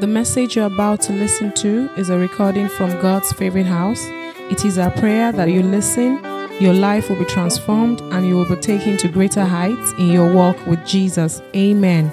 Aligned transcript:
The 0.00 0.06
message 0.06 0.56
you're 0.56 0.64
about 0.64 1.02
to 1.02 1.12
listen 1.12 1.52
to 1.56 1.90
is 1.98 2.08
a 2.08 2.16
recording 2.16 2.70
from 2.70 2.88
God's 3.02 3.34
favorite 3.34 3.66
house. 3.66 4.02
It 4.50 4.64
is 4.64 4.78
our 4.78 4.90
prayer 4.92 5.30
that 5.30 5.50
you 5.50 5.62
listen, 5.62 6.24
your 6.58 6.72
life 6.72 7.10
will 7.10 7.18
be 7.18 7.26
transformed, 7.26 8.00
and 8.10 8.26
you 8.26 8.34
will 8.34 8.48
be 8.48 8.56
taken 8.56 8.96
to 8.96 9.08
greater 9.08 9.44
heights 9.44 9.92
in 9.98 10.06
your 10.06 10.32
walk 10.32 10.56
with 10.66 10.86
Jesus. 10.86 11.42
Amen. 11.54 12.10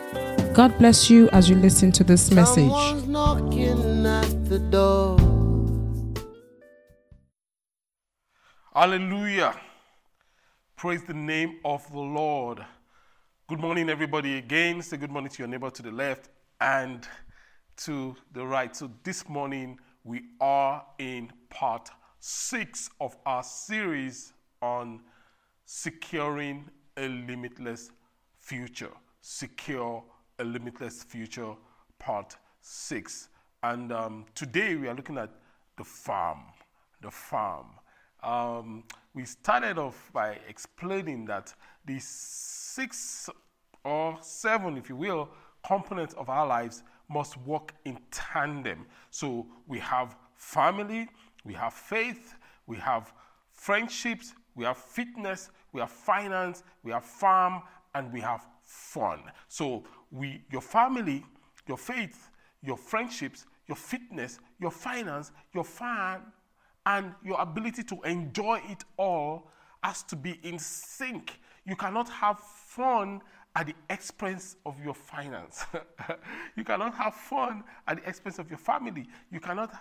God 0.54 0.78
bless 0.78 1.10
you 1.10 1.30
as 1.30 1.50
you 1.50 1.56
listen 1.56 1.94
to 1.94 2.04
this 2.04 2.30
message. 2.30 2.70
Someone's 2.70 3.08
knocking 3.08 4.06
at 4.06 4.50
the 4.50 4.60
door. 4.60 5.18
Hallelujah. 8.76 9.56
Praise 10.76 11.04
the 11.04 11.14
name 11.14 11.62
of 11.64 11.90
the 11.94 12.00
Lord. 12.00 12.66
Good 13.48 13.62
morning, 13.62 13.90
everybody. 13.90 14.40
Again, 14.40 14.82
say 14.82 14.98
good 14.98 15.10
morning 15.10 15.30
to 15.30 15.38
your 15.40 15.48
neighbor 15.48 15.70
to 15.70 15.82
the 15.82 15.92
left 15.92 16.28
and 16.60 17.08
to 17.78 18.16
the 18.34 18.46
right. 18.46 18.76
So, 18.76 18.92
this 19.04 19.28
morning 19.30 19.80
we 20.04 20.24
are 20.42 20.86
in 21.00 21.32
part 21.50 21.90
six 22.20 22.90
of 23.00 23.16
our 23.26 23.44
series 23.44 24.34
on 24.62 25.02
securing 25.66 26.70
a 26.98 27.08
limitless 27.08 27.92
future. 28.40 28.92
Secure 29.22 30.04
a 30.40 30.44
limitless 30.44 31.04
future, 31.04 31.54
part 32.00 32.36
six. 32.62 33.30
And 33.64 33.92
um, 33.92 34.26
today 34.34 34.76
we 34.76 34.88
are 34.88 34.96
looking 34.96 35.18
at 35.18 35.30
the 35.78 35.84
farm. 35.84 36.42
The 37.02 37.12
farm. 37.12 37.68
Um, 38.24 38.84
we 39.14 39.26
started 39.26 39.78
off 39.78 40.10
by 40.14 40.40
explaining 40.48 41.26
that 41.26 41.54
the 41.86 42.00
six 42.00 43.30
or 43.84 44.18
seven, 44.22 44.78
if 44.78 44.90
you 44.90 44.96
will, 44.96 45.30
components 45.66 46.14
of 46.16 46.30
our 46.30 46.48
lives 46.48 46.84
must 47.10 47.38
work 47.38 47.74
in 47.86 47.98
tandem. 48.12 48.86
So 49.12 49.48
we 49.68 49.80
have 49.80 50.16
family, 50.36 51.08
we 51.44 51.54
have 51.54 51.74
faith, 51.74 52.36
we 52.66 52.78
have 52.78 53.14
friendships, 53.54 54.34
we 54.56 54.66
have 54.66 54.78
fitness, 54.78 55.50
we 55.72 55.82
have 55.82 55.92
finance, 55.92 56.64
we 56.84 56.92
have 56.92 57.06
farm, 57.06 57.62
and 57.96 58.12
we 58.12 58.20
have 58.22 58.46
fun. 58.64 59.22
So 59.48 59.84
we, 60.12 60.44
your 60.52 60.62
family, 60.62 61.24
your 61.68 61.78
faith, 61.78 62.30
your 62.62 62.78
friendships, 62.78 63.46
your 63.68 63.76
fitness, 63.76 64.40
your 64.60 64.72
finance, 64.72 65.32
your 65.54 65.64
fun, 65.64 66.22
and 66.86 67.14
your 67.24 67.40
ability 67.42 67.84
to 67.84 68.02
enjoy 68.04 68.62
it 68.70 68.84
all 68.98 69.52
has 69.84 70.04
to 70.04 70.16
be 70.16 70.40
in 70.44 70.58
sync. 70.58 71.40
You 71.66 71.76
cannot 71.76 72.10
have 72.10 72.40
fun 72.40 73.22
at 73.58 73.66
the 73.66 73.76
expense 73.90 74.56
of 74.68 74.76
your 74.86 74.94
finance. 74.94 75.66
you 76.56 76.64
cannot 76.64 76.94
have 76.94 77.16
fun 77.16 77.64
at 77.88 77.98
the 77.98 78.08
expense 78.08 78.38
of 78.38 78.50
your 78.50 78.60
family. 78.60 79.08
You 79.32 79.40
cannot 79.40 79.74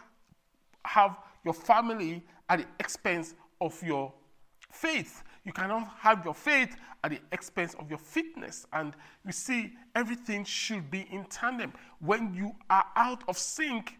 have 0.86 1.18
your 1.44 1.52
family 1.52 2.24
at 2.48 2.60
the 2.60 2.66
expense 2.80 3.34
of 3.60 3.80
your 3.82 4.14
faith. 4.72 5.22
You 5.44 5.52
cannot 5.52 5.88
have 5.98 6.24
your 6.24 6.32
faith 6.32 6.74
at 7.04 7.10
the 7.10 7.20
expense 7.32 7.74
of 7.74 7.90
your 7.90 7.98
fitness. 7.98 8.66
And 8.72 8.94
you 9.26 9.32
see, 9.32 9.74
everything 9.94 10.44
should 10.44 10.90
be 10.90 11.06
in 11.12 11.26
tandem. 11.26 11.74
When 12.00 12.32
you 12.32 12.52
are 12.70 12.86
out 12.96 13.24
of 13.28 13.36
sync, 13.36 13.98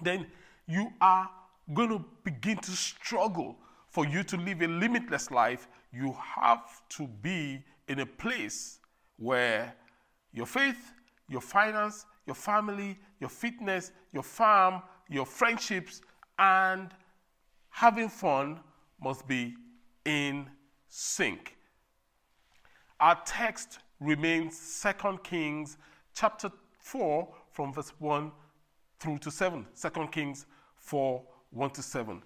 then 0.00 0.26
you 0.66 0.90
are 1.02 1.28
going 1.74 1.90
to 1.90 2.02
begin 2.24 2.56
to 2.56 2.70
struggle. 2.70 3.58
For 3.90 4.06
you 4.06 4.22
to 4.22 4.36
live 4.36 4.62
a 4.62 4.68
limitless 4.68 5.30
life, 5.32 5.68
you 5.92 6.16
have 6.36 6.80
to 6.90 7.08
be 7.08 7.62
in 7.90 7.98
a 7.98 8.06
place 8.06 8.78
where 9.16 9.74
your 10.32 10.46
faith, 10.46 10.92
your 11.28 11.40
finance, 11.40 12.06
your 12.24 12.36
family, 12.36 12.96
your 13.18 13.28
fitness, 13.28 13.90
your 14.12 14.22
farm, 14.22 14.80
your 15.08 15.26
friendships, 15.26 16.00
and 16.38 16.90
having 17.68 18.08
fun 18.08 18.60
must 19.02 19.26
be 19.26 19.56
in 20.04 20.48
sync. 20.86 21.56
Our 23.00 23.18
text 23.26 23.80
remains 23.98 24.84
2 25.00 25.18
Kings 25.24 25.76
chapter 26.14 26.52
4 26.78 27.28
from 27.50 27.72
verse 27.72 27.92
1 27.98 28.30
through 29.00 29.18
to 29.18 29.32
7. 29.32 29.66
2 29.74 29.90
Kings 30.12 30.46
4 30.76 31.24
1 31.50 31.70
to 31.70 31.82
7. 31.82 32.22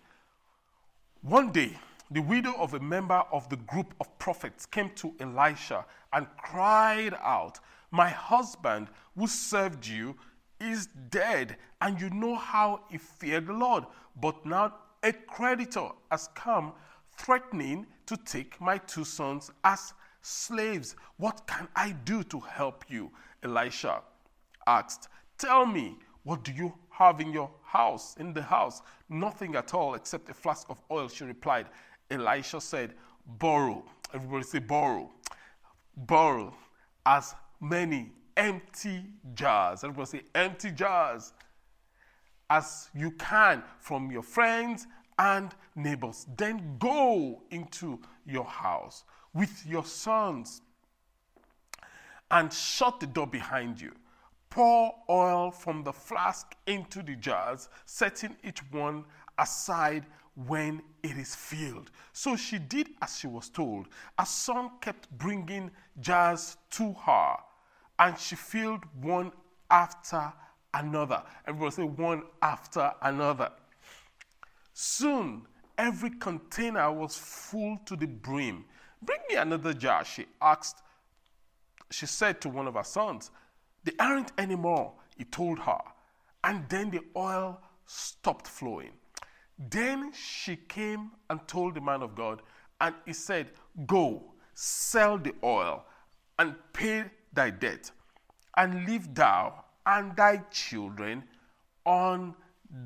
One 1.22 1.52
day, 1.52 1.74
the 2.10 2.20
widow 2.20 2.54
of 2.58 2.74
a 2.74 2.80
member 2.80 3.22
of 3.32 3.48
the 3.48 3.56
group 3.56 3.94
of 4.00 4.18
prophets 4.18 4.66
came 4.66 4.90
to 4.96 5.14
Elisha 5.20 5.84
and 6.12 6.26
cried 6.36 7.14
out, 7.22 7.60
My 7.90 8.08
husband, 8.08 8.88
who 9.16 9.26
served 9.26 9.86
you, 9.86 10.16
is 10.60 10.88
dead, 11.10 11.56
and 11.80 12.00
you 12.00 12.10
know 12.10 12.36
how 12.36 12.80
he 12.90 12.98
feared 12.98 13.46
the 13.46 13.52
Lord. 13.52 13.84
But 14.20 14.44
now 14.46 14.74
a 15.02 15.12
creditor 15.12 15.88
has 16.10 16.28
come 16.34 16.72
threatening 17.16 17.86
to 18.06 18.16
take 18.16 18.60
my 18.60 18.78
two 18.78 19.04
sons 19.04 19.50
as 19.64 19.92
slaves. 20.22 20.96
What 21.16 21.46
can 21.46 21.68
I 21.76 21.92
do 22.04 22.22
to 22.24 22.40
help 22.40 22.84
you? 22.88 23.10
Elisha 23.42 24.02
asked. 24.66 25.08
Tell 25.38 25.66
me, 25.66 25.98
what 26.22 26.42
do 26.42 26.52
you 26.52 26.72
have 26.90 27.20
in 27.20 27.32
your 27.32 27.50
house, 27.62 28.16
in 28.18 28.32
the 28.32 28.42
house? 28.42 28.80
Nothing 29.08 29.56
at 29.56 29.74
all 29.74 29.94
except 29.94 30.30
a 30.30 30.34
flask 30.34 30.68
of 30.70 30.80
oil, 30.90 31.08
she 31.08 31.24
replied. 31.24 31.66
Elisha 32.14 32.60
said, 32.60 32.94
Borrow. 33.26 33.84
Everybody 34.12 34.44
say, 34.44 34.58
borrow. 34.60 35.10
Borrow 35.96 36.54
as 37.04 37.34
many 37.60 38.12
empty 38.36 39.04
jars. 39.34 39.84
Everybody 39.84 40.18
say, 40.18 40.22
empty 40.34 40.70
jars 40.70 41.32
as 42.50 42.90
you 42.94 43.10
can 43.12 43.62
from 43.80 44.10
your 44.10 44.22
friends 44.22 44.86
and 45.18 45.54
neighbors. 45.74 46.26
Then 46.36 46.76
go 46.78 47.42
into 47.50 48.00
your 48.26 48.44
house 48.44 49.04
with 49.32 49.64
your 49.66 49.84
sons 49.84 50.60
and 52.30 52.52
shut 52.52 53.00
the 53.00 53.06
door 53.06 53.26
behind 53.26 53.80
you. 53.80 53.92
Pour 54.50 54.94
oil 55.10 55.50
from 55.50 55.82
the 55.82 55.92
flask 55.92 56.54
into 56.66 57.02
the 57.02 57.16
jars, 57.16 57.68
setting 57.86 58.36
each 58.44 58.60
one 58.70 59.04
aside 59.38 60.06
when 60.34 60.82
it 61.02 61.16
is 61.16 61.34
filled. 61.34 61.90
So 62.12 62.36
she 62.36 62.58
did 62.58 62.90
as 63.00 63.18
she 63.18 63.26
was 63.26 63.48
told. 63.48 63.86
A 64.18 64.26
son 64.26 64.70
kept 64.80 65.10
bringing 65.16 65.70
jars 66.00 66.56
to 66.72 66.92
her, 66.92 67.36
and 67.98 68.18
she 68.18 68.34
filled 68.34 68.84
one 69.00 69.32
after 69.70 70.32
another. 70.72 71.22
Everybody 71.46 71.70
say 71.74 71.82
one 71.84 72.22
after 72.42 72.92
another. 73.02 73.50
Soon, 74.72 75.46
every 75.78 76.10
container 76.10 76.92
was 76.92 77.16
full 77.16 77.78
to 77.86 77.96
the 77.96 78.06
brim. 78.06 78.64
Bring 79.00 79.20
me 79.28 79.36
another 79.36 79.72
jar, 79.72 80.04
she 80.04 80.26
asked. 80.40 80.82
She 81.90 82.06
said 82.06 82.40
to 82.40 82.48
one 82.48 82.66
of 82.66 82.74
her 82.74 82.84
sons. 82.84 83.30
They 83.84 83.92
aren't 84.00 84.32
anymore, 84.38 84.94
he 85.16 85.24
told 85.24 85.60
her. 85.60 85.78
And 86.42 86.68
then 86.68 86.90
the 86.90 87.00
oil 87.16 87.60
stopped 87.86 88.48
flowing. 88.48 88.92
Then 89.58 90.12
she 90.12 90.56
came 90.56 91.12
and 91.30 91.46
told 91.46 91.74
the 91.74 91.80
man 91.80 92.02
of 92.02 92.14
God, 92.14 92.42
and 92.80 92.94
he 93.06 93.12
said, 93.12 93.50
Go, 93.86 94.34
sell 94.54 95.18
the 95.18 95.34
oil, 95.42 95.84
and 96.38 96.54
pay 96.72 97.04
thy 97.32 97.50
debt, 97.50 97.90
and 98.56 98.86
live 98.86 99.14
thou 99.14 99.64
and 99.86 100.16
thy 100.16 100.38
children 100.50 101.24
on 101.84 102.34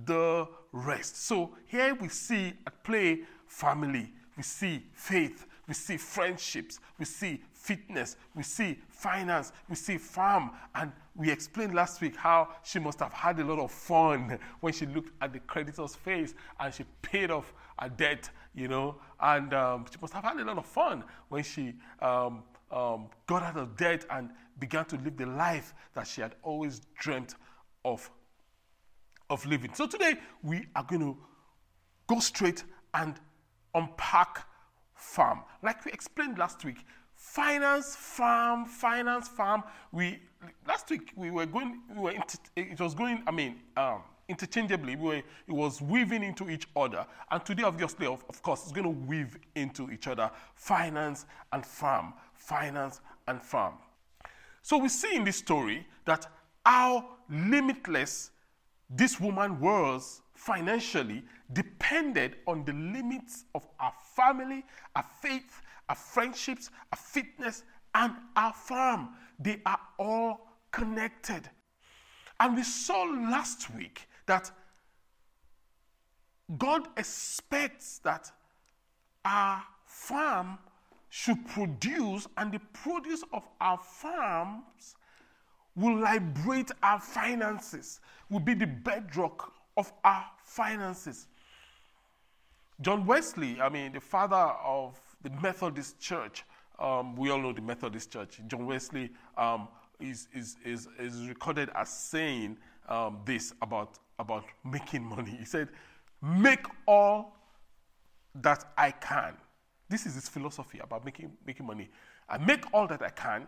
the 0.05 0.47
rest. 0.73 1.25
So 1.25 1.57
here 1.67 1.95
we 1.95 2.09
see 2.09 2.53
at 2.67 2.83
play 2.85 3.21
family, 3.47 4.13
we 4.37 4.43
see 4.43 4.85
faith, 4.93 5.47
we 5.67 5.75
see 5.75 5.97
friendships, 5.97 6.81
we 6.99 7.05
see 7.05 7.43
fitness, 7.53 8.17
we 8.35 8.43
see 8.43 8.79
finance, 8.89 9.53
we 9.69 9.77
see 9.77 9.99
farm. 9.99 10.51
And 10.75 10.93
we 11.19 11.31
explained 11.33 11.75
last 11.75 12.01
week 12.01 12.17
how 12.17 12.49
she 12.63 12.79
must 12.79 13.01
have 13.01 13.13
had 13.13 13.41
a 13.41 13.45
lot 13.45 13.59
of 13.59 13.73
fun 13.73 14.39
when 14.61 14.73
she 14.73 14.87
looked 14.87 15.11
at 15.21 15.33
the 15.33 15.41
creditor's 15.41 15.97
face 15.97 16.33
and 16.61 16.73
she 16.73 16.85
paid 17.03 17.33
off 17.33 17.53
a 17.81 17.91
debt, 17.91 18.31
you 18.55 18.69
know. 18.69 18.95
And 19.21 19.53
um, 19.53 19.87
she 19.91 19.99
must 20.01 20.15
have 20.15 20.23
had 20.23 20.39
a 20.39 20.45
lot 20.45 20.59
of 20.59 20.65
fun 20.65 21.03
when 21.29 21.43
she 21.43 21.75
um, 22.01 22.45
um, 22.71 23.09
got 23.27 23.43
out 23.43 23.57
of 23.57 23.77
debt 23.77 24.07
and 24.11 24.31
began 24.61 24.85
to 24.87 24.97
live 24.97 25.17
the 25.17 25.27
life 25.27 25.75
that 25.95 26.07
she 26.07 26.21
had 26.21 26.37
always 26.45 26.83
dreamt 26.97 27.35
of, 27.85 28.09
of 29.29 29.45
living. 29.45 29.75
So 29.75 29.89
today 29.89 30.15
we 30.45 30.67
are 30.77 30.85
going 30.85 31.03
to 31.03 31.17
go 32.07 32.21
straight 32.21 32.63
and 32.95 33.17
unpack 33.75 34.47
farm. 34.95 35.41
Like 35.65 35.85
we 35.85 35.91
explained 35.91 36.39
last 36.39 36.65
week, 36.65 36.85
finance 37.33 37.95
farm, 37.95 38.65
finance 38.65 39.29
farm. 39.29 39.63
We 39.93 40.21
last 40.67 40.89
week 40.91 41.13
we 41.15 41.31
were 41.31 41.47
going, 41.47 41.81
we 41.95 42.01
were 42.01 42.15
it 42.57 42.81
was 42.81 42.95
going. 42.95 43.23
I 43.27 43.31
mean, 43.31 43.61
um, 43.77 44.03
interchangeably. 44.29 44.97
We 44.97 45.09
were, 45.09 45.17
it 45.17 45.25
was 45.49 45.83
weaving 45.83 46.23
into 46.23 46.49
each 46.49 46.67
other, 46.75 47.07
and 47.31 47.45
today, 47.45 47.65
obviously, 47.65 48.07
of, 48.07 48.25
of 48.29 48.43
course, 48.43 48.63
it's 48.63 48.73
going 48.73 48.85
to 48.85 49.07
weave 49.07 49.37
into 49.55 49.91
each 49.91 50.07
other. 50.07 50.31
Finance 50.55 51.27
and 51.53 51.65
farm, 51.65 52.15
finance 52.35 53.01
and 53.27 53.43
farm. 53.43 53.75
So 54.63 54.79
we 54.79 54.89
see 54.89 55.15
in 55.15 55.25
this 55.25 55.37
story 55.37 55.87
that 56.05 56.27
how 56.65 57.11
limitless 57.31 58.31
this 58.91 59.21
woman 59.21 59.61
was 59.61 60.23
financially 60.39 61.25
depended 61.53 62.37
on 62.47 62.65
the 62.65 62.73
limits 62.73 63.45
of 63.55 63.67
our 63.81 63.93
family, 64.15 64.65
our 64.95 65.05
faith, 65.21 65.61
our 65.89 65.97
friendships, 65.97 66.71
our 66.93 66.99
fitness, 66.99 67.65
and 67.95 68.13
our 68.37 68.53
farm. 68.53 69.11
They 69.41 69.61
are 69.67 69.81
all 69.99 70.47
connected. 70.71 71.51
And 72.39 72.57
we 72.57 72.63
saw 72.63 73.03
last 73.03 73.75
week 73.75 74.09
that 74.27 74.51
God 76.57 76.87
expects 76.97 77.99
that 78.05 78.31
our 79.25 79.63
farm 79.85 80.59
should 81.11 81.45
produce, 81.49 82.29
and 82.37 82.53
the 82.53 82.61
produce 82.73 83.25
of 83.33 83.43
our 83.61 83.79
farms 83.79 84.95
will 85.75 85.99
liberate 85.99 86.71
our 86.83 87.01
finances, 87.01 88.01
will 88.31 88.41
be 88.41 88.55
the 88.55 88.67
bedrock 88.67 89.53
of 89.79 89.93
our 90.05 90.25
finances. 90.43 91.29
John 92.81 93.07
Wesley, 93.07 93.61
I 93.61 93.69
mean, 93.69 93.93
the 93.93 94.01
father 94.01 94.37
of 94.37 94.99
the 95.23 95.31
Methodist 95.41 95.99
Church, 96.01 96.45
um, 96.79 97.17
we 97.17 97.31
all 97.31 97.39
know 97.39 97.53
the 97.53 97.63
Methodist 97.63 98.13
Church. 98.13 98.41
John 98.49 98.67
Wesley 98.67 99.11
um, 99.37 99.69
is, 100.01 100.29
is, 100.35 100.57
is, 100.65 100.89
is 100.99 101.29
recorded 101.29 101.71
as 101.75 101.89
saying 101.89 102.57
um, 102.89 103.21
this 103.25 103.55
about, 103.63 103.99
about 104.19 104.45
making 104.65 105.05
money. 105.05 105.37
He 105.39 105.45
said, 105.45 105.69
Make 106.21 106.67
all 106.87 107.37
that 108.35 108.65
I 108.77 108.91
can. 108.91 109.35
This 109.89 110.07
is 110.07 110.15
his 110.15 110.29
philosophy 110.29 110.81
about 110.81 111.05
making, 111.05 111.33
making 111.47 111.67
money. 111.67 111.89
I 112.29 112.39
make 112.39 112.65
all 112.73 112.87
that 112.89 113.01
I 113.01 113.11
can, 113.11 113.47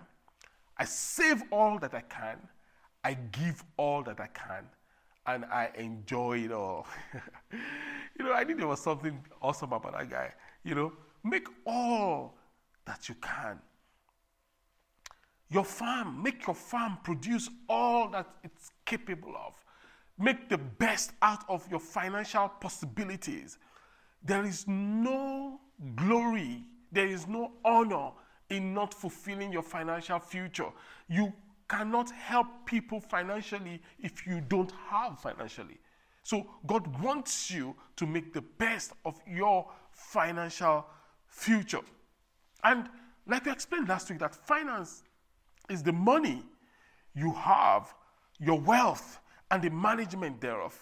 I 0.79 0.85
save 0.85 1.43
all 1.50 1.79
that 1.81 1.94
I 1.94 2.00
can, 2.03 2.38
I 3.03 3.15
give 3.15 3.62
all 3.77 4.03
that 4.05 4.21
I 4.21 4.29
can, 4.29 4.65
and 5.35 5.44
I 5.47 5.71
enjoy 5.77 6.38
it 6.38 6.53
oh. 6.53 6.61
all. 6.61 6.87
you 8.19 8.25
know, 8.25 8.32
I 8.32 8.44
think 8.44 8.59
there 8.59 8.69
was 8.69 8.81
something 8.81 9.19
awesome 9.41 9.73
about 9.73 9.93
that 9.93 10.11
guy. 10.11 10.32
You 10.65 10.75
know, 10.75 10.93
make 11.25 11.47
all 11.67 12.37
that 12.87 13.09
you 13.09 13.15
can. 13.17 13.59
Your 15.49 15.65
farm, 15.65 16.23
make 16.23 16.47
your 16.47 16.55
farm 16.55 16.99
produce 17.03 17.49
all 17.69 18.09
that 18.11 18.29
it's 18.44 18.71
capable 18.85 19.35
of. 19.37 19.55
Make 20.19 20.49
the 20.49 20.59
best 20.59 21.12
out 21.23 21.44
of 21.49 21.69
your 21.71 21.81
financial 21.81 22.49
possibilities. 22.49 23.59
There 24.23 24.44
is 24.44 24.67
no 24.69 25.61
glory, 25.97 26.65
there 26.93 27.09
is 27.09 27.27
no 27.27 27.53
honor 27.65 28.11
in 28.50 28.75
not 28.75 28.93
fulfilling 28.93 29.53
your 29.53 29.62
financial 29.62 30.19
future. 30.19 30.69
You 31.09 31.32
cannot 31.70 32.11
help 32.11 32.49
people 32.67 33.00
financially 33.00 33.81
if 34.00 34.26
you 34.26 34.43
don't 34.49 34.72
have 34.88 35.20
financially. 35.20 35.78
So, 36.22 36.46
God 36.67 37.00
wants 37.00 37.50
you 37.50 37.75
to 37.96 38.06
make 38.06 38.34
the 38.34 38.43
best 38.43 38.93
of 39.05 39.19
your 39.26 39.70
financial 39.93 40.84
future. 41.28 41.81
And 42.62 42.88
like 43.26 43.46
we 43.46 43.52
explained 43.52 43.88
last 43.88 44.11
week, 44.11 44.19
that 44.19 44.34
finance 44.34 45.05
is 45.70 45.82
the 45.82 45.93
money 45.93 46.43
you 47.14 47.32
have, 47.32 47.94
your 48.38 48.61
wealth, 48.61 49.20
and 49.50 49.62
the 49.62 49.70
management 49.70 50.40
thereof. 50.40 50.76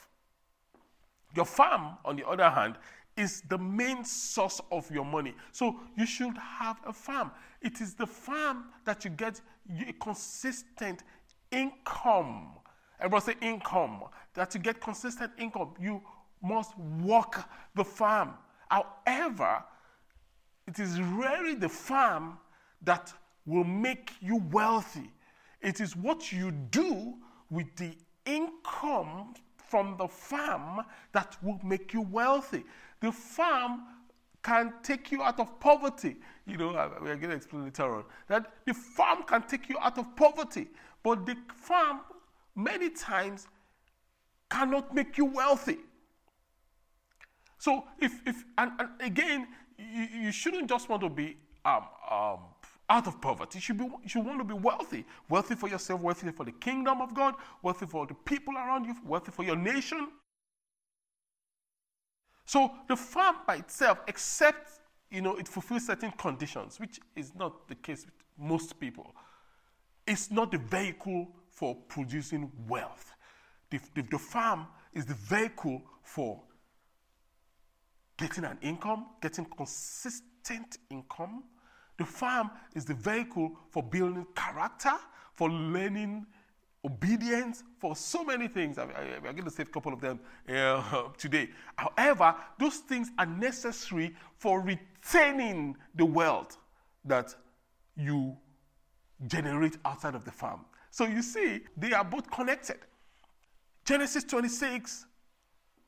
Your 1.36 1.44
farm, 1.44 1.98
on 2.04 2.16
the 2.16 2.26
other 2.26 2.48
hand, 2.48 2.76
is 3.18 3.42
the 3.48 3.58
main 3.58 4.04
source 4.04 4.60
of 4.70 4.90
your 4.90 5.04
money. 5.04 5.34
So 5.52 5.80
you 5.96 6.06
should 6.06 6.38
have 6.38 6.78
a 6.86 6.92
farm. 6.92 7.32
It 7.60 7.80
is 7.80 7.94
the 7.94 8.06
farm 8.06 8.66
that 8.84 9.04
you 9.04 9.10
get 9.10 9.40
a 9.88 9.92
consistent 9.94 11.02
income. 11.50 12.52
Everybody 13.00 13.32
say 13.32 13.46
income. 13.46 14.04
That 14.34 14.54
you 14.54 14.60
get 14.60 14.80
consistent 14.80 15.32
income, 15.36 15.74
you 15.80 16.00
must 16.42 16.78
work 16.78 17.44
the 17.74 17.84
farm. 17.84 18.34
However, 18.68 19.64
it 20.66 20.78
is 20.78 21.00
rarely 21.00 21.54
the 21.54 21.68
farm 21.68 22.38
that 22.82 23.12
will 23.46 23.64
make 23.64 24.12
you 24.20 24.42
wealthy. 24.52 25.10
It 25.60 25.80
is 25.80 25.96
what 25.96 26.30
you 26.30 26.52
do 26.52 27.14
with 27.50 27.74
the 27.76 27.96
income 28.24 29.34
from 29.68 29.96
the 29.98 30.08
farm 30.08 30.84
that 31.12 31.36
will 31.42 31.58
make 31.62 31.92
you 31.92 32.02
wealthy. 32.02 32.64
The 33.00 33.12
farm 33.12 33.82
can 34.42 34.72
take 34.82 35.12
you 35.12 35.22
out 35.22 35.38
of 35.40 35.60
poverty. 35.60 36.16
You 36.46 36.56
know, 36.56 36.90
we're 37.00 37.16
going 37.16 37.30
to 37.30 37.36
explain 37.36 37.64
later 37.64 37.94
on 37.96 38.04
that 38.28 38.50
the 38.66 38.74
farm 38.74 39.22
can 39.24 39.42
take 39.42 39.68
you 39.68 39.76
out 39.80 39.98
of 39.98 40.16
poverty, 40.16 40.68
but 41.02 41.26
the 41.26 41.36
farm 41.54 42.00
many 42.54 42.90
times 42.90 43.46
cannot 44.50 44.94
make 44.94 45.18
you 45.18 45.26
wealthy. 45.26 45.78
So, 47.58 47.84
if, 47.98 48.12
if 48.26 48.44
and, 48.56 48.72
and 48.78 48.88
again, 49.00 49.48
you, 49.76 50.06
you, 50.22 50.32
shouldn't 50.32 50.68
just 50.68 50.88
want 50.88 51.02
to 51.02 51.08
be 51.08 51.36
um, 51.64 51.84
um, 52.10 52.38
out 52.88 53.06
of 53.06 53.20
poverty. 53.20 53.58
You 53.58 53.60
should, 53.60 53.78
be, 53.78 53.84
you 53.84 54.08
should 54.08 54.24
want 54.24 54.38
to 54.38 54.44
be 54.44 54.54
wealthy. 54.54 55.04
Wealthy 55.28 55.56
for 55.56 55.68
yourself, 55.68 56.00
wealthy 56.00 56.30
for 56.30 56.44
the 56.44 56.52
kingdom 56.52 57.00
of 57.00 57.14
God, 57.14 57.34
wealthy 57.62 57.86
for 57.86 58.06
the 58.06 58.14
people 58.14 58.54
around 58.54 58.84
you, 58.84 58.94
wealthy 59.04 59.32
for 59.32 59.42
your 59.42 59.56
nation. 59.56 60.08
So 62.48 62.70
the 62.88 62.96
farm 62.96 63.36
by 63.46 63.56
itself, 63.56 63.98
except 64.08 64.80
you 65.10 65.20
know, 65.20 65.36
it 65.36 65.46
fulfills 65.46 65.84
certain 65.84 66.12
conditions, 66.12 66.80
which 66.80 66.98
is 67.14 67.34
not 67.34 67.68
the 67.68 67.74
case 67.74 68.06
with 68.06 68.14
most 68.38 68.80
people. 68.80 69.14
It's 70.06 70.30
not 70.30 70.50
the 70.50 70.56
vehicle 70.56 71.28
for 71.50 71.74
producing 71.74 72.50
wealth. 72.66 73.12
The, 73.68 73.78
the, 73.94 74.00
the 74.00 74.18
farm 74.18 74.66
is 74.94 75.04
the 75.04 75.12
vehicle 75.12 75.82
for 76.02 76.40
getting 78.16 78.44
an 78.44 78.56
income, 78.62 79.08
getting 79.20 79.44
consistent 79.44 80.78
income. 80.88 81.44
The 81.98 82.06
farm 82.06 82.50
is 82.74 82.86
the 82.86 82.94
vehicle 82.94 83.58
for 83.68 83.82
building 83.82 84.26
character, 84.34 84.94
for 85.34 85.50
learning 85.50 86.24
obedience, 86.84 87.64
for 87.78 87.96
so 87.96 88.24
many 88.24 88.48
things. 88.48 88.78
I, 88.78 88.84
am 88.84 89.22
going 89.22 89.44
to 89.44 89.50
say 89.50 89.62
a 89.64 89.66
couple 89.66 89.92
of 89.92 90.00
them 90.00 90.20
uh, 90.48 91.08
today. 91.18 91.50
However, 91.76 92.34
those 92.58 92.76
things 92.76 93.10
are 93.18 93.26
necessary 93.26 94.14
for 94.36 94.60
retaining 94.60 95.76
the 95.94 96.04
wealth 96.04 96.56
that 97.04 97.34
you 97.96 98.36
generate 99.26 99.76
outside 99.84 100.14
of 100.14 100.24
the 100.24 100.30
farm. 100.30 100.64
So 100.90 101.04
you 101.04 101.22
see, 101.22 101.60
they 101.76 101.92
are 101.92 102.04
both 102.04 102.30
connected. 102.30 102.78
Genesis 103.84 104.24
26, 104.24 105.06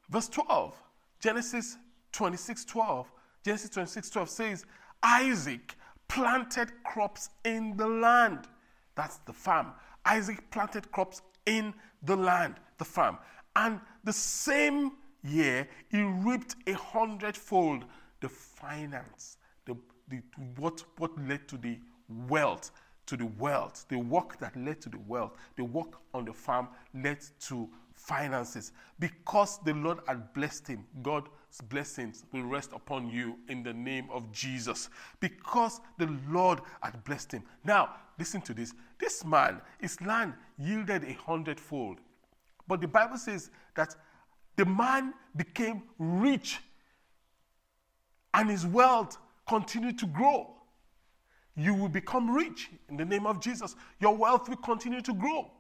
verse 0.09 0.29
12. 0.29 0.75
Genesis 1.21 1.77
26, 2.13 2.65
12. 2.65 3.13
Genesis 3.45 3.71
26, 3.71 4.11
12 4.11 4.29
says, 4.29 4.67
Isaac 5.03 5.77
planted 6.09 6.73
crops 6.85 7.31
in 7.45 7.77
the 7.77 7.87
land. 7.87 8.47
That's 8.97 9.19
the 9.19 9.33
farm. 9.33 9.73
Isaac 10.05 10.51
planted 10.51 10.91
crops 10.93 11.23
in 11.47 11.75
the 12.03 12.17
land, 12.17 12.57
the 12.79 12.85
farm. 12.85 13.19
And 13.57 13.81
the 14.05 14.13
same 14.13 14.93
year, 15.23 15.69
he 15.91 16.03
reaped 16.03 16.57
a 16.67 16.73
hundredfold 16.73 17.85
the 18.21 18.29
finance, 18.29 19.39
the, 19.65 19.77
the, 20.09 20.23
what, 20.57 20.85
what 20.99 21.11
led 21.27 21.49
to 21.49 21.57
the 21.57 21.79
wealth, 22.29 22.71
to 23.07 23.17
the 23.17 23.27
wealth, 23.39 23.87
the 23.89 23.97
work 23.97 24.39
that 24.39 24.57
led 24.57 24.81
to 24.83 24.89
the 24.89 25.01
wealth, 25.07 25.33
the 25.57 25.65
work 25.65 25.95
on 26.15 26.25
the 26.25 26.33
farm 26.33 26.69
led 26.95 27.19
to 27.41 27.69
finances. 27.95 28.73
Because 28.99 29.59
the 29.65 29.75
Lord 29.75 30.01
had 30.07 30.33
blessed 30.33 30.69
him, 30.69 30.87
God's 31.03 31.29
blessings 31.59 32.25
will 32.33 32.45
rest 32.45 32.71
upon 32.73 33.11
you 33.11 33.37
in 33.49 33.63
the 33.63 33.73
name 33.73 34.09
of 34.13 34.31
Jesus. 34.33 34.89
Because 35.19 35.81
the 35.99 36.07
Lord 36.29 36.61
had 36.81 37.03
blessed 37.05 37.33
him. 37.33 37.43
Now, 37.65 37.95
listen 38.19 38.41
to 38.43 38.55
this. 38.55 38.73
This 38.99 39.25
man, 39.25 39.61
his 39.81 40.01
land 40.01 40.35
yielded 40.59 41.05
a 41.05 41.15
hundredfold. 41.15 41.99
But 42.69 42.81
the 42.81 42.89
Bible 42.89 43.19
says 43.19 43.51
that 43.75 43.97
the 44.57 44.65
man 44.65 45.15
became 45.35 45.83
rich 45.99 46.61
and 48.35 48.49
his 48.49 48.67
wealth 48.67 49.19
continued 49.49 49.99
to 49.99 50.07
grow. 50.07 50.55
You 51.57 51.75
will 51.75 51.89
become 51.89 52.31
rich 52.31 52.71
in 52.89 52.97
the 52.97 53.05
name 53.05 53.27
of 53.27 53.41
Jesus. 53.41 53.75
Your 53.99 54.17
wealth 54.17 54.49
will 54.49 54.57
continue 54.57 55.01
to 55.01 55.13
grow 55.13 55.51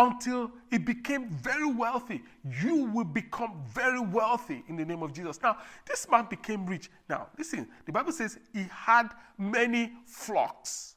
until 0.00 0.50
it 0.70 0.86
became 0.86 1.28
very 1.28 1.70
wealthy. 1.70 2.22
You 2.62 2.84
will 2.86 3.04
become 3.04 3.62
very 3.68 4.00
wealthy 4.00 4.64
in 4.66 4.76
the 4.76 4.84
name 4.84 5.02
of 5.02 5.12
Jesus. 5.12 5.40
Now, 5.42 5.58
this 5.86 6.08
man 6.10 6.26
became 6.28 6.66
rich. 6.66 6.90
Now, 7.06 7.28
listen, 7.36 7.68
the 7.84 7.92
Bible 7.92 8.10
says 8.10 8.38
he 8.54 8.64
had 8.70 9.10
many 9.36 9.92
flocks, 10.06 10.94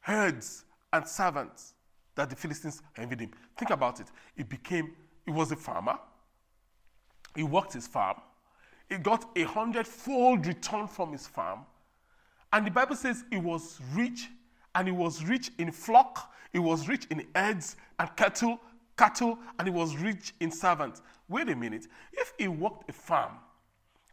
herds, 0.00 0.64
and 0.94 1.06
servants 1.06 1.74
that 2.14 2.30
the 2.30 2.36
Philistines 2.36 2.80
envied 2.96 3.20
him. 3.20 3.32
Think 3.58 3.70
about 3.70 4.00
it. 4.00 4.06
He 4.34 4.44
became, 4.44 4.92
he 5.26 5.30
was 5.30 5.52
a 5.52 5.56
farmer. 5.56 5.98
He 7.36 7.42
worked 7.42 7.74
his 7.74 7.86
farm. 7.86 8.16
He 8.88 8.96
got 8.96 9.26
a 9.36 9.42
hundredfold 9.42 10.46
return 10.46 10.88
from 10.88 11.12
his 11.12 11.26
farm. 11.26 11.60
And 12.50 12.66
the 12.66 12.70
Bible 12.70 12.96
says 12.96 13.24
he 13.30 13.38
was 13.38 13.78
rich, 13.92 14.28
and 14.74 14.88
he 14.88 14.92
was 14.92 15.22
rich 15.22 15.50
in 15.58 15.70
flock, 15.70 16.32
he 16.52 16.58
was 16.58 16.88
rich 16.88 17.06
in 17.10 17.26
herds 17.34 17.76
and 17.98 18.14
cattle 18.16 18.60
cattle 19.00 19.38
and 19.58 19.66
he 19.66 19.72
was 19.72 19.96
rich 19.96 20.34
in 20.40 20.50
servants. 20.50 21.00
Wait 21.28 21.48
a 21.48 21.56
minute. 21.56 21.86
If 22.12 22.34
he 22.38 22.48
worked 22.48 22.90
a 22.90 22.92
farm 22.92 23.32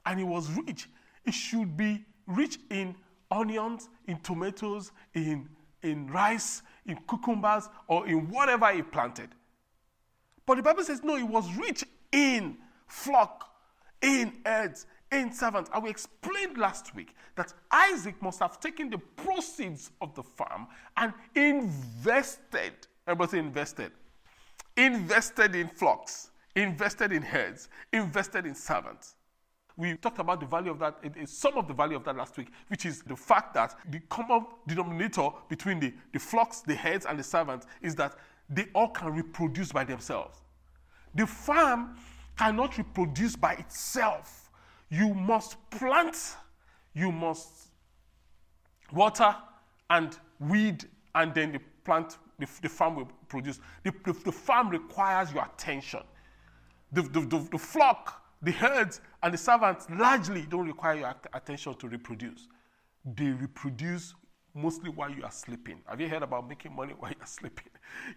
and 0.06 0.18
he 0.18 0.24
was 0.24 0.50
rich, 0.52 0.88
he 1.26 1.32
should 1.32 1.76
be 1.76 2.06
rich 2.26 2.58
in 2.70 2.96
onions, 3.30 3.90
in 4.08 4.18
tomatoes, 4.22 4.94
in, 5.14 5.50
in 5.84 6.08
rice, 6.08 6.62
in 6.86 6.98
cucumbers, 7.10 7.68
or 7.88 8.08
in 8.08 8.30
whatever 8.30 8.72
he 8.72 8.82
planted. 8.82 9.30
But 10.46 10.56
the 10.56 10.64
Bible 10.64 10.84
says, 10.84 11.04
no, 11.04 11.18
he 11.18 11.24
was 11.24 11.54
rich 11.58 11.84
in 12.14 12.58
flock, 12.88 13.52
in 14.02 14.40
herds, 14.46 14.86
in 15.12 15.32
servants. 15.32 15.70
And 15.74 15.84
we 15.84 15.90
explained 15.90 16.58
last 16.58 16.96
week 16.96 17.16
that 17.36 17.54
Isaac 17.72 18.22
must 18.22 18.40
have 18.40 18.60
taken 18.60 18.90
the 18.90 18.98
proceeds 18.98 19.92
of 20.02 20.14
the 20.16 20.24
farm 20.24 20.68
and 20.96 21.14
invested. 21.36 22.74
Everybody 23.08 23.40
invested. 23.40 23.92
Invested 24.76 25.56
in 25.56 25.70
flocks, 25.70 26.32
invested 26.56 27.12
in 27.12 27.22
herds, 27.22 27.70
invested 27.94 28.46
in 28.46 28.54
servants. 28.54 29.16
We 29.76 29.96
talked 29.96 30.20
about 30.20 30.40
the 30.40 30.46
value 30.48 30.72
of 30.72 30.80
that, 30.80 30.98
eh, 31.04 31.10
eh, 31.16 31.26
some 31.26 31.56
of 31.56 31.68
the 31.68 31.74
value 31.74 31.96
of 31.96 32.04
that 32.06 32.16
last 32.16 32.36
week, 32.38 32.50
which 32.68 32.86
is 32.86 33.04
the 33.04 33.16
fact 33.16 33.54
that 33.54 33.76
the 33.90 34.00
common 34.10 34.46
denominator 34.68 35.30
between 35.50 35.80
the, 35.80 35.94
the 36.14 36.20
flocks, 36.20 36.62
the 36.62 36.76
herds, 36.76 37.06
and 37.06 37.18
the 37.18 37.24
servants 37.24 37.68
is 37.82 37.96
that 37.96 38.16
they 38.50 38.66
all 38.74 38.90
can 38.90 39.14
reproduce 39.14 39.72
by 39.72 39.84
themselves. 39.84 40.42
The 41.14 41.28
farm 41.28 41.96
cannot 42.38 42.78
reproduce 42.78 43.36
by 43.36 43.54
itself. 43.54 44.47
You 44.90 45.14
must 45.14 45.58
plant, 45.70 46.36
you 46.94 47.12
must 47.12 47.70
water 48.92 49.36
and 49.90 50.18
weed, 50.40 50.86
and 51.16 51.34
then 51.34 51.52
the 51.52 51.60
plant, 51.84 52.18
the, 52.40 52.48
the 52.62 52.70
farm 52.70 52.96
will 52.96 53.10
produce. 53.28 53.60
The, 53.84 53.94
the, 54.06 54.14
the, 54.14 54.32
farm 54.32 54.70
requires 54.70 55.34
your 55.34 55.44
attention. 55.44 56.02
The, 56.92 57.02
the, 57.02 57.22
the, 57.22 57.48
the 57.52 57.58
flock, 57.58 58.24
the 58.42 58.52
herds, 58.52 59.02
and 59.24 59.34
the 59.34 59.38
servants 59.38 59.88
largely 59.90 60.44
don't 60.44 60.68
require 60.68 61.00
your 61.00 61.16
attention 61.34 61.74
to 61.76 61.88
reproduce. 61.88 62.48
They 63.04 63.30
reproduce 63.30 64.14
mostly 64.54 64.90
while 64.90 65.10
you 65.10 65.24
are 65.24 65.32
sleeping. 65.32 65.80
Have 65.88 66.02
you 66.02 66.10
heard 66.10 66.24
about 66.24 66.48
making 66.48 66.76
money 66.76 66.94
while 67.00 67.12
you 67.12 67.18
are 67.22 67.28
sleeping? 67.28 67.70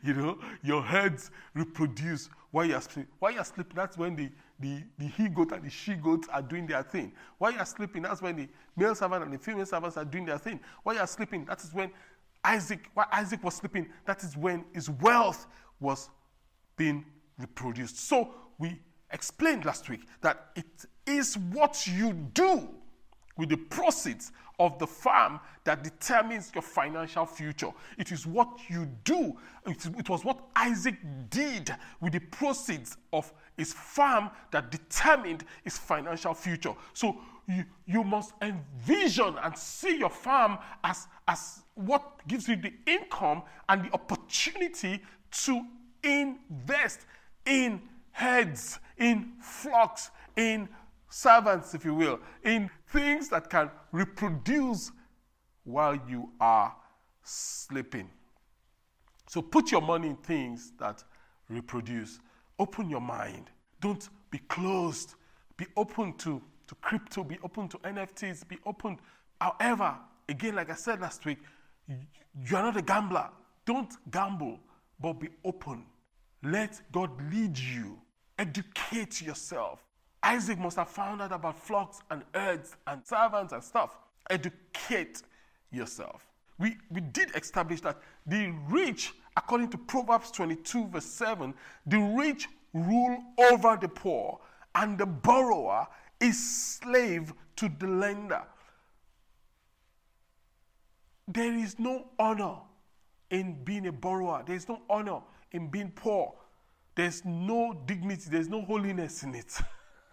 You 0.02 0.14
know, 0.14 0.38
your 0.62 0.82
herds 0.82 1.30
reproduce 1.54 2.28
while 2.50 2.64
you 2.64 2.74
are 2.74 2.80
sleeping. 2.80 3.12
While 3.18 3.32
you 3.32 3.38
are 3.38 3.44
sleeping, 3.44 3.76
that's 3.76 3.96
when 3.96 4.16
the, 4.16 4.30
the, 4.60 4.82
the 4.98 5.06
he 5.06 5.28
goat 5.28 5.52
and 5.52 5.64
the 5.64 5.70
she 5.70 5.94
goat 5.94 6.26
are 6.30 6.42
doing 6.42 6.66
their 6.66 6.82
thing. 6.82 7.12
While 7.38 7.52
you 7.52 7.58
are 7.58 7.66
sleeping, 7.66 8.02
that's 8.02 8.20
when 8.20 8.36
the 8.36 8.48
male 8.76 8.94
servant 8.94 9.24
and 9.24 9.32
the 9.32 9.38
female 9.38 9.66
servants 9.66 9.96
are 9.96 10.04
doing 10.04 10.26
their 10.26 10.38
thing. 10.38 10.60
While 10.82 10.96
you 10.96 11.00
are 11.00 11.06
sleeping, 11.06 11.46
that 11.46 11.64
is 11.64 11.72
when 11.72 11.90
Isaac, 12.44 12.90
while 12.94 13.06
Isaac 13.10 13.42
was 13.42 13.54
sleeping, 13.54 13.88
that 14.04 14.22
is 14.22 14.36
when 14.36 14.64
his 14.72 14.90
wealth 14.90 15.46
was 15.80 16.10
being 16.76 17.04
reproduced. 17.38 17.98
So 17.98 18.34
we 18.58 18.78
explained 19.10 19.64
last 19.64 19.88
week 19.88 20.02
that 20.20 20.50
it 20.54 20.84
is 21.06 21.36
what 21.36 21.86
you 21.86 22.12
do 22.12 22.68
with 23.36 23.48
the 23.48 23.56
proceeds 23.56 24.32
of 24.58 24.78
the 24.78 24.86
farm 24.86 25.40
that 25.64 25.82
determines 25.82 26.50
your 26.54 26.62
financial 26.62 27.24
future. 27.24 27.70
It 27.96 28.12
is 28.12 28.26
what 28.26 28.58
you 28.68 28.86
do. 29.04 29.36
It, 29.66 29.86
it, 29.98 30.08
was 30.10 30.24
what 30.24 30.38
Isaac 30.54 30.96
did 31.30 31.74
with 32.00 32.12
the 32.12 32.20
proceeds 32.20 32.98
of 33.12 33.32
his 33.60 33.74
farm 33.74 34.30
that 34.52 34.70
determined 34.70 35.44
his 35.62 35.76
financial 35.76 36.32
future. 36.32 36.72
So 36.94 37.20
you, 37.46 37.64
you 37.84 38.02
must 38.02 38.32
envision 38.40 39.36
and 39.42 39.56
see 39.56 39.98
your 39.98 40.08
farm 40.08 40.56
as, 40.82 41.06
as 41.28 41.62
what 41.74 42.26
gives 42.26 42.48
you 42.48 42.56
the 42.56 42.72
income 42.86 43.42
and 43.68 43.84
the 43.84 43.92
opportunity 43.92 45.02
to 45.42 45.62
invest 46.02 47.00
in 47.44 47.82
heads, 48.12 48.78
in 48.96 49.32
flocks, 49.42 50.10
in 50.36 50.66
servants, 51.10 51.74
if 51.74 51.84
you 51.84 51.94
will, 51.94 52.18
in 52.42 52.70
things 52.88 53.28
that 53.28 53.50
can 53.50 53.70
reproduce 53.92 54.90
while 55.64 55.98
you 56.08 56.30
are 56.40 56.74
sleeping. 57.22 58.08
So 59.28 59.42
put 59.42 59.70
your 59.70 59.82
money 59.82 60.08
in 60.08 60.16
things 60.16 60.72
that 60.78 61.04
reproduce. 61.50 62.20
Open 62.60 62.90
your 62.90 63.00
mind. 63.00 63.50
Don't 63.80 64.08
be 64.30 64.38
closed. 64.38 65.14
Be 65.56 65.66
open 65.76 66.12
to, 66.18 66.40
to 66.68 66.74
crypto, 66.76 67.24
be 67.24 67.38
open 67.42 67.68
to 67.68 67.78
NFTs, 67.78 68.46
be 68.46 68.58
open. 68.66 68.98
However, 69.40 69.96
again, 70.28 70.54
like 70.54 70.70
I 70.70 70.74
said 70.74 71.00
last 71.00 71.24
week, 71.24 71.38
you 71.88 72.56
are 72.56 72.62
not 72.62 72.76
a 72.76 72.82
gambler. 72.82 73.30
Don't 73.64 73.92
gamble, 74.10 74.60
but 75.00 75.14
be 75.14 75.28
open. 75.44 75.86
Let 76.42 76.80
God 76.92 77.10
lead 77.32 77.58
you. 77.58 77.98
Educate 78.38 79.22
yourself. 79.22 79.82
Isaac 80.22 80.58
must 80.58 80.76
have 80.76 80.88
found 80.88 81.22
out 81.22 81.32
about 81.32 81.58
flocks 81.58 82.00
and 82.10 82.22
herds 82.34 82.76
and 82.86 83.06
servants 83.06 83.54
and 83.54 83.64
stuff. 83.64 83.96
Educate 84.28 85.22
yourself. 85.70 86.26
We, 86.58 86.76
we 86.90 87.00
did 87.00 87.34
establish 87.34 87.80
that 87.80 87.98
the 88.26 88.54
rich, 88.68 89.14
according 89.36 89.68
to 89.70 89.78
Proverbs 89.78 90.30
22, 90.30 90.88
verse 90.88 91.04
7, 91.04 91.54
the 91.86 91.98
rich 91.98 92.48
rule 92.72 93.18
over 93.50 93.76
the 93.80 93.88
poor, 93.88 94.38
and 94.74 94.98
the 94.98 95.06
borrower 95.06 95.86
is 96.20 96.78
slave 96.78 97.32
to 97.56 97.70
the 97.78 97.86
lender. 97.86 98.42
There 101.28 101.54
is 101.54 101.78
no 101.78 102.08
honor 102.18 102.56
in 103.30 103.62
being 103.64 103.86
a 103.86 103.92
borrower, 103.92 104.42
there 104.46 104.56
is 104.56 104.68
no 104.68 104.80
honor 104.88 105.20
in 105.52 105.68
being 105.68 105.90
poor, 105.94 106.34
there's 106.94 107.24
no 107.24 107.80
dignity, 107.86 108.24
there's 108.30 108.48
no 108.48 108.62
holiness 108.62 109.22
in 109.22 109.34
it. 109.34 109.60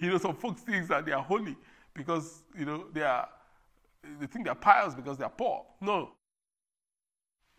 you 0.00 0.10
know, 0.10 0.18
some 0.18 0.34
folks 0.34 0.62
think 0.62 0.88
that 0.88 1.06
they 1.06 1.12
are 1.12 1.22
holy 1.22 1.56
because, 1.94 2.42
you 2.58 2.64
know, 2.64 2.86
they 2.92 3.02
are, 3.02 3.28
they 4.18 4.26
think 4.26 4.44
they're 4.44 4.54
pious 4.54 4.94
because 4.94 5.16
they're 5.16 5.28
poor. 5.28 5.64
No. 5.80 6.10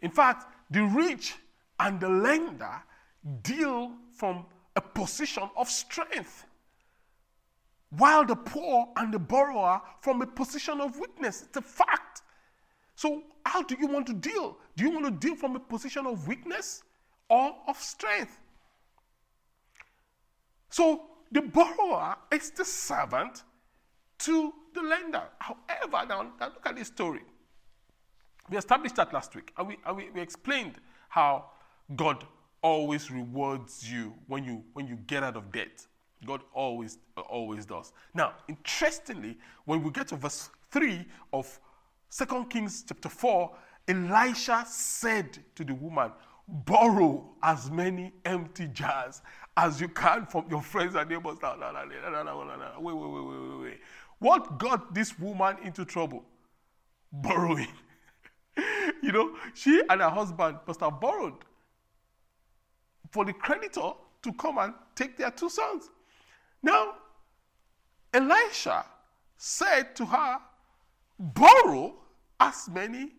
In 0.02 0.12
fact, 0.12 0.48
the 0.72 0.84
rich 0.84 1.36
and 1.80 2.00
the 2.00 2.10
lender 2.10 2.82
deal 3.44 3.92
from 4.16 4.46
a 4.76 4.82
position 4.82 5.50
of 5.58 5.70
strength, 5.70 6.46
while 7.90 8.26
the 8.26 8.36
poor 8.36 8.88
and 8.96 9.14
the 9.14 9.20
borrower 9.20 9.82
from 10.00 10.22
a 10.22 10.28
position 10.28 10.80
of 10.80 10.98
weakness. 10.98 11.44
It's 11.44 11.58
a 11.58 11.62
fact. 11.62 12.22
So, 12.96 13.24
how 13.46 13.64
do 13.64 13.76
you 13.80 13.88
want 13.88 14.08
to 14.08 14.14
deal? 14.14 14.58
Do 14.78 14.86
you 14.86 14.92
want 14.92 15.06
to 15.06 15.12
deal 15.12 15.36
from 15.36 15.56
a 15.56 15.60
position 15.60 16.06
of 16.06 16.28
weakness 16.28 16.84
or 17.30 17.56
of 17.68 17.78
strength? 17.78 18.40
So, 20.70 21.04
the 21.32 21.42
borrower 21.42 22.16
is 22.32 22.52
the 22.52 22.64
servant 22.64 23.44
to 24.20 24.54
the 24.74 24.82
lender. 24.82 25.24
However, 25.40 26.08
now, 26.08 26.32
now 26.40 26.48
look 26.48 26.66
at 26.66 26.76
this 26.76 26.88
story. 26.88 27.22
We 28.50 28.58
established 28.58 28.96
that 28.96 29.14
last 29.14 29.36
week, 29.36 29.54
and 29.58 29.68
we, 29.68 29.78
we, 29.96 30.10
we 30.10 30.22
explained 30.22 30.76
how 31.10 31.46
God 31.96 32.26
always 32.62 33.10
rewards 33.10 33.90
you 33.90 34.14
when 34.28 34.44
you 34.44 34.64
when 34.74 34.88
you 34.88 34.96
get 35.08 35.24
out 35.24 35.36
of 35.36 35.52
debt. 35.52 35.86
God 36.26 36.42
always 36.54 36.98
always 37.30 37.66
does. 37.66 37.94
Now, 38.14 38.34
interestingly, 38.48 39.38
when 39.66 39.84
we 39.84 39.92
get 39.92 40.10
to 40.10 40.16
verse 40.16 40.50
3 40.72 41.06
of 41.34 41.60
2 42.12 42.46
Kings 42.50 42.84
chapter 42.88 43.10
4, 43.10 43.52
Elisha 43.88 44.66
said 44.68 45.40
to 45.56 45.64
the 45.64 45.74
woman, 45.74 46.12
Borrow 46.48 47.30
as 47.42 47.72
many 47.72 48.12
empty 48.26 48.68
jars 48.68 49.22
as 49.56 49.80
you 49.80 49.88
can 49.88 50.26
from 50.26 50.46
your 50.50 50.62
friends 50.62 50.96
and 50.96 51.10
neighbors. 51.10 51.38
No, 51.42 51.58
wait, 52.80 52.94
wait, 52.94 53.10
wait, 53.10 53.26
wait, 53.26 53.62
wait. 53.62 53.80
What 54.20 54.60
got 54.60 54.94
this 54.94 55.18
woman 55.18 55.58
into 55.64 55.86
trouble? 55.86 56.24
Borrowing. 57.12 57.68
you 59.04 59.12
know, 59.12 59.36
she 59.54 59.82
and 59.90 60.02
her 60.02 60.10
husband 60.10 60.58
must 60.68 60.80
have 60.80 61.00
borrowed 61.00 61.34
for 63.12 63.26
the 63.26 63.34
creditor 63.34 63.92
to 64.22 64.34
come 64.34 64.58
and 64.58 64.74
take 64.96 65.18
their 65.18 65.32
two 65.32 65.50
sons. 65.50 65.90
Now, 66.62 66.96
Elisha 68.14 68.86
said 69.38 69.96
to 69.96 70.06
her, 70.06 70.38
Borrow 71.20 71.96
as 72.40 72.68
many 72.70 73.12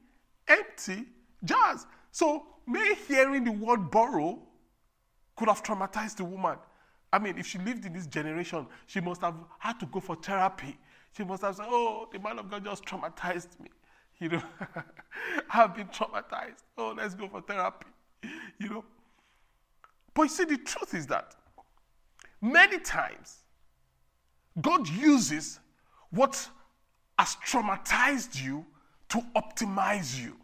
empty 0.48 1.04
jars. 1.44 1.86
So, 2.10 2.46
me 2.66 2.94
hearing 3.06 3.44
the 3.44 3.52
word 3.52 3.90
borrow 3.90 4.40
could 5.36 5.48
have 5.48 5.62
traumatized 5.62 6.16
the 6.16 6.24
woman. 6.24 6.56
I 7.12 7.18
mean, 7.18 7.38
if 7.38 7.46
she 7.46 7.58
lived 7.58 7.84
in 7.84 7.92
this 7.92 8.06
generation, 8.06 8.66
she 8.86 9.00
must 9.00 9.20
have 9.20 9.34
had 9.58 9.78
to 9.80 9.86
go 9.86 10.00
for 10.00 10.16
therapy. 10.16 10.78
She 11.16 11.24
must 11.24 11.42
have 11.42 11.56
said, 11.56 11.66
Oh, 11.68 12.08
the 12.12 12.18
man 12.18 12.38
of 12.38 12.50
God 12.50 12.64
just 12.64 12.84
traumatized 12.84 13.60
me. 13.60 13.68
You 14.22 14.28
know, 14.28 14.42
I've 15.52 15.74
been 15.74 15.88
traumatized. 15.88 16.62
Oh, 16.78 16.94
let's 16.96 17.12
go 17.16 17.26
for 17.26 17.40
therapy. 17.40 17.86
You 18.56 18.68
know. 18.68 18.84
But 20.14 20.22
you 20.22 20.28
see, 20.28 20.44
the 20.44 20.58
truth 20.58 20.94
is 20.94 21.08
that 21.08 21.34
many 22.40 22.78
times 22.78 23.38
God 24.60 24.88
uses 24.88 25.58
what 26.10 26.48
has 27.18 27.36
traumatized 27.44 28.40
you 28.40 28.64
to 29.08 29.18
optimize 29.34 30.16
you. 30.22 30.36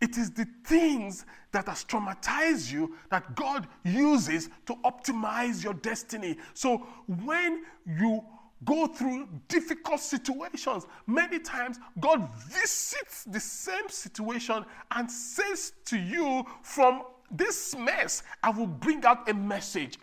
It 0.00 0.16
is 0.16 0.30
the 0.30 0.46
things 0.64 1.26
that 1.52 1.66
has 1.66 1.84
traumatized 1.84 2.72
you 2.72 2.96
that 3.10 3.36
God 3.36 3.68
uses 3.84 4.48
to 4.64 4.76
optimize 4.76 5.62
your 5.62 5.74
destiny. 5.74 6.38
So 6.54 6.86
when 7.06 7.64
you 7.86 8.24
go 8.64 8.86
through 8.86 9.28
difficult 9.48 10.00
situations, 10.00 10.86
many 11.06 11.38
times 11.38 11.78
God 12.00 12.28
visits 12.48 13.24
the 13.24 13.40
same 13.40 13.88
situation 13.88 14.64
and 14.90 15.10
says 15.10 15.72
to 15.86 15.98
you, 15.98 16.44
From 16.62 17.02
this 17.30 17.76
mess, 17.76 18.22
I 18.42 18.50
will 18.50 18.66
bring 18.66 19.04
out 19.04 19.28
a 19.28 19.34
message. 19.34 19.98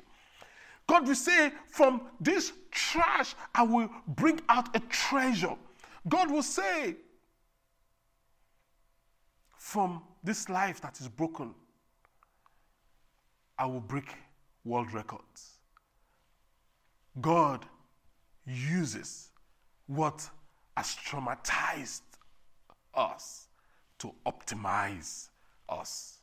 God 0.88 1.08
will 1.08 1.15
say, 1.15 1.51
From 1.68 2.01
this 2.20 2.53
trash, 2.72 3.36
I 3.56 3.63
will 3.63 3.89
bring 4.08 4.39
out 4.50 4.75
a 4.75 4.80
treasure. 4.82 5.56
God 6.08 6.32
will 6.32 6.44
say, 6.44 6.96
From 9.58 10.01
this 10.24 10.50
life 10.50 10.82
that 10.82 11.00
is 11.00 11.08
broken, 11.08 11.53
I 13.58 13.65
will 13.65 13.80
break 13.80 14.15
world 14.65 14.94
records. 14.94 15.60
God 17.20 17.65
uses 18.46 19.30
what 19.88 20.30
has 20.78 20.96
traumatized 21.08 22.02
us 22.94 23.48
to 24.00 24.12
optimize 24.26 25.30
us. 25.70 26.20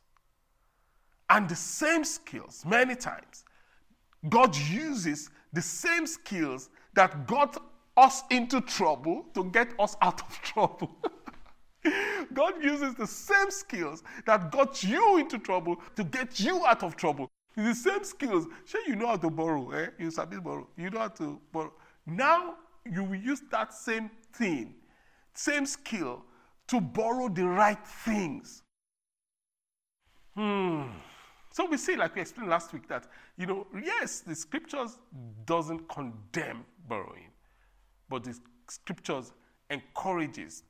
And 1.29 1.47
the 1.47 1.55
same 1.55 2.03
skills, 2.03 2.63
many 2.65 2.95
times, 2.95 3.45
God 4.27 4.55
uses 4.55 5.29
the 5.53 5.61
same 5.61 6.07
skills 6.07 6.69
that 6.93 7.27
got 7.27 7.61
us 7.95 8.23
into 8.31 8.61
trouble 8.61 9.25
to 9.33 9.43
get 9.45 9.69
us 9.79 9.95
out 10.01 10.21
of 10.21 10.29
trouble. 10.41 10.89
God 12.33 12.63
uses 12.63 12.95
the 12.95 13.07
same 13.07 13.49
skills 13.49 14.03
that 14.25 14.51
got 14.51 14.83
you 14.83 15.17
into 15.17 15.39
trouble 15.39 15.77
to 15.95 16.03
get 16.03 16.39
you 16.39 16.65
out 16.65 16.83
of 16.83 16.95
trouble. 16.95 17.29
The 17.55 17.73
same 17.73 18.03
skills. 18.03 18.47
Sure, 18.65 18.81
you 18.87 18.95
know 18.95 19.07
how 19.07 19.17
to 19.17 19.29
borrow, 19.29 19.71
eh? 19.71 19.87
You 19.97 20.11
sabi 20.11 20.37
borrow. 20.37 20.67
You 20.77 20.89
know 20.89 20.99
how 20.99 21.07
to 21.09 21.39
borrow. 21.51 21.73
Now 22.09 22.55
you 22.85 23.03
will 23.03 23.19
use 23.19 23.41
that 23.51 23.73
same 23.73 24.09
thing, 24.33 24.73
same 25.33 25.65
skill, 25.65 26.23
to 26.67 26.81
borrow 26.81 27.29
the 27.29 27.45
right 27.45 27.85
things. 27.85 28.63
Hmm. 30.35 30.83
So 31.51 31.65
we 31.65 31.77
see, 31.77 31.95
like 31.95 32.15
we 32.15 32.21
explained 32.21 32.49
last 32.49 32.71
week, 32.73 32.87
that 32.87 33.07
you 33.37 33.45
know, 33.45 33.67
yes, 33.83 34.21
the 34.21 34.35
scriptures 34.35 34.97
doesn't 35.45 35.87
condemn 35.89 36.65
borrowing, 36.87 37.31
but 38.07 38.23
the 38.23 38.37
scriptures 38.67 39.33
encourages 39.69 40.63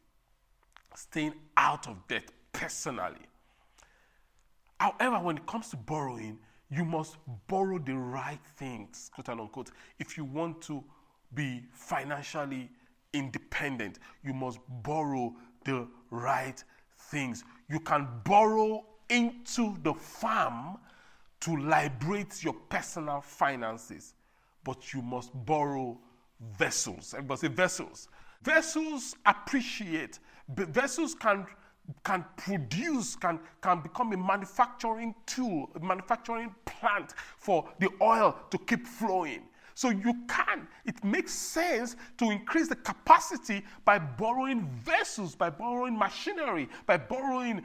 staying 0.96 1.34
out 1.58 1.88
of 1.88 1.96
debt 2.08 2.32
personally. 2.52 3.28
However, 4.80 5.20
when 5.20 5.38
it 5.38 5.46
comes 5.46 5.70
to 5.70 5.78
borrowing, 5.78 6.40
you 6.72 6.86
must 6.86 7.18
borrow 7.48 7.80
the 7.80 7.96
right 7.96 8.40
things, 8.58 9.10
quote 9.14 9.30
unquote, 9.30 9.72
if 10.00 10.18
you 10.18 10.24
want 10.24 10.62
to 10.64 10.84
be 11.34 11.64
financially 11.74 12.70
independent. 13.14 14.00
You 14.24 14.34
must 14.34 14.60
borrow 14.84 15.36
the 15.66 15.88
right 16.10 16.64
things. 16.98 17.44
You 17.70 17.80
can 17.80 18.08
borrow 18.24 18.86
into 19.10 19.76
the 19.84 19.94
farm 19.94 20.78
to 21.42 21.56
liberate 21.56 22.44
your 22.44 22.54
personal 22.70 23.22
finances, 23.22 24.14
but 24.64 24.94
you 24.94 25.02
must 25.02 25.32
borrow 25.46 25.98
vessels. 26.58 27.14
Everybody 27.14 27.42
say 27.42 27.48
vessels. 27.48 28.08
Vessels 28.44 29.16
appreciate, 29.26 30.20
vessels 30.48 31.16
can 31.16 31.46
can 32.04 32.24
produce, 32.38 33.16
can, 33.16 33.40
can 33.62 33.82
become 33.82 34.14
a 34.14 34.18
manufacturing 34.18 35.16
tool, 35.26 35.70
a 35.76 35.80
manufacturing 35.80 36.54
plant 36.66 37.14
for 37.38 37.68
the 37.80 37.90
oil 38.02 38.38
to 38.52 38.58
keep 38.60 38.86
flowing. 38.86 39.42
So 39.80 39.92
you 39.92 40.14
can, 40.28 40.68
it 40.84 41.02
makes 41.06 41.32
sense 41.32 41.96
to 42.18 42.32
increase 42.32 42.68
the 42.68 42.76
capacity 42.76 43.64
by 43.86 43.98
borrowing 43.98 44.68
vessels, 44.84 45.36
by 45.36 45.50
borrowing 45.50 45.98
machinery, 45.98 46.68
by 46.86 46.98
borrowing 46.98 47.64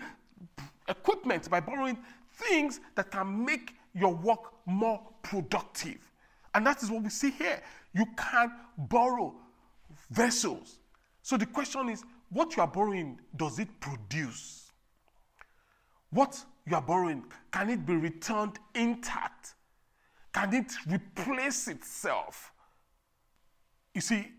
equipment, 0.87 1.51
by 1.51 1.59
borrowing 1.59 1.99
things 2.35 2.79
that 2.95 3.11
can 3.11 3.45
make 3.45 3.75
your 3.95 4.15
work 4.15 4.53
more 4.65 5.03
productive. 5.25 6.09
And 6.55 6.65
that 6.65 6.85
is 6.85 6.89
what 6.89 7.03
we 7.03 7.11
see 7.11 7.33
here. 7.33 7.61
You 7.95 8.07
can 8.17 8.53
borrow 8.79 9.35
vessels. 10.09 10.79
So 11.23 11.37
the 11.37 11.47
question 11.47 11.89
is 11.89 12.05
what 12.31 12.55
you 12.55 12.63
are 12.63 12.69
borrowing, 12.69 13.19
does 13.35 13.59
it 13.59 13.81
produce? 13.81 14.71
What 16.11 16.45
you 16.65 16.77
are 16.77 16.83
borrowing, 16.83 17.25
can 17.51 17.71
it 17.71 17.85
be 17.85 17.97
returned 17.97 18.61
intact? 18.77 19.57
Can 20.35 20.53
it 20.53 20.73
replace 20.91 21.69
itself? 21.69 22.53
You 23.95 24.01
see, 24.01 24.33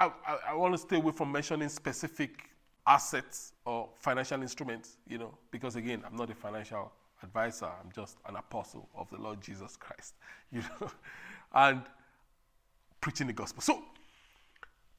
I, 0.00 0.10
I, 0.26 0.38
I 0.48 0.54
want 0.54 0.74
to 0.74 0.78
stay 0.78 0.96
away 0.96 1.12
from 1.12 1.30
mentioning 1.30 1.68
specific 1.68 2.50
assets 2.86 3.52
or 3.64 3.88
financial 3.94 4.42
instruments, 4.42 4.96
you 5.06 5.18
know, 5.18 5.32
because 5.52 5.76
again, 5.76 6.02
I'm 6.04 6.16
not 6.16 6.30
a 6.30 6.34
financial 6.34 6.90
advisor. 7.22 7.66
I'm 7.66 7.92
just 7.94 8.16
an 8.26 8.36
apostle 8.36 8.88
of 8.96 9.08
the 9.10 9.18
Lord 9.18 9.40
Jesus 9.40 9.76
Christ, 9.76 10.14
you 10.52 10.62
know, 10.62 10.90
and 11.54 11.82
preaching 13.00 13.28
the 13.28 13.32
gospel. 13.32 13.62
So, 13.62 13.82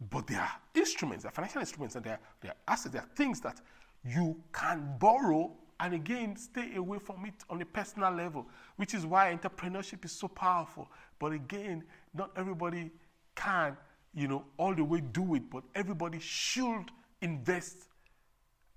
but 0.10 0.28
there 0.28 0.40
are 0.40 0.52
instruments, 0.74 1.24
there 1.24 1.30
are 1.30 1.36
financial 1.36 1.60
instruments, 1.60 1.96
and 1.96 2.06
there 2.06 2.14
are, 2.14 2.20
they're 2.40 2.56
assets, 2.68 2.94
there 2.94 3.02
are 3.02 3.10
things 3.16 3.42
that 3.42 3.60
you 4.06 4.42
can 4.54 4.96
borrow 4.98 5.52
and 5.82 5.96
again, 5.96 6.38
stay 6.38 6.76
away 6.76 7.00
from 7.00 7.26
it 7.26 7.34
on 7.50 7.60
a 7.60 7.66
personal 7.66 8.14
level, 8.14 8.46
which 8.76 8.94
is 8.94 9.04
why 9.04 9.36
entrepreneurship 9.36 10.06
is 10.06 10.12
so 10.12 10.28
powerful. 10.28 10.88
But 11.18 11.32
again, 11.32 11.84
not 12.14 12.30
everybody 12.38 12.92
can, 13.36 13.76
you 14.14 14.28
know, 14.28 14.46
all 14.58 14.76
the 14.76 14.84
way 14.84 15.02
do 15.02 15.34
it, 15.34 15.50
but 15.50 15.64
everybody 15.74 16.20
should 16.20 16.86
invest 17.22 17.88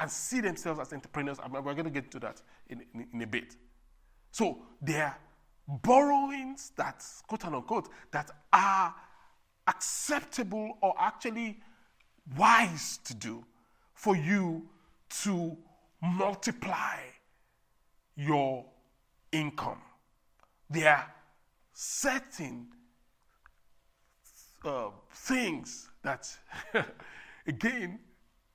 and 0.00 0.10
see 0.10 0.40
themselves 0.40 0.80
as 0.80 0.92
entrepreneurs. 0.94 1.36
I 1.42 1.48
mean, 1.48 1.62
we're 1.62 1.74
going 1.74 1.84
to 1.84 1.90
get 1.90 2.10
to 2.12 2.20
that 2.20 2.40
in, 2.68 2.82
in, 2.94 3.06
in 3.12 3.22
a 3.22 3.26
bit. 3.26 3.54
So 4.30 4.62
there 4.80 5.04
are 5.04 5.18
borrowings 5.68 6.72
that, 6.76 7.04
quote 7.28 7.44
unquote, 7.44 7.90
that 8.12 8.30
are 8.50 8.94
acceptable 9.66 10.78
or 10.80 10.94
actually 10.98 11.60
wise 12.38 12.98
to 13.04 13.14
do 13.14 13.44
for 13.92 14.16
you 14.16 14.66
to 15.22 15.58
multiply 16.04 16.98
your 18.16 18.64
income. 19.32 19.80
There 20.68 20.90
are 20.90 21.12
certain 21.72 22.66
uh, 24.64 24.90
things 25.10 25.88
that, 26.02 26.28
again, 27.46 27.98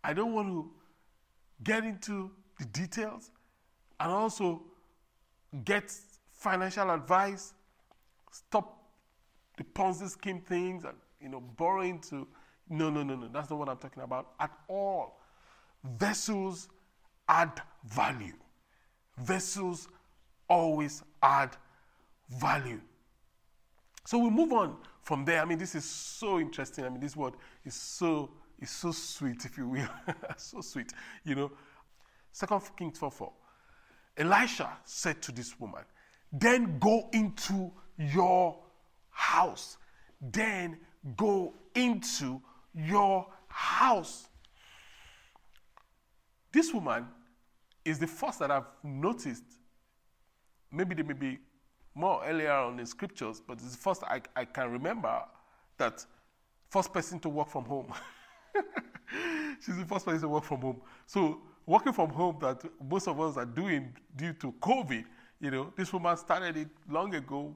I 0.04 0.14
don't 0.14 0.34
want 0.34 0.48
to 0.50 0.72
get 1.64 1.84
into 1.84 2.32
the 2.58 2.66
details 2.66 3.32
and 4.00 4.12
also 4.12 4.62
get 5.66 5.94
financial 6.32 6.90
advice, 6.90 7.54
stop 8.32 8.78
the 9.58 9.64
Ponzi 9.64 10.10
scheme 10.10 10.40
things 10.40 10.86
and 10.86 10.96
you 11.22 11.28
know 11.28 11.42
borrowing 11.42 12.00
to 12.00 12.26
no 12.70 12.90
no 12.90 13.04
no 13.04 13.16
no 13.16 13.28
that's 13.28 13.50
not 13.50 13.60
what 13.60 13.68
I'm 13.68 13.78
talking 13.78 14.04
about 14.04 14.32
at 14.40 14.52
all. 14.70 15.20
Vessels 15.84 16.70
add 17.30 17.62
value. 17.86 18.34
Vessels 19.18 19.88
always 20.50 21.04
add 21.22 21.56
value. 22.30 22.82
So 24.06 24.18
we 24.18 24.30
move 24.30 24.52
on 24.52 24.76
from 25.04 25.24
there. 25.24 25.42
I 25.42 25.46
mean, 25.46 25.60
this 25.60 25.76
is 25.76 25.86
so 25.86 26.40
interesting. 26.40 26.84
I 26.84 26.90
mean, 26.90 27.00
this 27.00 27.16
word 27.16 27.36
is 27.64 27.76
so 27.76 28.32
is 28.60 28.72
so 28.72 28.92
sweet, 28.92 29.46
if 29.46 29.58
you 29.58 29.68
will. 29.68 29.88
so 30.38 30.60
sweet. 30.62 30.92
You 31.24 31.36
know, 31.36 31.52
Second 32.32 32.62
Kings 32.76 32.98
4 32.98 33.12
4. 33.12 33.32
Elisha 34.18 34.70
said 34.84 35.22
to 35.22 35.32
this 35.32 35.60
woman, 35.60 35.84
Then 36.32 36.78
go 36.80 37.10
into 37.14 37.72
your 37.98 38.60
house. 39.12 39.78
Then 40.22 40.78
go 41.16 41.54
into 41.74 42.42
your 42.74 43.28
house. 43.48 44.28
This 46.52 46.74
woman 46.74 47.08
is 47.86 48.00
the 48.00 48.08
first 48.08 48.40
that 48.40 48.52
I've 48.52 48.68
noticed. 48.84 49.44
Maybe 50.72 50.96
there 50.96 51.06
may 51.06 51.14
be 51.14 51.40
more 51.96 52.24
earlier 52.26 52.52
on 52.52 52.80
in 52.80 52.86
scriptures, 52.86 53.42
but 53.46 53.54
it's 53.54 53.72
the 53.72 53.78
first 53.78 54.04
I, 54.04 54.22
I 54.36 54.46
can 54.46 54.72
remember 54.72 55.22
that 55.78 56.06
first 56.70 56.94
person 56.94 57.20
to 57.22 57.30
work 57.30 57.50
from 57.50 57.66
home. 57.66 57.94
She's 59.66 59.78
the 59.78 59.86
first 59.86 60.06
person 60.06 60.22
to 60.22 60.30
work 60.30 60.44
from 60.44 60.62
home. 60.62 60.82
So 61.06 61.42
working 61.66 61.94
from 61.94 62.10
home 62.10 62.38
that 62.42 62.64
most 62.90 63.08
of 63.08 63.20
us 63.20 63.38
are 63.38 63.46
doing 63.46 63.94
due 64.16 64.34
to 64.34 64.52
COVID, 64.62 65.04
you 65.42 65.52
know, 65.52 65.74
this 65.76 65.92
woman 65.92 66.16
started 66.18 66.58
it 66.58 66.68
long 66.90 67.16
ago 67.16 67.56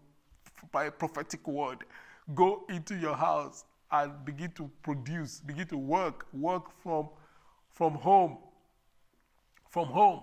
by 0.71 0.86
a 0.86 0.91
prophetic 0.91 1.45
word. 1.47 1.79
Go 2.33 2.65
into 2.69 2.95
your 2.95 3.15
house 3.15 3.65
and 3.91 4.25
begin 4.25 4.51
to 4.51 4.69
produce, 4.81 5.41
begin 5.41 5.67
to 5.67 5.77
work, 5.77 6.25
work 6.33 6.63
from, 6.81 7.09
from 7.73 7.93
home 7.93 8.38
from 9.73 9.88
home. 9.88 10.21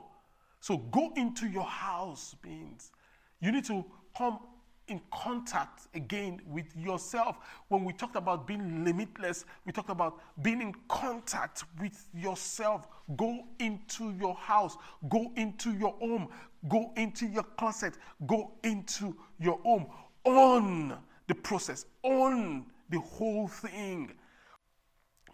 So 0.60 0.76
go 0.76 1.12
into 1.16 1.48
your 1.48 1.64
house 1.64 2.36
means 2.44 2.92
you 3.40 3.50
need 3.50 3.64
to 3.64 3.84
come 4.16 4.38
in 4.86 5.00
contact 5.12 5.88
again 5.94 6.40
with 6.46 6.76
yourself. 6.76 7.36
When 7.66 7.84
we 7.84 7.92
talked 7.92 8.14
about 8.14 8.46
being 8.46 8.84
limitless, 8.84 9.44
we 9.66 9.72
talked 9.72 9.90
about 9.90 10.20
being 10.42 10.62
in 10.62 10.72
contact 10.86 11.64
with 11.80 12.06
yourself. 12.14 12.86
Go 13.16 13.40
into 13.58 14.12
your 14.12 14.36
house, 14.36 14.76
go 15.08 15.32
into 15.34 15.72
your 15.72 15.94
home, 15.94 16.28
go 16.68 16.92
into 16.96 17.26
your 17.26 17.44
closet, 17.58 17.94
go 18.28 18.52
into 18.62 19.16
your 19.40 19.58
home. 19.64 19.88
Own 20.26 20.96
the 21.26 21.34
process, 21.34 21.86
own 22.04 22.66
the 22.88 23.00
whole 23.00 23.48
thing. 23.48 24.12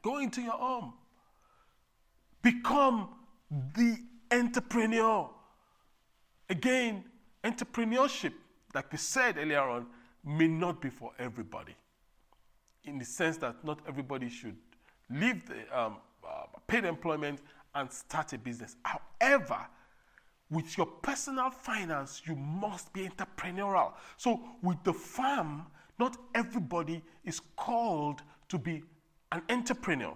Go 0.00 0.18
into 0.18 0.40
your 0.40 0.52
home. 0.52 0.94
Become 2.42 3.08
the 3.50 3.98
entrepreneur. 4.30 5.30
Again, 6.48 7.04
entrepreneurship 7.42 8.32
like 8.76 8.92
we 8.92 8.98
said 8.98 9.38
earlier 9.38 9.62
on, 9.62 9.86
may 10.22 10.46
not 10.46 10.82
be 10.82 10.90
for 10.90 11.10
everybody. 11.18 11.74
In 12.84 12.98
the 12.98 13.06
sense 13.06 13.38
that 13.38 13.64
not 13.64 13.80
everybody 13.88 14.28
should 14.28 14.56
leave 15.10 15.46
the 15.46 15.60
um, 15.76 15.96
uh, 16.22 16.44
paid 16.66 16.84
employment 16.84 17.40
and 17.74 17.90
start 17.90 18.34
a 18.34 18.38
business. 18.38 18.76
However, 18.84 19.66
with 20.50 20.76
your 20.76 20.86
personal 20.86 21.50
finance, 21.50 22.20
you 22.26 22.36
must 22.36 22.92
be 22.92 23.08
entrepreneurial. 23.08 23.94
So, 24.18 24.42
with 24.62 24.82
the 24.84 24.92
farm, 24.92 25.66
not 25.98 26.18
everybody 26.34 27.02
is 27.24 27.40
called 27.56 28.20
to 28.50 28.58
be 28.58 28.82
an 29.32 29.40
entrepreneur. 29.48 30.14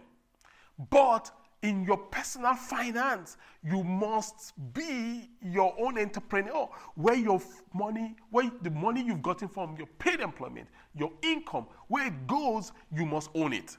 But 0.91 1.31
in 1.63 1.85
your 1.85 1.99
personal 1.99 2.55
finance, 2.55 3.37
you 3.63 3.85
must 3.85 4.55
be 4.73 5.29
your 5.43 5.75
own 5.79 5.99
entrepreneur 5.99 6.69
where 6.95 7.15
your 7.15 7.41
money, 7.75 8.17
where 8.31 8.51
the 8.63 8.71
money 8.71 9.03
you've 9.03 9.23
gotten 9.23 9.49
from 9.49 9.77
your 9.77 9.87
paid 9.99 10.21
employment, 10.21 10.69
your 10.95 11.13
income, 11.23 11.67
where 11.89 12.07
it 12.07 12.27
goes, 12.27 12.73
you 12.95 13.05
must 13.05 13.31
own 13.35 13.53
it. 13.53 13.77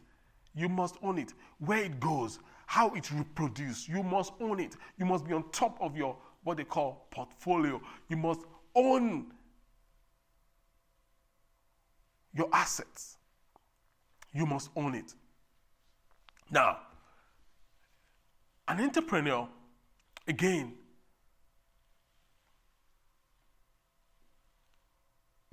You 0.54 0.70
must 0.70 0.96
own 1.02 1.18
it. 1.18 1.34
Where 1.60 1.84
it 1.84 2.00
goes, 2.00 2.40
how 2.68 2.94
it 2.94 3.10
reproduces, 3.12 3.88
you 3.88 4.04
must 4.04 4.34
own 4.40 4.60
it. 4.60 4.76
You 4.98 5.06
must 5.06 5.26
be 5.26 5.34
on 5.34 5.50
top 5.52 5.78
of 5.82 5.98
your 5.98 6.16
what 6.44 6.58
they 6.58 6.64
call 6.64 7.08
portfolio. 7.10 7.82
You 8.10 8.18
must 8.18 8.42
own 8.76 9.28
your 12.34 12.50
assets. 12.54 13.18
You 14.34 14.46
must 14.46 14.70
own 14.76 14.96
it. 14.96 15.14
Now, 16.50 16.78
an 18.72 18.80
entrepreneur, 18.80 19.50
again, 20.28 20.74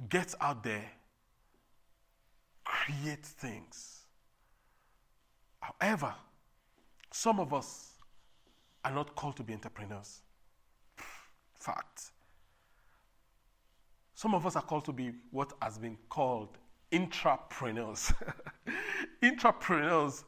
gets 0.08 0.36
out 0.40 0.62
there, 0.62 0.88
creates 2.64 3.30
things. 3.30 4.02
However, 5.60 6.14
some 7.10 7.40
of 7.40 7.52
us 7.52 7.94
are 8.84 8.92
not 8.92 9.16
called 9.16 9.36
to 9.38 9.42
be 9.42 9.52
entrepreneurs. 9.52 10.20
Fact. 11.58 12.12
Some 14.14 14.32
of 14.32 14.46
us 14.46 14.54
are 14.54 14.62
called 14.62 14.84
to 14.84 14.92
be 14.92 15.10
what 15.32 15.52
has 15.60 15.76
been 15.76 15.98
called 16.08 16.56
intrapreneurs. 16.92 18.14
intrapreneurs, 19.22 20.22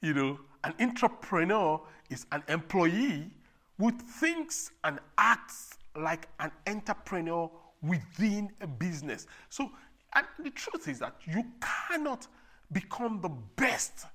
you 0.00 0.14
know, 0.14 0.40
an 0.64 0.74
intrapreneur 0.78 1.80
is 2.10 2.26
an 2.32 2.42
employee 2.48 3.30
who 3.78 3.90
thinks 3.90 4.72
and 4.84 4.98
acts 5.16 5.78
like 5.96 6.28
an 6.38 6.50
entrepreneur 6.66 7.50
within 7.82 8.50
a 8.60 8.66
business. 8.66 9.26
So, 9.48 9.70
and 10.14 10.26
the 10.38 10.50
truth 10.50 10.88
is 10.88 10.98
that 10.98 11.14
you 11.26 11.44
cannot 11.88 12.26
become 12.72 13.20
the 13.20 13.30
best 13.56 14.06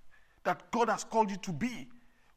that 0.44 0.70
God 0.72 0.90
has 0.90 1.04
called 1.04 1.32
you 1.32 1.38
to 1.38 1.52
be 1.52 1.88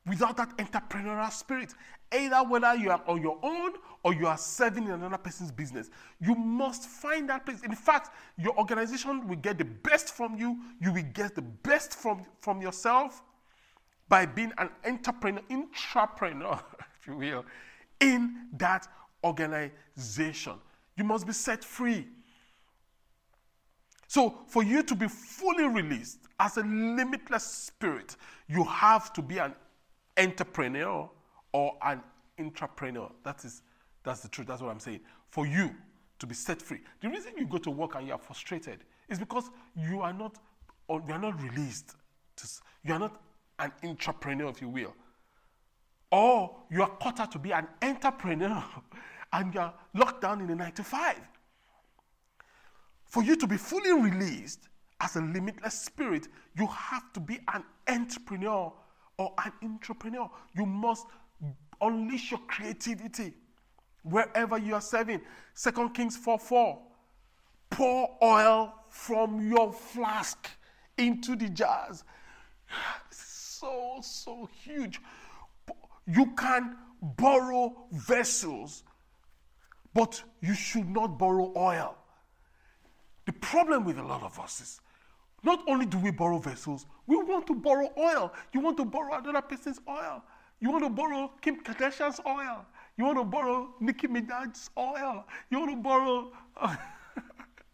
without 0.07 0.37
that 0.39 0.57
entrepreneurial 0.57 1.31
spirit. 1.31 1.75
Either 2.11 2.37
whether 2.39 2.75
you 2.75 2.91
are 2.91 3.03
on 3.07 3.21
your 3.21 3.39
own 3.43 3.73
or 4.03 4.15
you 4.15 4.27
are 4.27 4.39
serving 4.39 4.85
in 4.85 4.93
another 4.93 5.19
person's 5.19 5.53
business, 5.53 5.91
you 6.21 6.35
must 6.35 6.85
find 6.85 7.29
that 7.29 7.45
place. 7.45 7.61
In 7.63 7.75
fact, 7.75 8.15
your 8.39 8.57
organization 8.59 9.29
will 9.29 9.37
get 9.37 9.59
the 9.59 9.67
best 9.67 10.15
from 10.15 10.37
you, 10.37 10.59
you 10.81 10.93
will 10.93 11.05
get 11.13 11.35
the 11.35 11.43
best 11.43 11.93
from, 11.93 12.25
from 12.41 12.63
yourself, 12.63 13.23
by 14.09 14.27
being 14.27 14.53
an 14.59 14.71
entrepreneur, 14.87 15.43
intrapreneur, 15.51 16.63
if 17.01 17.07
you 17.07 17.17
will, 17.17 17.45
in 18.01 18.49
that 18.57 18.89
organization. 19.25 20.55
You 20.97 21.05
must 21.05 21.27
be 21.27 21.33
set 21.33 21.65
free. 21.65 22.07
So, 24.07 24.39
for 24.47 24.63
you 24.63 24.83
to 24.83 24.95
be 24.95 25.07
fully 25.07 25.65
released 25.65 26.21
as 26.41 26.57
a 26.57 26.63
limitless 26.63 27.45
spirit, 27.45 28.17
you 28.49 28.65
have 28.65 29.13
to 29.13 29.23
be 29.23 29.39
an 29.39 29.55
entrepreneur 30.17 31.11
or 31.53 31.77
an 31.83 32.01
intrapreneur. 32.39 33.11
That 33.23 33.45
is, 33.45 33.63
that's 34.03 34.21
the 34.21 34.29
truth. 34.29 34.47
That's 34.47 34.63
what 34.63 34.71
I'm 34.71 34.81
saying. 34.81 35.01
For 35.29 35.47
you 35.47 35.75
to 36.19 36.27
be 36.27 36.35
set 36.35 36.63
free. 36.63 36.81
The 37.01 37.09
reason 37.09 37.33
you 37.37 37.47
go 37.47 37.59
to 37.59 37.71
work 37.71 37.95
and 37.95 38.07
you 38.07 38.13
are 38.13 38.19
frustrated 38.19 38.81
is 39.09 39.19
because 39.19 39.51
you 39.77 40.01
are 40.01 40.13
not, 40.13 40.37
or 40.89 41.03
you 41.07 41.13
are 41.13 41.21
not 41.21 41.41
released. 41.43 41.95
To, 42.37 42.49
you 42.85 42.95
are 42.95 42.99
not 42.99 43.21
an 43.59 43.73
entrepreneur, 43.85 44.49
if 44.49 44.61
you 44.61 44.69
will. 44.69 44.95
Or 46.11 46.57
you 46.71 46.83
are 46.83 46.91
caught 47.03 47.21
up 47.21 47.31
to 47.33 47.39
be 47.39 47.53
an 47.53 47.67
entrepreneur 47.83 48.65
and 49.33 49.55
you 49.55 49.61
are 49.61 49.75
locked 49.95 50.23
down 50.23 50.41
in 50.41 50.51
a 50.51 50.55
9 50.55 50.73
to 50.73 50.85
5. 50.85 51.17
For 53.05 53.23
you 53.23 53.37
to 53.37 53.47
be 53.47 53.57
fully 53.57 53.93
released 53.93 54.69
as 55.01 55.17
a 55.17 55.21
limitless 55.21 55.75
spirit, 55.75 56.29
you 56.57 56.67
have 56.67 57.13
to 57.13 57.21
be 57.21 57.39
an 57.53 57.65
intrapreneur 57.87 58.73
or 59.19 59.35
an 59.45 59.53
entrepreneur. 59.63 60.31
You 60.55 60.67
must 60.67 61.07
unleash 61.81 62.31
your 62.31 62.41
creativity 62.41 63.35
wherever 64.03 64.59
you 64.59 64.75
are 64.75 64.81
serving. 64.81 65.21
Second 65.55 65.91
Kings 65.91 66.17
4 66.17 66.39
4. 66.39 66.79
Pour 67.71 68.19
oil 68.23 68.75
from 68.89 69.47
your 69.47 69.73
flask 69.73 70.49
into 70.97 71.37
the 71.37 71.49
jars 71.51 72.03
so, 73.59 73.99
so 74.03 74.49
huge. 74.65 75.01
You 76.07 76.27
can 76.37 76.77
borrow 77.03 77.77
vessels, 77.93 78.85
but 79.95 80.23
you 80.41 80.55
should 80.55 80.89
not 80.89 81.19
borrow 81.19 81.53
oil. 81.57 81.97
The 83.27 83.33
problem 83.33 83.85
with 83.85 83.99
a 83.99 84.03
lot 84.03 84.23
of 84.23 84.39
us 84.41 84.61
is 84.61 84.81
not 85.43 85.63
only 85.69 85.87
do 85.87 85.99
we 85.99 86.11
borrow 86.11 86.39
vessels, 86.39 86.87
we 87.07 87.17
want 87.17 87.47
to 87.49 87.55
borrow 87.55 87.91
oil. 87.99 88.33
You 88.53 88.61
want 88.61 88.77
to 88.79 88.85
borrow 88.85 89.19
another 89.19 89.43
person's 89.43 89.81
oil. 89.89 90.23
You 90.61 90.71
want 90.71 90.85
to 90.85 90.91
borrow 90.91 91.31
Kim 91.41 91.63
Kardashian's 91.63 92.21
oil. 92.27 92.65
You 92.97 93.05
want 93.05 93.19
to 93.19 93.25
borrow 93.25 93.75
Nicki 93.81 94.09
Minaj's 94.09 94.71
oil. 94.77 95.25
You 95.51 95.61
want 95.61 95.71
to 95.71 95.77
borrow 95.77 96.33
uh, 96.57 96.77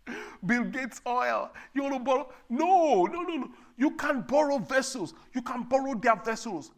Bill 0.47 0.65
Gates' 0.65 1.01
oil. 1.07 1.51
You 1.73 1.83
want 1.85 1.95
to 1.95 2.01
borrow? 2.01 2.33
No, 2.51 3.05
no, 3.07 3.23
no, 3.23 3.37
no. 3.37 3.49
You 3.77 3.93
can 3.93 4.23
borrow 4.23 4.59
vessels, 4.59 5.15
you 5.35 5.43
can 5.43 5.65
borrow 5.65 5.95
their 5.95 6.17
vessels. 6.17 6.71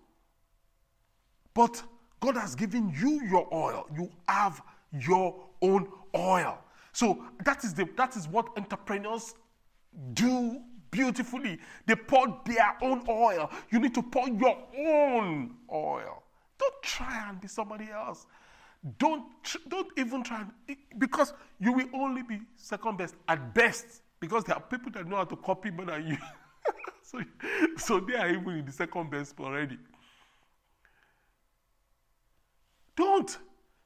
But 1.55 1.83
God 2.21 2.37
has 2.37 2.55
given 2.55 2.93
you 2.99 3.23
your 3.29 3.49
oil. 3.53 3.87
You 3.95 4.11
have 4.29 4.63
your 4.93 5.35
own 5.63 5.89
oil. 6.15 6.59
So 6.93 7.23
that 7.45 7.65
is 7.65 7.75
the 7.75 7.89
that 7.97 8.17
is 8.17 8.27
what 8.29 8.49
entrepreneurs 8.57 9.35
do 10.15 10.61
beautifully. 10.91 11.59
They 11.87 11.95
pour 11.95 12.41
their 12.47 12.77
own 12.83 13.05
oil. 13.09 13.51
You 13.71 13.81
need 13.81 13.95
to 13.95 14.03
pour 14.03 14.29
your 14.29 14.59
own 14.77 15.55
oil. 15.73 16.23
Don't 16.59 16.83
try 16.83 17.29
and 17.29 17.41
be 17.41 17.49
somebody 17.49 17.91
else. 17.91 18.27
Don't 18.99 19.25
don't 19.69 19.89
even 19.97 20.23
try 20.23 20.45
and, 20.69 20.77
because 20.99 21.33
you 21.59 21.73
will 21.73 21.89
only 21.95 22.23
be 22.23 22.41
second 22.57 22.99
best 22.99 23.15
at 23.29 23.55
best 23.55 24.03
because 24.21 24.45
there 24.45 24.57
are 24.57 24.63
people 24.63 24.91
that 24.93 25.07
know 25.07 25.17
how 25.17 25.25
to 25.25 25.37
copy 25.37 25.71
more 25.71 25.87
than 25.87 26.07
you. 26.07 26.17
so, 27.11 27.21
so 27.77 28.01
they 28.01 28.17
are 28.17 28.29
even 28.31 28.59
in 28.59 28.65
the 28.65 28.73
second 28.73 29.11
best 29.11 29.39
already. 29.39 29.79
Don't. 32.97 33.39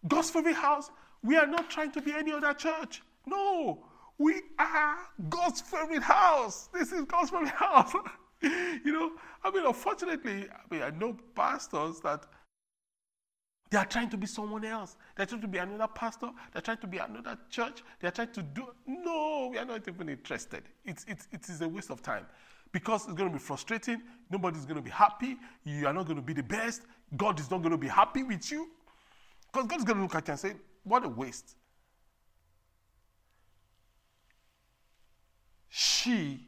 God's 0.09 0.31
favorite 0.31 0.57
house, 0.57 0.91
we 1.23 1.37
are 1.37 1.47
not 1.47 1.69
trying 1.69 1.91
to 1.93 2.01
be 2.01 2.13
any 2.13 2.33
other 2.33 2.55
church. 2.55 3.03
No. 3.27 3.85
We 4.17 4.41
are 4.59 4.97
God's 5.29 5.61
favorite 5.61 6.03
house. 6.03 6.69
This 6.73 6.93
is 6.93 7.05
God's 7.05 7.31
favorite 7.31 7.51
house. 7.51 7.93
you 8.43 8.93
know, 8.93 9.13
I 9.45 9.51
mean, 9.51 9.67
unfortunately, 9.67 10.49
I 10.51 10.75
mean, 10.75 10.83
I 10.83 10.91
know 10.91 11.17
pastors 11.35 12.01
that 12.01 12.25
they 13.71 13.77
are 13.77 13.85
trying 13.85 14.09
to 14.11 14.17
be 14.17 14.27
someone 14.27 14.65
else. 14.65 14.97
They're 15.15 15.27
trying 15.27 15.43
to 15.43 15.49
be 15.49 15.59
another 15.59 15.89
pastor. 15.89 16.31
They're 16.53 16.63
trying 16.63 16.79
to 16.79 16.87
be 16.87 16.99
another 16.99 17.39
church. 17.51 17.83
They're 18.01 18.11
trying 18.11 18.33
to 18.33 18.43
do. 18.43 18.69
No, 18.87 19.51
we 19.53 19.59
are 19.59 19.65
not 19.67 19.87
even 19.87 20.09
interested. 20.09 20.63
It's, 20.85 21.05
it's, 21.07 21.29
it 21.31 21.49
is 21.49 21.61
a 21.61 21.69
waste 21.69 21.91
of 21.91 22.03
time 22.03 22.27
because 22.73 23.05
it's 23.05 23.15
going 23.15 23.29
to 23.29 23.33
be 23.33 23.43
frustrating. 23.43 24.03
Nobody's 24.31 24.65
going 24.65 24.77
to 24.77 24.83
be 24.83 24.91
happy. 24.91 25.37
You 25.65 25.87
are 25.87 25.93
not 25.93 26.07
going 26.07 26.17
to 26.17 26.23
be 26.23 26.33
the 26.33 26.43
best. 26.43 26.83
God 27.17 27.41
is 27.41 27.51
not 27.51 27.59
going 27.59 27.73
to 27.73 27.79
be 27.79 27.89
happy 27.89 28.23
with 28.23 28.51
you. 28.51 28.69
Because 29.53 29.67
God's 29.67 29.85
going 29.85 29.97
to 29.97 30.03
look 30.03 30.15
at 30.15 30.29
you 30.29 30.33
and 30.33 30.41
say, 30.41 30.55
What 30.85 31.05
a 31.05 31.09
waste. 31.09 31.57
She 35.69 36.47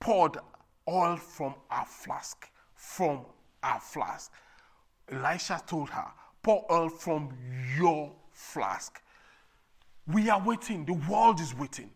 poured 0.00 0.38
oil 0.88 1.16
from 1.16 1.54
our 1.70 1.86
flask, 1.86 2.48
from 2.74 3.24
our 3.62 3.80
flask. 3.80 4.32
Elisha 5.10 5.62
told 5.66 5.90
her, 5.90 6.06
Pour 6.42 6.64
oil 6.70 6.88
from 6.88 7.32
your 7.78 8.12
flask. 8.32 9.00
We 10.06 10.28
are 10.28 10.42
waiting, 10.42 10.84
the 10.84 10.94
world 11.08 11.40
is 11.40 11.54
waiting 11.54 11.90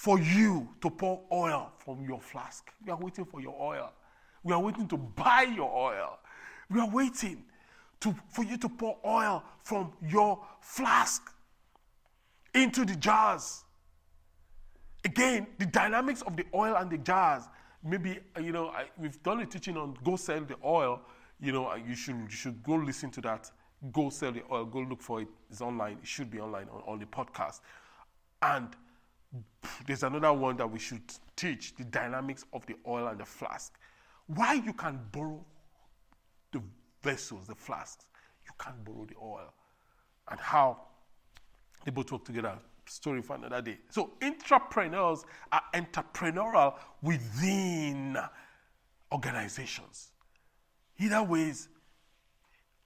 for 0.00 0.18
you 0.18 0.66
to 0.80 0.88
pour 0.88 1.20
oil 1.30 1.70
from 1.76 2.02
your 2.06 2.18
flask. 2.18 2.70
We 2.82 2.90
are 2.90 2.96
waiting 2.96 3.26
for 3.26 3.42
your 3.42 3.54
oil. 3.60 3.92
We 4.42 4.54
are 4.54 4.58
waiting 4.58 4.88
to 4.88 4.96
buy 4.96 5.42
your 5.54 5.70
oil. 5.70 6.18
We 6.70 6.80
are 6.80 6.88
waiting 6.88 7.44
to, 8.00 8.14
for 8.30 8.42
you 8.42 8.56
to 8.56 8.68
pour 8.70 8.96
oil 9.04 9.44
from 9.62 9.92
your 10.08 10.42
flask 10.62 11.30
into 12.54 12.86
the 12.86 12.96
jars. 12.96 13.62
Again, 15.04 15.46
the 15.58 15.66
dynamics 15.66 16.22
of 16.22 16.34
the 16.34 16.46
oil 16.54 16.76
and 16.76 16.90
the 16.90 16.96
jars. 16.96 17.42
Maybe, 17.84 18.20
uh, 18.34 18.40
you 18.40 18.52
know, 18.52 18.68
I, 18.68 18.86
we've 18.96 19.22
done 19.22 19.40
a 19.40 19.44
teaching 19.44 19.76
on 19.76 19.98
go 20.02 20.16
sell 20.16 20.40
the 20.40 20.56
oil. 20.64 21.02
You 21.42 21.52
know, 21.52 21.68
uh, 21.68 21.74
you 21.74 21.94
should, 21.94 22.16
you 22.16 22.30
should 22.30 22.62
go 22.62 22.76
listen 22.76 23.10
to 23.10 23.20
that. 23.20 23.50
Go 23.92 24.08
sell 24.08 24.32
the 24.32 24.44
oil. 24.50 24.64
Go 24.64 24.78
look 24.78 25.02
for 25.02 25.20
it. 25.20 25.28
It's 25.50 25.60
online. 25.60 25.98
It 26.00 26.08
should 26.08 26.30
be 26.30 26.40
online 26.40 26.68
on, 26.72 26.82
on 26.86 26.98
the 26.98 27.04
podcast. 27.04 27.60
And 28.40 28.74
there's 29.86 30.02
another 30.02 30.32
one 30.32 30.56
that 30.56 30.70
we 30.70 30.78
should 30.78 31.02
teach 31.36 31.74
the 31.76 31.84
dynamics 31.84 32.44
of 32.52 32.66
the 32.66 32.74
oil 32.86 33.08
and 33.08 33.18
the 33.18 33.24
flask. 33.24 33.78
Why 34.26 34.54
you 34.54 34.72
can 34.72 35.00
borrow 35.12 35.44
the 36.52 36.62
vessels, 37.02 37.46
the 37.46 37.54
flasks, 37.54 38.06
you 38.44 38.52
can't 38.58 38.84
borrow 38.84 39.04
the 39.06 39.16
oil. 39.22 39.52
And 40.30 40.38
how 40.38 40.82
they 41.84 41.90
both 41.90 42.12
work 42.12 42.24
together. 42.24 42.58
Story 42.86 43.22
for 43.22 43.36
another 43.36 43.62
day. 43.62 43.78
So, 43.88 44.12
entrepreneurs 44.20 45.24
are 45.52 45.62
entrepreneurial 45.74 46.74
within 47.02 48.18
organizations. 49.12 50.10
Either 50.98 51.22
ways, 51.22 51.68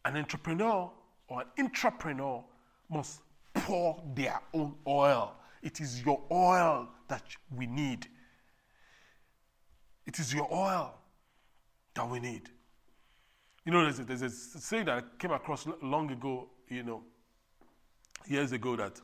an 0.04 0.16
entrepreneur 0.16 0.90
or 1.28 1.42
an 1.42 1.46
intrapreneur 1.58 2.44
must 2.90 3.20
pour 3.54 4.02
their 4.14 4.40
own 4.52 4.74
oil. 4.86 5.36
It 5.64 5.80
is 5.80 6.04
your 6.04 6.20
oil 6.30 6.88
that 7.08 7.24
we 7.56 7.66
need. 7.66 8.06
It 10.06 10.18
is 10.18 10.32
your 10.32 10.46
oil 10.52 10.94
that 11.94 12.08
we 12.08 12.20
need. 12.20 12.50
You 13.64 13.72
know, 13.72 13.82
there's 13.82 13.98
a, 13.98 14.04
there's 14.04 14.20
a 14.20 14.28
saying 14.28 14.84
that 14.84 14.98
I 14.98 15.02
came 15.18 15.30
across 15.30 15.66
long 15.82 16.10
ago, 16.10 16.50
you 16.68 16.82
know, 16.82 17.02
years 18.26 18.52
ago 18.52 18.76
that 18.76 19.00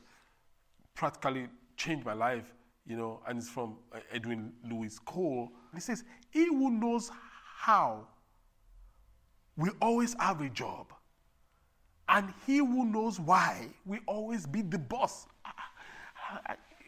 practically 0.93 1.47
changed 1.77 2.05
my 2.05 2.13
life, 2.13 2.53
you 2.85 2.95
know, 2.95 3.21
and 3.27 3.39
it's 3.39 3.49
from 3.49 3.77
uh, 3.91 3.97
Edwin 4.11 4.53
Louis 4.69 4.99
Cole. 4.99 5.49
And 5.71 5.79
he 5.79 5.81
says, 5.81 6.03
He 6.29 6.45
who 6.45 6.69
knows 6.69 7.09
how 7.57 8.07
will 9.57 9.73
always 9.81 10.15
have 10.19 10.41
a 10.41 10.49
job. 10.49 10.93
And 12.07 12.31
he 12.45 12.57
who 12.57 12.85
knows 12.85 13.19
why 13.19 13.69
will 13.83 14.01
always 14.05 14.45
be 14.45 14.61
the 14.61 14.77
boss. 14.77 15.25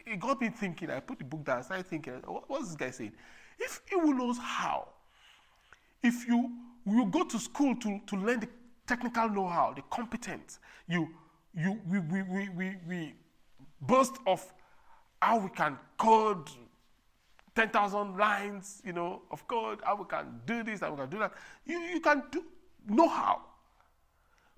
It 0.06 0.20
got 0.20 0.40
me 0.40 0.50
thinking. 0.50 0.90
I 0.90 1.00
put 1.00 1.18
the 1.18 1.24
book 1.24 1.44
down. 1.44 1.58
I 1.58 1.62
started 1.62 1.86
thinking, 1.86 2.14
what's 2.46 2.68
this 2.68 2.76
guy 2.76 2.90
saying? 2.90 3.12
If 3.58 3.80
he 3.88 3.96
knows 3.96 4.38
how, 4.38 4.88
if 6.02 6.26
you 6.28 6.50
you 6.86 7.06
go 7.06 7.24
to 7.24 7.38
school 7.38 7.74
to, 7.76 8.00
to 8.06 8.16
learn 8.16 8.40
the 8.40 8.48
technical 8.86 9.28
know-how, 9.30 9.72
the 9.74 9.82
competence, 9.90 10.58
you 10.86 11.08
you 11.54 11.80
we 11.88 12.00
we, 12.00 12.22
we, 12.22 12.48
we, 12.50 12.76
we 12.86 13.14
burst 13.80 14.16
of 14.26 14.44
how 15.22 15.38
we 15.38 15.48
can 15.50 15.78
code 15.96 16.50
10,000 17.54 18.16
lines, 18.16 18.82
you 18.84 18.92
know, 18.92 19.22
of 19.30 19.46
code, 19.46 19.80
how 19.84 19.96
we 19.96 20.04
can 20.04 20.40
do 20.44 20.62
this, 20.62 20.80
how 20.80 20.90
we 20.90 20.96
can 20.96 21.08
do 21.08 21.18
that. 21.18 21.32
You, 21.64 21.78
you 21.78 22.00
can 22.00 22.22
do 22.30 22.44
know 22.88 23.08
how. 23.08 23.40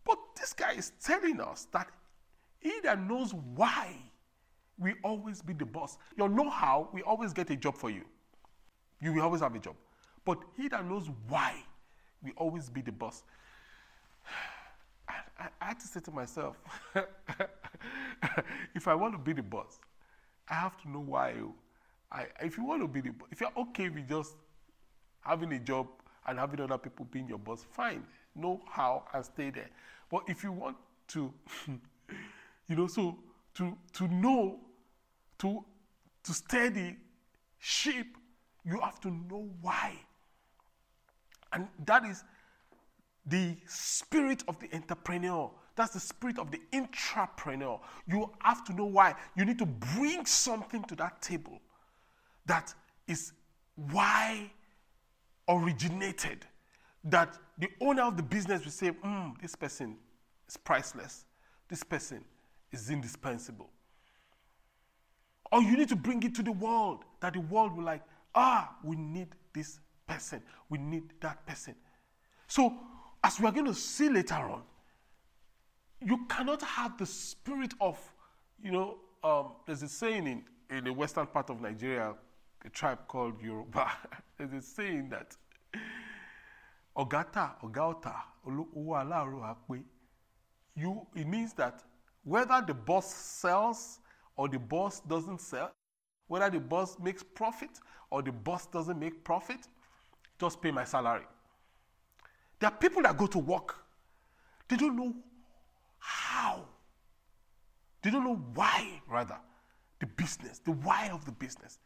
But 0.05 0.19
this 0.39 0.53
guy 0.53 0.73
is 0.73 0.93
telling 1.03 1.41
us 1.41 1.67
that 1.73 1.89
he 2.59 2.73
that 2.83 3.01
knows 3.01 3.35
why 3.35 3.97
will 4.79 4.95
always 5.03 5.43
be 5.43 5.53
the 5.53 5.65
boss. 5.65 5.99
Your 6.17 6.29
know 6.29 6.51
how 6.51 6.89
will 6.93 7.03
always 7.03 7.33
get 7.33 7.51
a 7.51 7.57
job 7.57 7.77
for 7.77 7.91
you. 7.91 8.03
You 9.01 9.13
will 9.13 9.23
always 9.23 9.41
have 9.41 9.55
a 9.55 9.59
job. 9.59 9.77
But 10.25 10.39
he 10.57 10.69
that 10.69 10.85
knows 10.85 11.09
why 11.29 11.55
will 12.23 12.33
always 12.37 12.69
be 12.69 12.83
the 12.83 12.93
boss. 12.93 13.23
I, 15.09 15.49
I 15.61 15.65
had 15.67 15.81
to 15.81 15.87
say 15.87 16.01
to 16.01 16.11
myself, 16.11 16.57
if 18.75 18.89
I 18.89 18.95
want 18.95 19.15
to 19.15 19.19
be 19.19 19.33
the 19.33 19.43
boss, 19.43 19.79
I 20.49 20.55
have 20.55 20.81
to 20.83 20.91
know 20.91 21.01
why. 21.01 21.35
Oh. 21.41 21.55
I, 22.11 22.27
if 22.41 22.57
you 22.57 22.65
want 22.65 22.83
to 22.83 22.89
be 22.89 23.01
the 23.01 23.11
boss, 23.11 23.29
if 23.31 23.41
you're 23.41 23.53
okay 23.57 23.89
with 23.89 24.09
just 24.09 24.35
having 25.21 25.53
a 25.53 25.59
job 25.59 25.89
and 26.27 26.39
having 26.39 26.61
other 26.61 26.79
people 26.79 27.07
being 27.11 27.29
your 27.29 27.39
boss, 27.39 27.65
fine. 27.71 28.05
Know 28.35 28.61
how 28.69 29.05
and 29.13 29.25
stay 29.25 29.51
there. 29.51 29.71
But 30.11 30.23
if 30.29 30.43
you 30.45 30.53
want 30.53 30.77
to, 31.09 31.33
you 32.69 32.77
know, 32.77 32.87
so 32.87 33.19
to 33.55 33.77
to 33.95 34.09
know, 34.09 34.61
to 35.39 35.65
to 36.25 36.35
steady 36.35 36.97
sheep, 37.59 38.17
you 38.65 38.81
have 38.81 39.01
to 39.01 39.11
know 39.11 39.49
why. 39.61 39.93
And 41.53 41.69
that 41.85 42.05
is 42.05 42.25
the 43.25 43.57
spirit 43.67 44.43
of 44.49 44.59
the 44.59 44.69
entrepreneur. 44.75 45.51
That's 45.77 45.93
the 45.93 46.01
spirit 46.01 46.39
of 46.39 46.51
the 46.51 46.61
intrapreneur. 46.73 47.81
You 48.07 48.31
have 48.41 48.65
to 48.65 48.73
know 48.73 48.87
why. 48.87 49.15
You 49.37 49.45
need 49.45 49.59
to 49.59 49.67
bring 49.67 50.27
something 50.27 50.83
to 50.85 50.97
that 50.97 51.23
table 51.23 51.61
that 52.47 52.73
is 53.07 53.33
why 53.75 54.51
originated. 55.49 56.47
That 57.05 57.39
the 57.59 57.69
owner 57.81 58.03
of 58.03 58.17
the 58.17 58.23
business 58.23 58.65
will 58.65 58.73
say, 58.73 58.91
mm, 58.91 59.41
this 59.41 59.55
person 59.55 59.97
is 60.49 60.57
priceless. 60.57 61.25
This 61.69 61.85
person 61.85 62.25
is 62.73 62.91
indispensable. 62.91 63.71
Or 65.53 65.63
you 65.63 65.77
need 65.77 65.89
to 65.91 65.97
bring 65.97 66.23
it 66.23 66.35
to 66.37 66.43
the 66.43 66.53
world 66.53 67.05
that 67.21 67.35
the 67.35 67.41
world 67.41 67.77
will 67.77 67.85
like, 67.85 68.03
ah, 68.35 68.75
we 68.83 68.97
need 68.97 69.29
this 69.55 69.81
person. 70.07 70.43
We 70.69 70.79
need 70.79 71.13
that 71.21 71.47
person. 71.47 71.75
So, 72.49 72.75
as 73.23 73.41
we 73.41 73.47
are 73.47 73.53
going 73.53 73.67
to 73.67 73.75
see 73.75 74.09
later 74.09 74.35
on, 74.35 74.63
you 76.01 76.27
cannot 76.29 76.63
have 76.63 76.99
the 76.99 77.07
spirit 77.07 77.75
of, 77.81 77.99
you 78.63 78.71
know, 78.71 78.99
um, 79.25 79.53
there's 79.67 79.83
a 79.83 79.89
saying 79.89 80.27
in, 80.27 80.45
in 80.77 80.85
the 80.85 80.93
western 80.93 81.27
part 81.27 81.51
of 81.51 81.61
Nigeria, 81.61 82.15
a 82.65 82.69
tribe 82.71 82.99
called 83.09 83.41
Yoruba. 83.43 83.91
there's 84.39 84.53
a 84.53 84.63
saying 84.63 85.09
that 85.11 85.37
Ogata, 86.97 87.53
Ogauta, 87.63 88.15
you 90.75 91.07
it 91.15 91.27
means 91.27 91.53
that 91.55 91.83
whether 92.25 92.63
the 92.67 92.75
boss 92.75 93.13
sells 93.13 94.01
or 94.37 94.49
the 94.49 94.59
boss 94.59 95.01
doesn't 95.01 95.41
sell, 95.41 95.73
whether 96.29 96.51
the 96.51 96.61
boss 96.61 96.99
makes 96.99 97.23
profit 97.23 97.71
or 98.11 98.23
the 98.23 98.33
boss 98.33 98.67
doesn't 98.67 98.99
make 98.99 99.25
profit, 99.25 99.61
just 100.39 100.61
pay 100.61 100.71
my 100.71 100.85
salary. 100.85 101.25
There 102.59 102.69
are 102.69 102.77
people 102.77 103.03
that 103.03 103.17
go 103.17 103.27
to 103.27 103.39
work, 103.39 103.77
they 104.69 104.77
don't 104.77 104.97
know 104.97 105.15
how. 105.99 106.65
They 108.03 108.11
don't 108.11 108.25
know 108.25 108.41
why, 108.55 109.01
rather, 109.09 109.39
the 109.99 110.07
business, 110.07 110.61
the 110.61 110.73
why 110.73 111.11
of 111.13 111.25
the 111.25 111.33
business. 111.33 111.79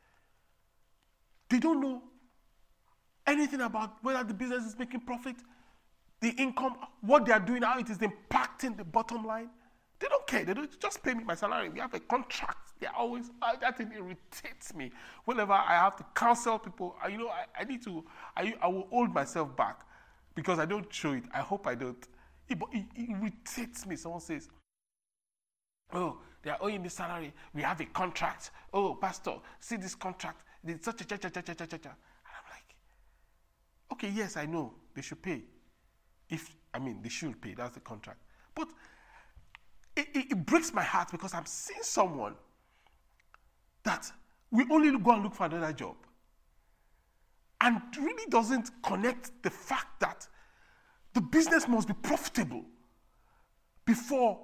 They 1.48 1.58
don't 1.58 1.80
know 1.80 2.02
anything 3.26 3.60
about 3.60 4.02
whether 4.02 4.22
the 4.24 4.34
business 4.34 4.64
is 4.64 4.78
making 4.78 5.00
profit, 5.00 5.36
the 6.20 6.30
income, 6.30 6.76
what 7.00 7.24
they 7.24 7.32
are 7.32 7.40
doing, 7.40 7.62
how 7.62 7.78
it 7.78 7.88
is 7.88 7.98
impacting 7.98 8.76
the 8.76 8.84
bottom 8.84 9.24
line. 9.24 9.50
They 10.00 10.08
don't 10.08 10.26
care. 10.26 10.44
They 10.44 10.54
don't 10.54 10.80
just 10.80 11.02
pay 11.02 11.12
me 11.12 11.24
my 11.24 11.34
salary. 11.34 11.68
We 11.68 11.78
have 11.78 11.92
a 11.92 12.00
contract. 12.00 12.72
They're 12.80 12.96
always 12.96 13.30
uh, 13.42 13.56
that 13.60 13.76
thing 13.76 13.92
irritates 13.94 14.74
me. 14.74 14.90
Whenever 15.26 15.52
I 15.52 15.74
have 15.74 15.96
to 15.96 16.06
counsel 16.14 16.58
people, 16.58 16.96
I, 17.02 17.08
you 17.08 17.18
know, 17.18 17.28
I, 17.28 17.44
I 17.60 17.64
need 17.64 17.84
to. 17.84 18.02
I, 18.34 18.54
I 18.62 18.68
will 18.68 18.86
hold 18.90 19.12
myself 19.12 19.54
back 19.54 19.80
because 20.34 20.58
I 20.58 20.64
don't 20.64 20.90
show 20.92 21.12
it. 21.12 21.24
I 21.34 21.40
hope 21.40 21.66
I 21.66 21.74
don't. 21.74 22.02
It, 22.48 22.58
it, 22.72 22.84
it 22.96 23.10
irritates 23.10 23.86
me. 23.86 23.96
Someone 23.96 24.22
says, 24.22 24.48
"Oh, 25.92 26.16
they 26.42 26.50
are 26.50 26.58
owing 26.62 26.82
me 26.82 26.88
salary. 26.88 27.34
We 27.52 27.60
have 27.60 27.78
a 27.82 27.84
contract. 27.84 28.52
Oh, 28.72 28.94
pastor, 28.94 29.34
see 29.60 29.76
this 29.76 29.94
contract. 29.94 30.42
It's 30.66 30.86
such 30.86 31.02
a 31.02 31.04
cha 31.04 31.16
cha 31.16 31.28
cha 31.28 31.42
cha 31.42 31.52
cha 31.52 31.66
cha." 31.66 31.74
And 31.74 31.84
I'm 32.24 32.50
like, 32.50 32.74
"Okay, 33.92 34.08
yes, 34.08 34.38
I 34.38 34.46
know 34.46 34.72
they 34.94 35.02
should 35.02 35.20
pay. 35.20 35.42
If 36.30 36.56
I 36.72 36.78
mean 36.78 37.00
they 37.02 37.10
should 37.10 37.38
pay. 37.42 37.52
That's 37.52 37.74
the 37.74 37.80
contract, 37.80 38.20
but." 38.54 38.68
It, 40.14 40.32
it, 40.32 40.46
breaks 40.46 40.72
my 40.72 40.82
heart 40.82 41.10
because 41.10 41.34
I'm 41.34 41.46
seeing 41.46 41.82
someone 41.82 42.34
that 43.84 44.10
we 44.50 44.64
only 44.70 44.96
go 44.98 45.12
and 45.12 45.22
look 45.22 45.34
for 45.34 45.46
another 45.46 45.72
job 45.72 45.96
and 47.60 47.80
really 47.98 48.28
doesn't 48.30 48.70
connect 48.82 49.30
the 49.42 49.50
fact 49.50 50.00
that 50.00 50.26
the 51.14 51.20
business 51.20 51.68
must 51.68 51.88
be 51.88 51.94
profitable 51.94 52.64
before 53.84 54.38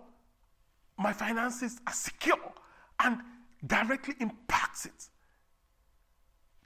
my 0.98 1.12
finances 1.12 1.80
are 1.86 1.92
secure 1.92 2.52
and 3.00 3.20
directly 3.66 4.14
impacts 4.20 4.86
it. 4.86 5.08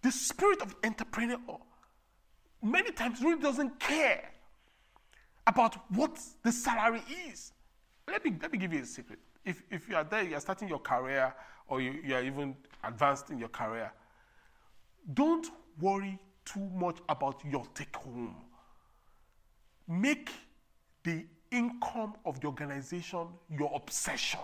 The 0.03 0.11
spirit 0.11 0.63
of 0.63 0.75
entrepreneur 0.85 1.39
many 2.63 2.93
times 2.93 3.21
really 3.23 3.41
doesn't 3.41 3.79
care 3.81 4.31
about 5.47 5.77
what 5.95 6.19
the 6.43 6.53
salary 6.53 7.03
is. 7.29 7.53
Let 8.11 8.25
me, 8.25 8.35
let 8.41 8.53
me 8.53 8.59
give 8.59 8.73
you 8.73 8.83
a 8.83 8.87
secret. 8.87 9.19
If, 9.45 9.63
if 9.71 9.89
you 9.89 9.97
are 9.97 10.05
there, 10.05 10.23
you 10.23 10.37
are 10.37 10.41
starting 10.41 10.69
your 10.69 10.81
career, 10.81 11.35
or 11.69 11.81
you, 11.81 12.01
you 12.05 12.15
are 12.15 12.23
even 12.23 12.57
advanced 12.85 13.31
in 13.31 13.39
your 13.39 13.49
career, 13.49 13.93
don't 15.15 15.47
worry 15.81 16.19
too 16.45 16.69
much 16.75 16.99
about 17.09 17.41
your 17.45 17.65
take 17.75 17.95
home. 17.97 18.37
Make 19.89 20.31
the 21.03 21.25
income 21.51 22.15
of 22.25 22.41
the 22.41 22.47
organization 22.47 23.27
your 23.49 23.71
obsession 23.75 24.41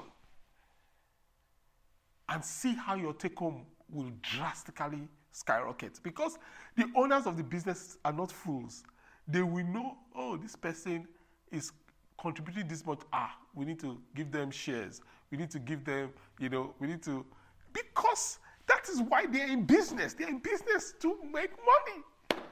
and 2.28 2.44
see 2.44 2.74
how 2.74 2.94
your 2.94 3.12
take 3.12 3.38
home 3.38 3.64
will 3.92 4.10
drastically 4.22 5.08
skyrocket 5.30 6.00
because 6.02 6.38
the 6.76 6.90
owners 6.96 7.26
of 7.26 7.36
the 7.36 7.44
business 7.44 7.98
are 8.04 8.12
not 8.12 8.32
fools 8.32 8.82
they 9.28 9.42
will 9.42 9.64
know 9.66 9.96
oh 10.14 10.36
this 10.36 10.56
person 10.56 11.06
is 11.52 11.72
contributing 12.20 12.66
this 12.68 12.84
much 12.84 13.00
ah 13.12 13.36
we 13.54 13.64
need 13.64 13.78
to 13.80 13.98
give 14.14 14.30
them 14.30 14.50
shares. 14.50 15.00
We 15.30 15.38
need 15.38 15.50
to 15.50 15.58
give 15.58 15.84
them 15.84 16.10
you 16.38 16.48
know 16.48 16.74
we 16.78 16.88
need 16.88 17.02
to 17.04 17.24
because 17.72 18.38
that 18.66 18.88
is 18.88 19.00
why 19.00 19.26
they're 19.26 19.48
in 19.48 19.64
business. 19.64 20.14
They're 20.14 20.28
in 20.28 20.38
business 20.38 20.94
to 21.00 21.16
make 21.32 21.50
money. 21.50 22.42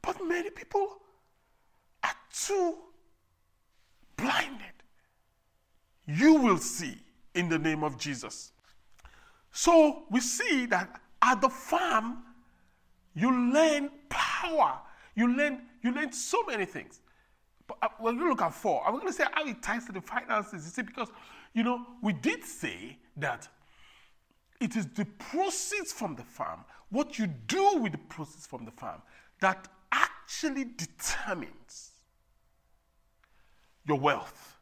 But 0.00 0.24
many 0.24 0.50
people 0.50 0.98
are 2.02 2.14
too 2.32 2.78
blinded. 4.16 4.60
You 6.06 6.34
will 6.34 6.58
see 6.58 6.96
in 7.34 7.48
the 7.48 7.58
name 7.58 7.82
of 7.82 7.98
jesus. 7.98 8.52
So 9.50 10.04
we 10.10 10.20
see 10.20 10.66
that 10.66 11.00
at 11.22 11.40
the 11.40 11.48
farm 11.48 12.24
you 13.14 13.52
learn 13.52 13.90
power. 14.08 14.80
You 15.14 15.36
learn, 15.36 15.62
you 15.82 15.92
learn 15.92 16.12
so 16.12 16.42
many 16.44 16.64
things. 16.64 17.00
But 17.66 17.78
uh, 17.82 17.88
when 17.98 18.16
you 18.16 18.28
look 18.28 18.42
at 18.42 18.52
four, 18.52 18.82
I'm 18.86 18.94
going 18.94 19.06
to 19.06 19.12
say 19.12 19.24
how 19.32 19.44
it 19.46 19.62
ties 19.62 19.86
to 19.86 19.92
the 19.92 20.00
finances. 20.00 20.64
You 20.64 20.70
see, 20.70 20.82
because, 20.82 21.08
you 21.52 21.62
know, 21.62 21.84
we 22.02 22.12
did 22.12 22.44
say 22.44 22.98
that 23.16 23.48
it 24.60 24.76
is 24.76 24.86
the 24.86 25.04
proceeds 25.04 25.92
from 25.92 26.14
the 26.14 26.22
farm, 26.22 26.64
what 26.90 27.18
you 27.18 27.26
do 27.26 27.78
with 27.78 27.92
the 27.92 27.98
proceeds 27.98 28.46
from 28.46 28.64
the 28.64 28.70
farm, 28.70 29.02
that 29.40 29.68
actually 29.92 30.64
determines 30.76 31.92
your 33.86 33.98
wealth. 33.98 34.56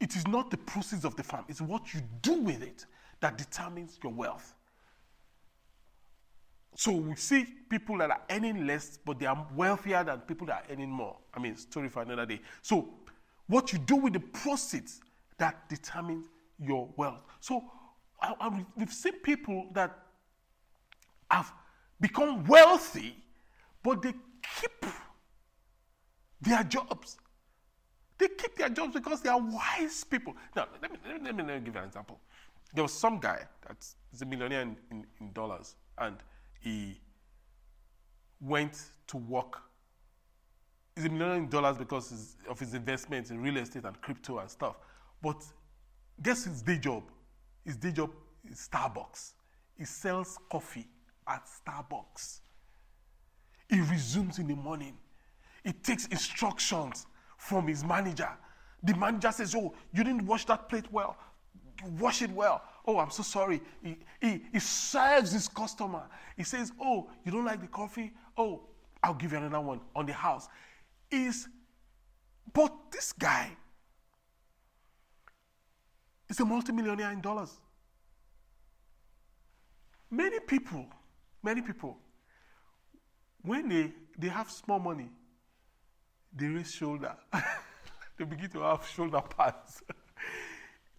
It 0.00 0.14
is 0.14 0.26
not 0.26 0.50
the 0.50 0.58
proceeds 0.58 1.04
of 1.04 1.16
the 1.16 1.22
farm, 1.22 1.44
it's 1.48 1.60
what 1.60 1.94
you 1.94 2.00
do 2.22 2.34
with 2.34 2.62
it 2.62 2.86
that 3.20 3.38
determines 3.38 3.98
your 4.02 4.12
wealth. 4.12 4.54
So 6.76 6.92
we 6.92 7.16
see 7.16 7.46
people 7.70 7.96
that 7.98 8.10
are 8.10 8.20
earning 8.30 8.66
less, 8.66 8.98
but 9.04 9.18
they 9.18 9.26
are 9.26 9.46
wealthier 9.54 10.04
than 10.04 10.20
people 10.20 10.46
that 10.48 10.66
are 10.68 10.72
earning 10.72 10.90
more. 10.90 11.16
I 11.32 11.40
mean, 11.40 11.56
story 11.56 11.88
for 11.88 12.02
another 12.02 12.26
day. 12.26 12.40
So 12.60 12.88
what 13.46 13.72
you 13.72 13.78
do 13.78 13.96
with 13.96 14.12
the 14.12 14.20
proceeds 14.20 15.00
that 15.38 15.68
determines 15.68 16.26
your 16.58 16.88
wealth. 16.96 17.22
So 17.40 17.64
I, 18.20 18.34
I, 18.40 18.64
we've 18.76 18.92
seen 18.92 19.14
people 19.14 19.66
that 19.72 19.96
have 21.30 21.52
become 22.00 22.44
wealthy, 22.44 23.16
but 23.82 24.02
they 24.02 24.12
keep 24.60 24.86
their 26.42 26.62
jobs. 26.62 27.16
They 28.18 28.28
keep 28.28 28.54
their 28.56 28.68
jobs 28.68 28.94
because 28.94 29.22
they 29.22 29.30
are 29.30 29.40
wise 29.40 30.04
people. 30.04 30.34
Now, 30.54 30.66
let 30.80 30.92
me, 30.92 30.98
let 31.06 31.22
me, 31.22 31.42
let 31.42 31.46
me, 31.46 31.60
give 31.64 31.74
you 31.74 31.80
an 31.80 31.86
example. 31.86 32.18
There 32.74 32.84
was 32.84 32.92
some 32.92 33.18
guy 33.18 33.46
that's 33.66 33.96
a 34.20 34.24
millionaire 34.24 34.62
in, 34.62 34.76
in, 34.90 35.06
in 35.20 35.32
dollars, 35.32 35.76
and 35.98 36.16
he 36.66 37.00
went 38.40 38.76
to 39.06 39.16
work. 39.16 39.62
He's 40.96 41.04
a 41.04 41.08
million 41.08 41.48
dollars 41.48 41.78
because 41.78 42.36
of 42.48 42.58
his 42.58 42.74
investments 42.74 43.30
in 43.30 43.40
real 43.40 43.58
estate 43.58 43.84
and 43.84 44.00
crypto 44.00 44.38
and 44.38 44.50
stuff. 44.50 44.74
But 45.22 45.44
guess 46.20 46.44
his 46.44 46.62
day 46.62 46.78
job? 46.78 47.04
His 47.64 47.76
day 47.76 47.92
job 47.92 48.10
is 48.50 48.68
Starbucks. 48.68 49.34
He 49.78 49.84
sells 49.84 50.38
coffee 50.50 50.88
at 51.28 51.46
Starbucks. 51.46 52.40
He 53.68 53.80
resumes 53.82 54.40
in 54.40 54.48
the 54.48 54.56
morning. 54.56 54.96
He 55.62 55.72
takes 55.72 56.06
instructions 56.06 57.06
from 57.38 57.68
his 57.68 57.84
manager. 57.84 58.30
The 58.82 58.96
manager 58.96 59.30
says, 59.30 59.54
Oh, 59.54 59.72
you 59.92 60.02
didn't 60.02 60.26
wash 60.26 60.44
that 60.46 60.68
plate 60.68 60.90
well. 60.90 61.16
Wash 61.98 62.22
it 62.22 62.30
well. 62.30 62.62
Oh, 62.86 62.98
I'm 62.98 63.10
so 63.10 63.22
sorry. 63.22 63.60
He, 63.82 63.98
he, 64.20 64.42
he 64.52 64.58
serves 64.58 65.32
his 65.32 65.48
customer. 65.48 66.02
He 66.36 66.44
says, 66.44 66.72
Oh, 66.80 67.08
you 67.24 67.32
don't 67.32 67.44
like 67.44 67.60
the 67.60 67.66
coffee? 67.66 68.12
Oh, 68.36 68.62
I'll 69.02 69.14
give 69.14 69.32
you 69.32 69.38
another 69.38 69.60
one 69.60 69.80
on 69.94 70.06
the 70.06 70.12
house. 70.12 70.48
Is 71.10 71.48
but 72.52 72.72
this 72.90 73.12
guy 73.12 73.50
is 76.28 76.40
a 76.40 76.44
multimillionaire 76.44 77.12
in 77.12 77.20
dollars. 77.20 77.52
Many 80.10 80.40
people, 80.40 80.86
many 81.42 81.60
people, 81.60 81.98
when 83.42 83.68
they, 83.68 83.92
they 84.18 84.28
have 84.28 84.50
small 84.50 84.78
money, 84.78 85.10
they 86.34 86.46
raise 86.46 86.72
shoulder. 86.72 87.14
they 88.18 88.24
begin 88.24 88.48
to 88.50 88.60
have 88.60 88.86
shoulder 88.86 89.20
pads. 89.20 89.82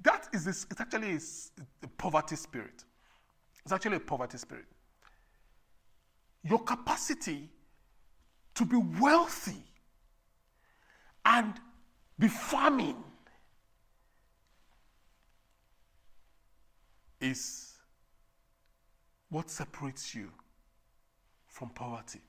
That 0.01 0.27
is, 0.33 0.45
this, 0.45 0.65
it's 0.69 0.79
actually 0.79 1.17
a, 1.83 1.87
poverty 1.97 2.35
spirit. 2.35 2.83
It's 3.63 3.73
actually 3.73 3.97
a 3.97 4.01
poverty 4.01 4.37
spirit. 4.37 4.65
Your 6.43 6.59
capacity 6.59 7.49
to 8.55 8.65
be 8.65 8.77
wealthy 8.99 9.63
and 11.25 11.53
be 12.17 12.27
farming 12.27 13.03
is 17.19 17.73
what 19.29 19.49
separates 19.49 20.15
you 20.15 20.31
from 21.47 21.69
poverty 21.69 22.21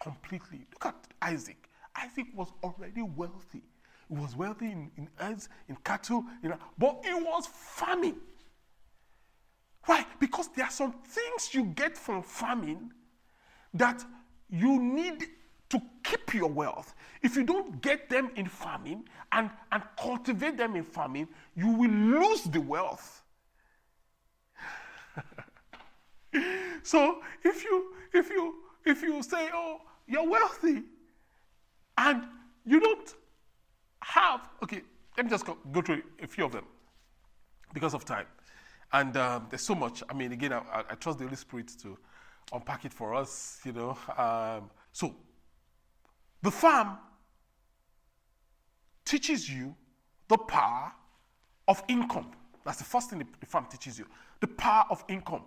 completely. 0.00 0.66
Look 0.72 0.86
at 0.86 1.06
Isaac. 1.22 1.68
Isaac 1.96 2.26
was 2.34 2.48
already 2.62 3.02
wealthy. 3.02 3.62
He 4.10 4.16
was 4.16 4.34
wealthy 4.34 4.66
in, 4.66 4.90
in 4.96 5.08
herds, 5.14 5.48
in 5.68 5.76
cattle, 5.84 6.24
in, 6.42 6.52
but 6.76 7.00
he 7.04 7.14
was 7.14 7.46
farming. 7.46 8.16
Why? 9.86 10.04
Because 10.18 10.48
there 10.48 10.64
are 10.64 10.70
some 10.70 10.92
things 10.92 11.54
you 11.54 11.64
get 11.66 11.96
from 11.96 12.22
farming 12.22 12.92
that 13.72 14.04
you 14.50 14.82
need 14.82 15.26
to 15.68 15.80
keep 16.02 16.34
your 16.34 16.48
wealth. 16.48 16.94
If 17.22 17.36
you 17.36 17.44
don't 17.44 17.80
get 17.80 18.10
them 18.10 18.30
in 18.34 18.46
farming 18.46 19.04
and, 19.30 19.48
and 19.70 19.82
cultivate 19.96 20.56
them 20.56 20.74
in 20.74 20.82
farming, 20.82 21.28
you 21.54 21.68
will 21.68 21.90
lose 21.90 22.42
the 22.42 22.60
wealth. 22.60 23.22
so 26.82 27.20
if 27.44 27.62
you 27.62 27.94
if 28.12 28.28
you 28.28 28.56
if 28.84 29.02
you 29.02 29.22
say, 29.22 29.50
oh, 29.52 29.82
you're 30.08 30.28
wealthy, 30.28 30.82
and 31.96 32.24
you 32.66 32.80
don't 32.80 33.14
have, 34.02 34.48
okay, 34.62 34.82
let 35.16 35.26
me 35.26 35.30
just 35.30 35.44
go, 35.44 35.58
go 35.72 35.82
through 35.82 36.02
a 36.22 36.26
few 36.26 36.44
of 36.44 36.52
them 36.52 36.64
because 37.72 37.94
of 37.94 38.04
time. 38.04 38.26
And 38.92 39.16
um, 39.16 39.46
there's 39.50 39.62
so 39.62 39.74
much. 39.74 40.02
I 40.08 40.14
mean, 40.14 40.32
again, 40.32 40.52
I, 40.52 40.84
I, 40.90 40.94
trust 40.96 41.18
the 41.18 41.24
Holy 41.24 41.36
Spirit 41.36 41.70
to 41.82 41.96
unpack 42.52 42.84
it 42.84 42.92
for 42.92 43.14
us, 43.14 43.60
you 43.64 43.72
know. 43.72 43.96
Um, 44.16 44.70
so, 44.92 45.14
the 46.42 46.50
farm 46.50 46.98
teaches 49.04 49.48
you 49.48 49.74
the 50.28 50.38
power 50.38 50.92
of 51.68 51.82
income. 51.88 52.32
That's 52.64 52.78
the 52.78 52.84
first 52.84 53.10
thing 53.10 53.26
the 53.38 53.46
farm 53.46 53.66
teaches 53.70 53.98
you 53.98 54.06
the 54.40 54.48
power 54.48 54.86
of 54.90 55.04
income. 55.08 55.42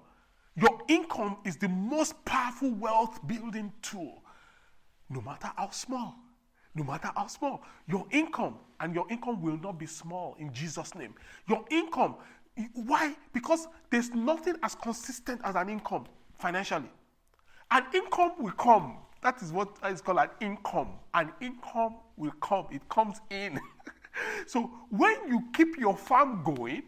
Your 0.56 0.80
income 0.88 1.38
is 1.44 1.58
the 1.58 1.68
most 1.68 2.24
powerful 2.26 2.72
wealth 2.72 3.26
building 3.28 3.74
tool, 3.82 4.24
no 5.10 5.20
matter 5.22 5.52
how 5.58 5.72
small 5.72 6.16
no 6.76 6.84
matter 6.84 7.12
how 7.16 7.28
small. 7.28 7.62
Your 7.88 8.06
income, 8.12 8.56
and 8.80 8.94
your 8.94 9.06
income 9.10 9.42
will 9.42 9.58
not 9.58 9.78
be 9.78 9.86
small 9.86 10.36
in 10.40 10.54
Jesus' 10.54 10.96
name. 10.96 11.14
Your 11.48 11.64
income, 11.70 12.16
why? 12.74 13.16
Because 13.32 13.68
there's 13.90 14.12
nothing 14.12 14.56
as 14.64 14.76
consistent 14.76 15.42
as 15.44 15.56
an 15.56 15.70
income 15.70 16.06
financially. 16.38 16.90
An 17.72 17.86
income 17.94 18.34
will 18.40 18.52
come. 18.52 18.98
That 19.22 19.42
is 19.42 19.52
what 19.52 19.70
is 19.90 20.02
called 20.02 20.20
an 20.20 20.30
income. 20.42 20.90
An 21.14 21.32
income 21.42 21.96
will 22.18 22.34
come, 22.42 22.68
it 22.72 22.88
comes 22.90 23.22
in. 23.30 23.60
so 24.48 24.70
when 24.90 25.16
you 25.28 25.44
keep 25.54 25.80
your 25.80 25.96
farm 25.96 26.44
going, 26.44 26.84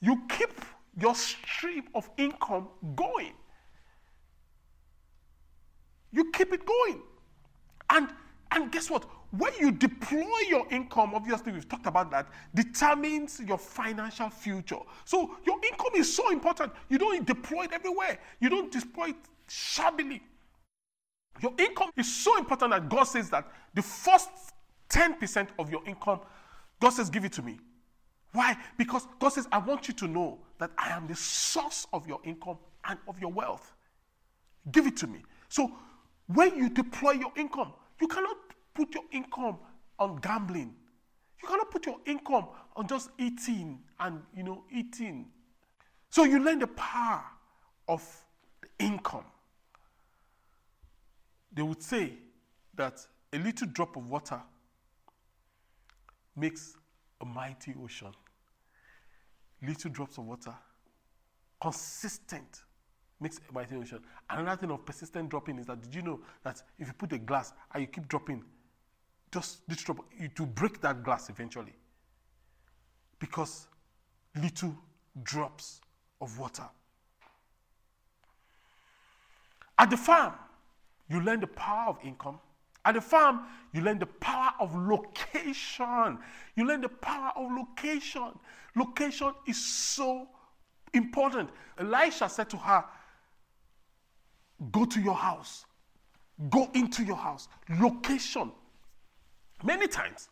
you 0.00 0.22
keep 0.28 0.52
your 1.00 1.14
stream 1.14 1.84
of 1.94 2.08
income 2.16 2.68
going. 2.94 3.32
You 6.12 6.30
keep 6.32 6.52
it 6.52 6.64
going. 6.66 7.02
And 7.88 8.08
And 8.52 8.72
guess 8.72 8.90
what? 8.90 9.04
When 9.30 9.52
you 9.60 9.70
deploy 9.70 10.40
your 10.48 10.66
income, 10.70 11.14
obviously 11.14 11.52
we've 11.52 11.68
talked 11.68 11.86
about 11.86 12.10
that, 12.10 12.28
determines 12.54 13.40
your 13.40 13.58
financial 13.58 14.28
future. 14.28 14.78
So 15.04 15.36
your 15.46 15.56
income 15.64 15.92
is 15.94 16.14
so 16.14 16.30
important. 16.32 16.72
You 16.88 16.98
don't 16.98 17.24
deploy 17.24 17.64
it 17.64 17.72
everywhere. 17.72 18.18
You 18.40 18.48
don't 18.48 18.72
deploy 18.72 19.10
it 19.10 19.16
shabbily. 19.48 20.22
Your 21.40 21.54
income 21.58 21.90
is 21.96 22.12
so 22.12 22.38
important 22.38 22.72
that 22.72 22.88
God 22.88 23.04
says 23.04 23.30
that 23.30 23.46
the 23.72 23.82
first 23.82 24.30
10% 24.88 25.48
of 25.58 25.70
your 25.70 25.86
income, 25.86 26.20
God 26.80 26.90
says, 26.90 27.08
give 27.08 27.24
it 27.24 27.32
to 27.34 27.42
me. 27.42 27.60
Why? 28.32 28.56
Because 28.76 29.06
God 29.20 29.30
says, 29.30 29.46
I 29.52 29.58
want 29.58 29.86
you 29.86 29.94
to 29.94 30.08
know 30.08 30.38
that 30.58 30.70
I 30.76 30.90
am 30.90 31.06
the 31.06 31.14
source 31.14 31.86
of 31.92 32.06
your 32.06 32.20
income 32.24 32.58
and 32.84 32.98
of 33.06 33.18
your 33.20 33.30
wealth. 33.30 33.74
Give 34.72 34.86
it 34.86 34.96
to 34.98 35.06
me. 35.06 35.22
So 35.48 35.70
when 36.26 36.56
you 36.56 36.68
deploy 36.68 37.12
your 37.12 37.32
income, 37.36 37.72
you 38.00 38.08
cannot 38.08 38.36
put 38.74 38.94
your 38.94 39.04
income 39.12 39.58
on 39.98 40.16
gambling. 40.16 40.74
You 41.42 41.48
cannot 41.48 41.70
put 41.70 41.86
your 41.86 41.96
income 42.06 42.48
on 42.76 42.86
just 42.86 43.10
eating 43.18 43.80
and 43.98 44.22
you 44.34 44.42
know 44.42 44.64
eating. 44.72 45.26
So 46.10 46.24
you 46.24 46.38
learn 46.38 46.58
the 46.58 46.66
power 46.66 47.22
of 47.88 48.02
the 48.62 48.84
income. 48.84 49.24
They 51.52 51.62
would 51.62 51.82
say 51.82 52.14
that 52.74 53.06
a 53.32 53.38
little 53.38 53.68
drop 53.68 53.96
of 53.96 54.08
water 54.08 54.40
makes 56.36 56.76
a 57.20 57.24
mighty 57.24 57.74
ocean. 57.82 58.12
Little 59.62 59.90
drops 59.90 60.16
of 60.16 60.24
water, 60.24 60.54
consistent, 61.60 62.62
makes. 63.20 63.40
Another 64.28 64.60
thing 64.60 64.70
of 64.70 64.84
persistent 64.84 65.28
dropping 65.28 65.58
is 65.58 65.66
that 65.66 65.80
did 65.82 65.94
you 65.94 66.02
know 66.02 66.20
that 66.42 66.62
if 66.78 66.88
you 66.88 66.92
put 66.94 67.12
a 67.12 67.18
glass 67.18 67.52
and 67.72 67.82
you 67.82 67.86
keep 67.86 68.08
dropping, 68.08 68.42
just 69.32 69.60
little 69.68 69.94
drop, 69.94 70.06
it 70.18 70.38
will 70.38 70.46
break 70.46 70.80
that 70.80 71.02
glass 71.02 71.28
eventually. 71.28 71.74
Because 73.18 73.66
little 74.40 74.74
drops 75.22 75.80
of 76.20 76.38
water. 76.38 76.68
At 79.78 79.90
the 79.90 79.96
farm, 79.96 80.34
you 81.08 81.20
learn 81.20 81.40
the 81.40 81.46
power 81.46 81.88
of 81.88 81.98
income. 82.04 82.38
At 82.84 82.94
the 82.94 83.00
farm, 83.00 83.40
you 83.72 83.82
learn 83.82 83.98
the 83.98 84.06
power 84.06 84.52
of 84.58 84.74
location. 84.74 86.18
You 86.56 86.66
learn 86.66 86.80
the 86.80 86.88
power 86.88 87.32
of 87.36 87.50
location. 87.52 88.38
Location 88.74 89.32
is 89.46 89.62
so 89.62 90.28
important. 90.94 91.50
Elisha 91.78 92.28
said 92.28 92.48
to 92.50 92.56
her, 92.56 92.84
Go 94.72 94.84
to 94.84 95.00
your 95.00 95.14
house, 95.14 95.64
go 96.50 96.70
into 96.74 97.02
your 97.02 97.16
house. 97.16 97.48
Location. 97.80 98.52
Many 99.62 99.88
times, 99.88 100.28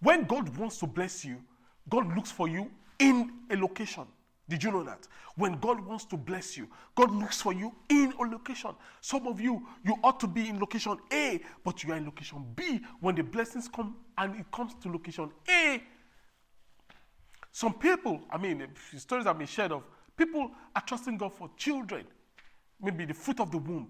when 0.00 0.24
God 0.24 0.56
wants 0.56 0.78
to 0.78 0.86
bless 0.86 1.24
you, 1.24 1.42
God 1.88 2.14
looks 2.16 2.30
for 2.30 2.48
you 2.48 2.70
in 2.98 3.30
a 3.50 3.56
location. 3.56 4.06
Did 4.48 4.64
you 4.64 4.72
know 4.72 4.82
that? 4.82 5.06
When 5.36 5.58
God 5.60 5.80
wants 5.86 6.04
to 6.06 6.16
bless 6.16 6.56
you, 6.56 6.68
God 6.96 7.12
looks 7.12 7.40
for 7.40 7.52
you 7.52 7.72
in 7.88 8.12
a 8.18 8.22
location. 8.24 8.70
Some 9.00 9.26
of 9.28 9.40
you, 9.40 9.64
you 9.84 9.96
ought 10.02 10.18
to 10.20 10.26
be 10.26 10.48
in 10.48 10.58
location 10.58 10.98
A, 11.12 11.40
but 11.64 11.84
you 11.84 11.92
are 11.92 11.96
in 11.96 12.04
location 12.04 12.44
B. 12.56 12.80
When 13.00 13.14
the 13.14 13.22
blessings 13.22 13.68
come 13.68 13.96
and 14.18 14.34
it 14.40 14.50
comes 14.50 14.74
to 14.82 14.90
location 14.90 15.30
A, 15.48 15.80
some 17.52 17.74
people, 17.74 18.20
I 18.30 18.38
mean, 18.38 18.66
stories 18.96 19.24
have 19.26 19.38
been 19.38 19.46
shared 19.46 19.72
of 19.72 19.84
people 20.16 20.50
are 20.74 20.82
trusting 20.82 21.16
God 21.16 21.32
for 21.32 21.48
children, 21.56 22.04
maybe 22.82 23.04
the 23.04 23.14
fruit 23.14 23.40
of 23.40 23.50
the 23.50 23.58
womb. 23.58 23.88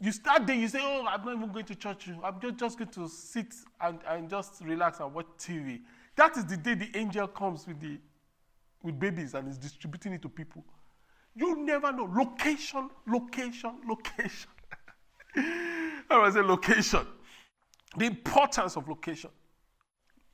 You 0.00 0.10
start 0.10 0.46
there, 0.46 0.56
you 0.56 0.68
say, 0.68 0.80
Oh, 0.82 1.06
I'm 1.08 1.24
not 1.24 1.36
even 1.36 1.52
going 1.52 1.64
to 1.66 1.74
church. 1.74 2.08
I'm 2.24 2.40
just, 2.40 2.56
just 2.56 2.78
going 2.78 2.90
to 2.90 3.08
sit 3.08 3.54
and, 3.80 4.00
and 4.08 4.28
just 4.28 4.60
relax 4.62 5.00
and 5.00 5.14
watch 5.14 5.26
TV. 5.38 5.80
That 6.16 6.36
is 6.36 6.44
the 6.44 6.56
day 6.56 6.74
the 6.74 6.90
angel 6.96 7.28
comes 7.28 7.66
with 7.66 7.80
the 7.80 7.98
with 8.82 8.98
babies 8.98 9.34
and 9.34 9.48
is 9.48 9.58
distributing 9.58 10.12
it 10.12 10.22
to 10.22 10.28
people. 10.28 10.64
You 11.34 11.56
never 11.56 11.92
know. 11.92 12.10
Location, 12.12 12.90
location, 13.06 13.76
location. 13.88 14.50
I 15.36 16.18
was 16.18 16.34
say 16.34 16.40
location. 16.40 17.06
The 17.96 18.06
importance 18.06 18.76
of 18.76 18.88
location. 18.88 19.30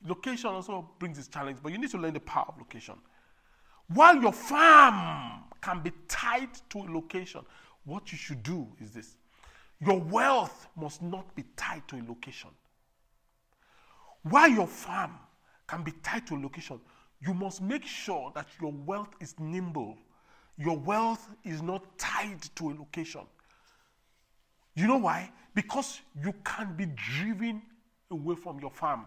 Location 0.05 0.49
also 0.49 0.89
brings 0.97 1.17
its 1.17 1.27
challenge, 1.27 1.59
but 1.61 1.71
you 1.71 1.77
need 1.77 1.91
to 1.91 1.97
learn 1.97 2.13
the 2.13 2.19
power 2.19 2.45
of 2.47 2.57
location. 2.57 2.95
While 3.87 4.21
your 4.21 4.31
farm 4.31 5.43
can 5.61 5.81
be 5.81 5.91
tied 6.07 6.49
to 6.69 6.79
a 6.79 6.87
location, 6.89 7.41
what 7.85 8.11
you 8.11 8.17
should 8.17 8.43
do 8.43 8.67
is 8.79 8.91
this 8.91 9.15
your 9.81 9.99
wealth 9.99 10.67
must 10.75 11.01
not 11.01 11.33
be 11.35 11.43
tied 11.55 11.87
to 11.87 11.95
a 11.95 12.03
location. 12.07 12.49
While 14.23 14.49
your 14.49 14.67
farm 14.67 15.13
can 15.67 15.83
be 15.83 15.93
tied 16.03 16.27
to 16.27 16.35
a 16.35 16.39
location, 16.39 16.79
you 17.21 17.33
must 17.33 17.61
make 17.61 17.85
sure 17.85 18.31
that 18.35 18.47
your 18.61 18.73
wealth 18.85 19.09
is 19.21 19.35
nimble. 19.39 19.97
Your 20.57 20.77
wealth 20.77 21.29
is 21.45 21.61
not 21.61 21.97
tied 21.97 22.41
to 22.55 22.71
a 22.71 22.73
location. 22.73 23.21
You 24.75 24.87
know 24.87 24.97
why? 24.97 25.31
Because 25.55 26.01
you 26.21 26.33
can 26.43 26.75
be 26.75 26.85
driven 26.85 27.61
away 28.11 28.35
from 28.35 28.59
your 28.59 28.71
farm. 28.71 29.05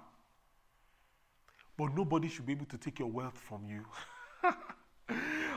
But 1.76 1.94
nobody 1.94 2.28
should 2.28 2.46
be 2.46 2.52
able 2.52 2.66
to 2.66 2.78
take 2.78 2.98
your 2.98 3.10
wealth 3.10 3.38
from 3.38 3.66
you. 3.66 3.84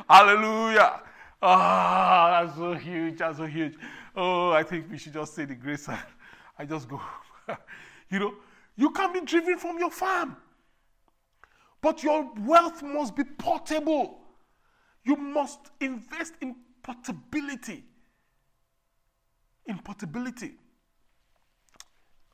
Hallelujah. 0.10 1.02
Ah, 1.42 2.42
oh, 2.42 2.46
that's 2.46 2.58
so 2.58 2.74
huge. 2.74 3.18
That's 3.18 3.38
so 3.38 3.46
huge. 3.46 3.76
Oh, 4.16 4.52
I 4.52 4.64
think 4.64 4.90
we 4.90 4.98
should 4.98 5.14
just 5.14 5.34
say 5.34 5.46
the 5.46 5.56
grace. 5.56 5.88
I 6.58 6.66
just 6.66 6.88
go. 6.88 7.02
you 8.10 8.20
know, 8.20 8.34
you 8.76 8.92
can 8.92 9.14
be 9.14 9.22
driven 9.22 9.58
from 9.58 9.78
your 9.78 9.92
farm. 9.92 10.38
But 11.82 12.04
your 12.04 12.32
wealth 12.40 12.82
must 12.82 13.16
be 13.16 13.24
portable. 13.24 14.20
You 15.04 15.16
must 15.16 15.60
invest 15.80 16.34
in 16.42 16.56
portability. 16.82 17.84
In 19.68 19.78
portability. 19.80 20.54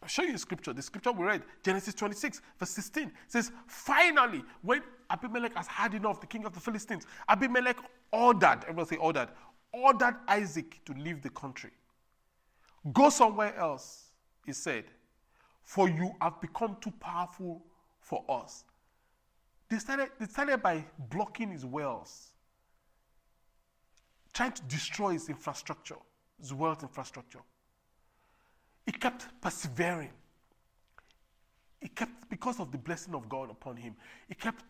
I'll 0.01 0.07
show 0.07 0.23
you 0.23 0.31
the 0.31 0.39
scripture. 0.39 0.73
The 0.73 0.81
scripture 0.81 1.11
we 1.11 1.25
read, 1.25 1.43
Genesis 1.63 1.93
26, 1.93 2.41
verse 2.57 2.69
16, 2.71 3.11
says, 3.27 3.51
Finally, 3.67 4.43
when 4.61 4.81
Abimelech 5.11 5.55
has 5.55 5.67
had 5.67 5.93
enough, 5.93 6.21
the 6.21 6.27
king 6.27 6.45
of 6.45 6.53
the 6.53 6.59
Philistines, 6.59 7.05
Abimelech 7.27 7.77
ordered, 8.11 8.59
everyone 8.63 8.85
say 8.85 8.95
ordered, 8.95 9.29
ordered 9.73 10.15
Isaac 10.27 10.79
to 10.85 10.93
leave 10.93 11.21
the 11.21 11.29
country. 11.29 11.71
Go 12.93 13.09
somewhere 13.09 13.55
else, 13.57 14.11
he 14.45 14.53
said, 14.53 14.85
for 15.63 15.89
you 15.89 16.11
have 16.21 16.39
become 16.41 16.77
too 16.81 16.91
powerful 16.99 17.61
for 17.99 18.23
us. 18.29 18.63
They 19.69 19.77
started, 19.77 20.09
they 20.19 20.25
started 20.25 20.61
by 20.61 20.85
blocking 21.09 21.51
his 21.51 21.65
wells, 21.65 22.31
trying 24.33 24.53
to 24.53 24.61
destroy 24.63 25.11
his 25.11 25.29
infrastructure, 25.29 25.97
his 26.39 26.53
wealth 26.53 26.83
infrastructure. 26.83 27.39
He 28.85 28.91
kept 28.91 29.27
persevering. 29.41 30.11
He 31.79 31.87
kept, 31.87 32.29
because 32.29 32.59
of 32.59 32.71
the 32.71 32.77
blessing 32.77 33.13
of 33.13 33.27
God 33.29 33.49
upon 33.49 33.75
him, 33.75 33.95
he 34.27 34.35
kept 34.35 34.63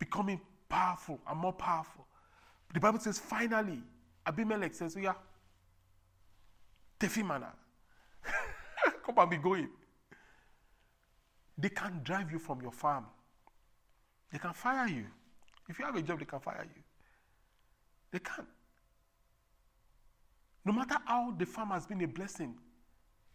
becoming 0.00 0.40
powerful 0.68 1.20
and 1.28 1.38
more 1.38 1.52
powerful. 1.52 2.04
The 2.74 2.80
Bible 2.80 2.98
says, 2.98 3.20
finally, 3.20 3.80
Abimelech 4.26 4.74
says, 4.74 4.96
oh, 4.96 5.00
yeah, 5.00 5.12
Tefimana, 6.98 7.50
come 9.06 9.18
and 9.18 9.30
be 9.30 9.36
going. 9.36 9.68
They 11.56 11.68
can 11.68 12.00
drive 12.02 12.32
you 12.32 12.38
from 12.38 12.60
your 12.62 12.72
farm. 12.72 13.06
They 14.32 14.38
can 14.38 14.52
fire 14.52 14.88
you. 14.88 15.06
If 15.68 15.78
you 15.78 15.84
have 15.84 15.96
a 15.96 16.02
job, 16.02 16.18
they 16.18 16.24
can 16.24 16.40
fire 16.40 16.64
you. 16.64 16.82
They 18.10 18.18
can. 18.18 18.46
No 20.64 20.72
matter 20.72 20.96
how 21.04 21.34
the 21.36 21.46
farm 21.46 21.70
has 21.70 21.86
been 21.86 22.02
a 22.02 22.08
blessing, 22.08 22.54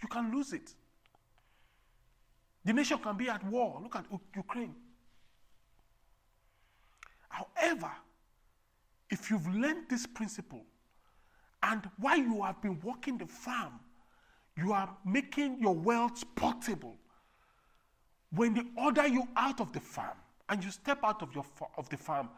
you 0.02 0.08
can 0.08 0.36
lose 0.36 0.54
it. 0.54 0.74
The 2.64 2.74
nation 2.74 2.98
can 3.00 3.16
be 3.16 3.30
at 3.30 3.46
war. 3.46 3.80
Look 3.82 3.96
at 3.96 4.06
Ukraine. 4.36 4.76
However, 7.36 7.92
if 9.10 9.30
you've 9.30 9.48
learned 9.54 9.90
this 9.90 10.06
principle, 10.06 10.64
and 11.62 11.90
while 11.98 12.18
you 12.18 12.44
have 12.44 12.62
been 12.62 12.80
working 12.82 13.18
the 13.18 13.26
farm, 13.26 13.74
you 14.58 14.72
are 14.72 14.96
making 15.06 15.60
your 15.60 15.76
wealth 15.76 16.24
portable. 16.36 16.96
When 18.32 18.54
they 18.54 18.64
order 18.78 19.08
you 19.08 19.28
out 19.36 19.60
of 19.60 19.74
the 19.74 19.80
farm, 19.80 20.18
and 20.48 20.64
you 20.64 20.72
step 20.72 21.00
out 21.04 21.22
of, 21.22 21.34
your, 21.34 21.46
of 21.78 21.90
the 21.90 21.98
farm, 21.98 22.30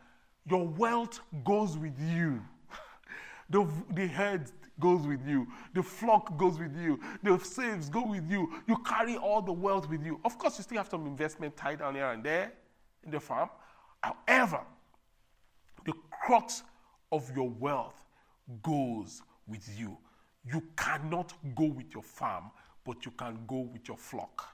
your 0.50 0.66
wealth 0.66 1.20
goes 1.44 1.78
with 1.78 2.00
you. 2.00 2.42
the, 3.50 3.68
the 3.94 4.08
herd 4.08 4.50
goes 4.80 5.06
with 5.06 5.28
you. 5.28 5.48
The 5.74 5.84
flock 5.84 6.38
goes 6.38 6.58
with 6.58 6.76
you. 6.76 7.00
The 7.22 7.38
slaves 7.40 7.90
go 7.90 8.06
with 8.06 8.32
you. 8.32 8.50
You 8.68 8.78
carry 8.78 9.18
all 9.18 9.42
the 9.42 9.54
wealth 9.54 9.90
with 9.90 10.04
you. 10.04 10.20
Of 10.24 10.38
course, 10.38 10.58
you 10.58 10.64
still 10.64 10.78
have 10.78 10.88
some 10.90 11.06
investment 11.06 11.56
tied 11.58 11.80
down 11.80 11.96
here 11.96 12.10
and 12.12 12.24
there 12.24 12.54
in 13.04 13.12
the 13.12 13.20
farm. 13.20 13.50
However, 14.02 14.62
the 15.88 15.94
crux 16.12 16.64
of 17.12 17.32
your 17.36 17.50
wealth 17.50 18.04
goes 18.62 19.22
with 19.48 19.68
you. 19.80 19.98
You 20.46 20.62
cannot 20.78 21.34
go 21.56 21.66
with 21.66 21.94
your 21.94 22.04
farm, 22.04 22.52
but 22.86 23.06
you 23.06 23.12
can 23.12 23.40
go 23.48 23.70
with 23.74 23.88
your 23.88 23.98
flock. 23.98 24.46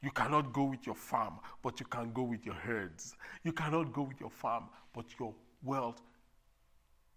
You 0.00 0.12
cannot 0.12 0.52
go 0.52 0.64
with 0.64 0.86
your 0.86 0.94
farm, 0.94 1.40
but 1.62 1.80
you 1.80 1.86
can 1.86 2.12
go 2.12 2.22
with 2.22 2.46
your 2.46 2.54
herds. 2.54 3.16
You 3.42 3.52
cannot 3.52 3.92
go 3.92 4.02
with 4.02 4.20
your 4.20 4.30
farm, 4.30 4.68
but 4.94 5.06
your 5.18 5.34
wealth 5.62 6.00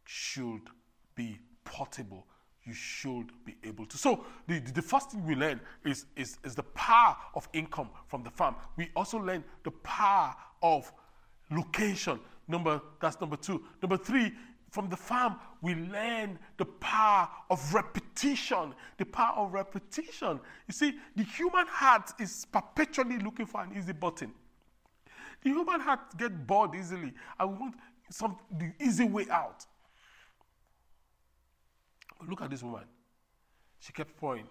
should 0.06 0.62
be 1.16 1.38
portable. 1.64 2.26
You 2.64 2.74
should 2.74 3.32
be 3.46 3.56
able 3.64 3.86
to. 3.86 3.98
So, 3.98 4.26
the, 4.48 4.60
the 4.60 4.82
first 4.82 5.12
thing 5.12 5.26
we 5.26 5.36
learn 5.36 5.60
is, 5.86 6.06
is, 6.16 6.38
is 6.44 6.56
the 6.56 6.64
power 6.64 7.16
of 7.36 7.48
income 7.54 7.90
from 8.08 8.24
the 8.24 8.32
farm. 8.32 8.56
We 8.78 8.90
also 8.96 9.18
learn 9.20 9.44
the 9.64 9.72
power 9.72 10.36
of 10.62 10.92
location. 11.52 12.20
Number, 12.48 12.82
that's 13.00 13.20
number 13.22 13.38
two. 13.38 13.64
Number 13.82 13.98
three, 13.98 14.34
from 14.72 14.90
the 14.90 14.96
farm, 14.96 15.36
we 15.62 15.76
learn 15.76 16.40
the 16.58 16.66
power 16.66 17.28
of 17.50 17.74
repetition. 17.74 18.74
The 18.98 19.06
power 19.06 19.46
of 19.46 19.54
repetition. 19.54 20.40
You 20.68 20.74
see, 20.74 20.94
the 21.16 21.24
human 21.24 21.68
heart 21.68 22.12
is 22.20 22.46
perpetually 22.52 23.20
looking 23.20 23.46
for 23.46 23.62
an 23.62 23.74
easy 23.78 23.92
button. 23.92 24.34
The 25.44 25.50
human 25.50 25.82
heart 25.82 26.18
gets 26.18 26.34
bored 26.48 26.76
easily. 26.76 27.14
I 27.38 27.46
want 27.46 27.76
some 28.10 28.38
the 28.58 28.72
easy 28.80 29.06
way 29.06 29.26
out. 29.30 29.66
Look 32.28 32.42
at 32.42 32.50
this 32.50 32.64
woman. 32.64 32.84
She 33.80 33.92
kept 33.92 34.16
pouring 34.16 34.48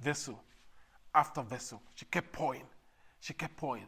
vessel 0.00 0.42
after 1.14 1.42
vessel. 1.42 1.82
She 1.94 2.06
kept 2.06 2.32
pouring. 2.32 2.64
She 3.20 3.34
kept 3.34 3.56
pouring. 3.56 3.86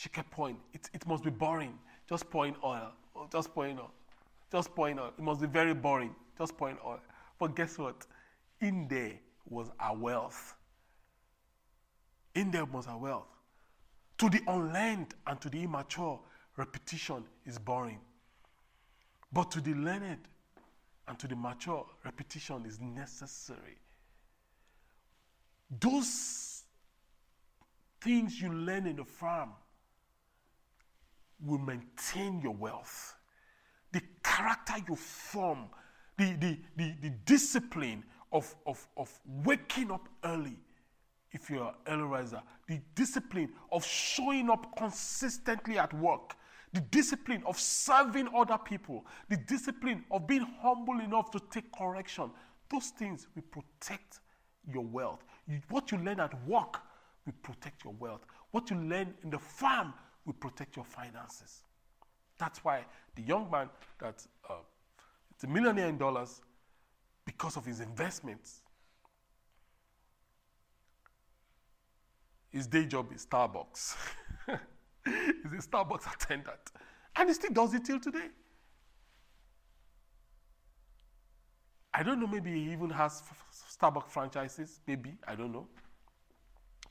She 0.00 0.08
kept 0.08 0.30
pouring. 0.30 0.56
It, 0.72 0.88
it 0.94 1.06
must 1.06 1.22
be 1.22 1.28
boring. 1.28 1.78
Just 2.08 2.30
pouring 2.30 2.56
oil. 2.64 2.90
Oh, 3.14 3.28
just 3.30 3.52
pouring 3.52 3.78
oil. 3.78 3.90
Just 4.50 4.74
pouring 4.74 4.98
oil. 4.98 5.12
It 5.18 5.22
must 5.22 5.42
be 5.42 5.46
very 5.46 5.74
boring. 5.74 6.14
Just 6.38 6.56
pouring 6.56 6.78
oil. 6.82 7.00
But 7.38 7.54
guess 7.54 7.76
what? 7.76 8.06
In 8.62 8.88
there 8.88 9.20
was 9.50 9.70
our 9.78 9.94
wealth. 9.94 10.54
In 12.34 12.50
there 12.50 12.64
was 12.64 12.86
our 12.86 12.96
wealth. 12.96 13.26
To 14.16 14.30
the 14.30 14.40
unlearned 14.46 15.14
and 15.26 15.38
to 15.42 15.50
the 15.50 15.64
immature, 15.64 16.18
repetition 16.56 17.22
is 17.44 17.58
boring. 17.58 18.00
But 19.30 19.50
to 19.50 19.60
the 19.60 19.74
learned 19.74 20.28
and 21.08 21.18
to 21.18 21.28
the 21.28 21.36
mature, 21.36 21.84
repetition 22.06 22.64
is 22.64 22.80
necessary. 22.80 23.76
Those 25.78 26.62
things 28.00 28.40
you 28.40 28.50
learn 28.50 28.86
in 28.86 28.96
the 28.96 29.04
farm 29.04 29.50
will 31.44 31.58
maintain 31.58 32.40
your 32.40 32.54
wealth. 32.54 33.14
The 33.92 34.02
character 34.22 34.74
you 34.88 34.96
form, 34.96 35.68
the, 36.16 36.34
the, 36.34 36.58
the, 36.76 36.94
the 37.02 37.10
discipline 37.24 38.04
of, 38.32 38.54
of, 38.66 38.86
of 38.96 39.10
waking 39.44 39.90
up 39.90 40.08
early, 40.24 40.56
if 41.32 41.50
you're 41.50 41.66
an 41.66 41.74
early 41.86 42.02
riser, 42.02 42.42
the 42.68 42.80
discipline 42.94 43.50
of 43.72 43.84
showing 43.84 44.50
up 44.50 44.76
consistently 44.76 45.78
at 45.78 45.92
work, 45.94 46.34
the 46.72 46.80
discipline 46.80 47.42
of 47.46 47.58
serving 47.58 48.28
other 48.34 48.58
people, 48.58 49.04
the 49.28 49.36
discipline 49.36 50.04
of 50.10 50.26
being 50.26 50.46
humble 50.60 51.00
enough 51.00 51.30
to 51.32 51.40
take 51.50 51.70
correction, 51.72 52.30
those 52.70 52.88
things 52.90 53.26
will 53.34 53.42
protect 53.50 54.20
your 54.72 54.84
wealth. 54.84 55.24
You, 55.48 55.60
what 55.68 55.90
you 55.90 55.98
learn 55.98 56.20
at 56.20 56.46
work 56.46 56.80
will 57.26 57.34
protect 57.42 57.84
your 57.84 57.94
wealth. 57.98 58.24
What 58.52 58.70
you 58.70 58.76
learn 58.76 59.14
in 59.24 59.30
the 59.30 59.38
farm 59.38 59.94
will 60.24 60.34
protect 60.34 60.76
your 60.76 60.84
finances. 60.84 61.62
That's 62.38 62.64
why 62.64 62.84
the 63.14 63.22
young 63.22 63.50
man 63.50 63.68
that 63.98 64.26
uh, 64.48 64.54
is 65.36 65.44
a 65.44 65.46
millionaire 65.46 65.88
in 65.88 65.98
dollars, 65.98 66.40
because 67.24 67.56
of 67.56 67.64
his 67.64 67.80
investments, 67.80 68.62
his 72.50 72.66
day 72.66 72.86
job 72.86 73.12
is 73.14 73.26
Starbucks. 73.26 73.96
He's 75.04 75.64
a 75.64 75.68
Starbucks 75.68 76.12
attendant. 76.12 76.58
And 77.16 77.28
he 77.28 77.34
still 77.34 77.52
does 77.52 77.74
it 77.74 77.84
till 77.84 78.00
today. 78.00 78.28
I 81.92 82.02
don't 82.02 82.20
know, 82.20 82.26
maybe 82.26 82.52
he 82.52 82.72
even 82.72 82.90
has 82.90 83.22
Starbucks 83.80 84.10
franchises, 84.10 84.80
maybe, 84.86 85.14
I 85.26 85.34
don't 85.34 85.52
know. 85.52 85.66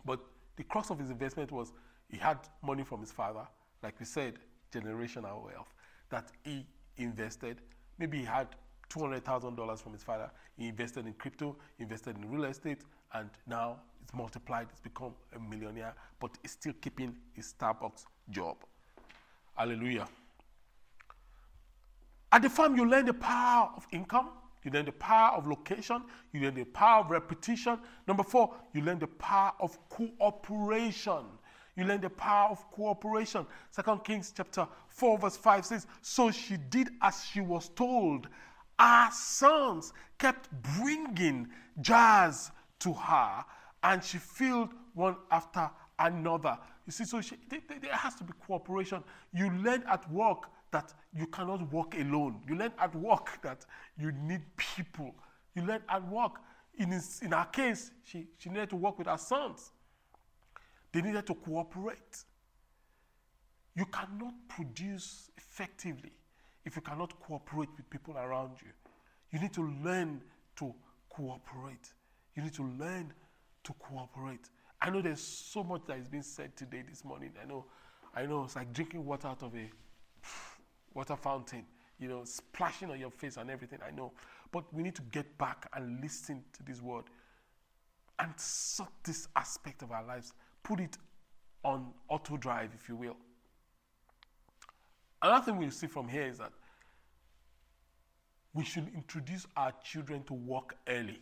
But 0.05 0.19
the 0.55 0.63
crux 0.63 0.89
of 0.89 0.99
his 0.99 1.09
investment 1.09 1.51
was 1.51 1.71
he 2.09 2.17
had 2.17 2.37
money 2.61 2.83
from 2.83 3.01
his 3.01 3.11
father, 3.11 3.47
like 3.83 3.99
we 3.99 4.05
said, 4.05 4.39
generational 4.73 5.43
wealth, 5.43 5.73
that 6.09 6.31
he 6.43 6.65
invested. 6.97 7.61
Maybe 7.97 8.19
he 8.19 8.25
had 8.25 8.47
$200,000 8.89 9.79
from 9.79 9.93
his 9.93 10.03
father. 10.03 10.31
He 10.57 10.67
invested 10.67 11.05
in 11.05 11.13
crypto, 11.13 11.55
invested 11.77 12.17
in 12.17 12.29
real 12.31 12.45
estate, 12.45 12.81
and 13.13 13.29
now 13.47 13.79
it's 14.01 14.13
multiplied. 14.13 14.67
It's 14.71 14.81
become 14.81 15.13
a 15.35 15.39
millionaire, 15.39 15.93
but 16.19 16.31
he's 16.41 16.51
still 16.51 16.73
keeping 16.81 17.15
his 17.33 17.53
Starbucks 17.53 18.05
job. 18.31 18.57
Hallelujah. 19.55 20.07
At 22.31 22.41
the 22.43 22.49
farm, 22.49 22.75
you 22.75 22.87
learn 22.87 23.05
the 23.05 23.13
power 23.13 23.71
of 23.75 23.87
income. 23.91 24.29
You 24.63 24.71
learn 24.71 24.85
the 24.85 24.91
power 24.91 25.37
of 25.37 25.47
location. 25.47 26.03
You 26.31 26.41
learn 26.41 26.55
the 26.55 26.65
power 26.65 27.01
of 27.03 27.11
repetition. 27.11 27.79
Number 28.07 28.23
four, 28.23 28.55
you 28.73 28.81
learn 28.81 28.99
the 28.99 29.07
power 29.07 29.53
of 29.59 29.77
cooperation. 29.89 31.23
You 31.79 31.85
learn 31.85 32.01
the 32.01 32.09
power 32.09 32.49
of 32.49 32.69
cooperation. 32.71 33.45
Second 33.71 34.03
Kings 34.03 34.33
chapter 34.35 34.67
4, 34.89 35.17
verse 35.17 35.37
5 35.37 35.65
says, 35.65 35.87
So 36.01 36.29
she 36.29 36.57
did 36.57 36.89
as 37.01 37.23
she 37.23 37.39
was 37.39 37.69
told. 37.69 38.27
Our 38.77 39.09
sons 39.13 39.93
kept 40.17 40.49
bringing 40.77 41.47
jars 41.79 42.51
to 42.79 42.91
her, 42.91 43.45
and 43.81 44.03
she 44.03 44.17
filled 44.17 44.71
one 44.93 45.15
after 45.31 45.71
another. 45.97 46.57
You 46.85 46.91
see, 46.91 47.05
so 47.05 47.21
she, 47.21 47.37
there, 47.49 47.93
has 47.93 48.15
to 48.15 48.25
be 48.25 48.33
cooperation. 48.45 49.01
You 49.33 49.49
learn 49.49 49.85
at 49.87 50.11
work 50.11 50.49
that 50.71 50.93
you 51.15 51.27
cannot 51.27 51.71
work 51.71 51.95
alone. 51.95 52.41
You 52.45 52.55
learn 52.57 52.73
at 52.77 52.93
work 52.93 53.41
that 53.41 53.65
you 53.97 54.11
need 54.11 54.41
people. 54.57 55.15
You 55.55 55.61
learn 55.61 55.83
at 55.87 56.05
work. 56.09 56.41
In, 56.77 56.91
his, 56.91 57.21
in 57.21 57.31
our 57.31 57.45
case, 57.45 57.91
she, 58.03 58.27
she 58.37 58.49
needed 58.49 58.69
to 58.71 58.75
work 58.75 58.97
with 58.97 59.07
her 59.07 59.17
sons. 59.17 59.71
They 60.91 61.01
needed 61.01 61.25
to 61.27 61.35
cooperate. 61.35 62.23
You 63.75 63.85
cannot 63.85 64.33
produce 64.47 65.29
effectively 65.37 66.11
if 66.65 66.75
you 66.75 66.81
cannot 66.81 67.19
cooperate 67.19 67.69
with 67.77 67.89
people 67.89 68.17
around 68.17 68.57
you. 68.61 68.71
You 69.31 69.39
need 69.39 69.53
to 69.53 69.61
learn 69.83 70.21
to 70.57 70.73
cooperate. 71.09 71.93
You 72.35 72.43
need 72.43 72.53
to 72.53 72.63
learn 72.63 73.13
to 73.63 73.73
cooperate. 73.73 74.49
I 74.81 74.89
know 74.89 75.01
there's 75.01 75.21
so 75.21 75.63
much 75.63 75.81
that 75.87 75.97
is 75.97 76.07
being 76.07 76.23
said 76.23 76.55
today, 76.55 76.83
this 76.87 77.03
morning. 77.03 77.31
I 77.41 77.45
know, 77.45 77.65
I 78.15 78.25
know 78.25 78.43
it's 78.45 78.55
like 78.55 78.73
drinking 78.73 79.05
water 79.05 79.27
out 79.27 79.43
of 79.43 79.53
a 79.55 79.69
water 80.93 81.15
fountain, 81.15 81.65
you 81.99 82.07
know, 82.07 82.23
splashing 82.23 82.89
on 82.89 82.99
your 82.99 83.11
face 83.11 83.37
and 83.37 83.49
everything. 83.49 83.79
I 83.85 83.91
know. 83.91 84.13
But 84.51 84.73
we 84.73 84.81
need 84.83 84.95
to 84.95 85.01
get 85.03 85.37
back 85.37 85.69
and 85.73 86.01
listen 86.01 86.43
to 86.53 86.63
this 86.63 86.81
word 86.81 87.05
and 88.17 88.33
sort 88.39 88.89
this 89.03 89.27
aspect 89.35 89.81
of 89.81 89.91
our 89.91 90.03
lives 90.03 90.33
put 90.63 90.79
it 90.79 90.97
on 91.63 91.91
auto 92.07 92.37
drive, 92.37 92.71
if 92.73 92.87
you 92.87 92.95
will. 92.95 93.17
Another 95.21 95.45
thing 95.45 95.57
we 95.57 95.69
see 95.69 95.87
from 95.87 96.07
here 96.07 96.27
is 96.27 96.37
that 96.37 96.51
we 98.53 98.63
should 98.63 98.87
introduce 98.95 99.45
our 99.55 99.73
children 99.83 100.23
to 100.23 100.33
work 100.33 100.75
early. 100.87 101.19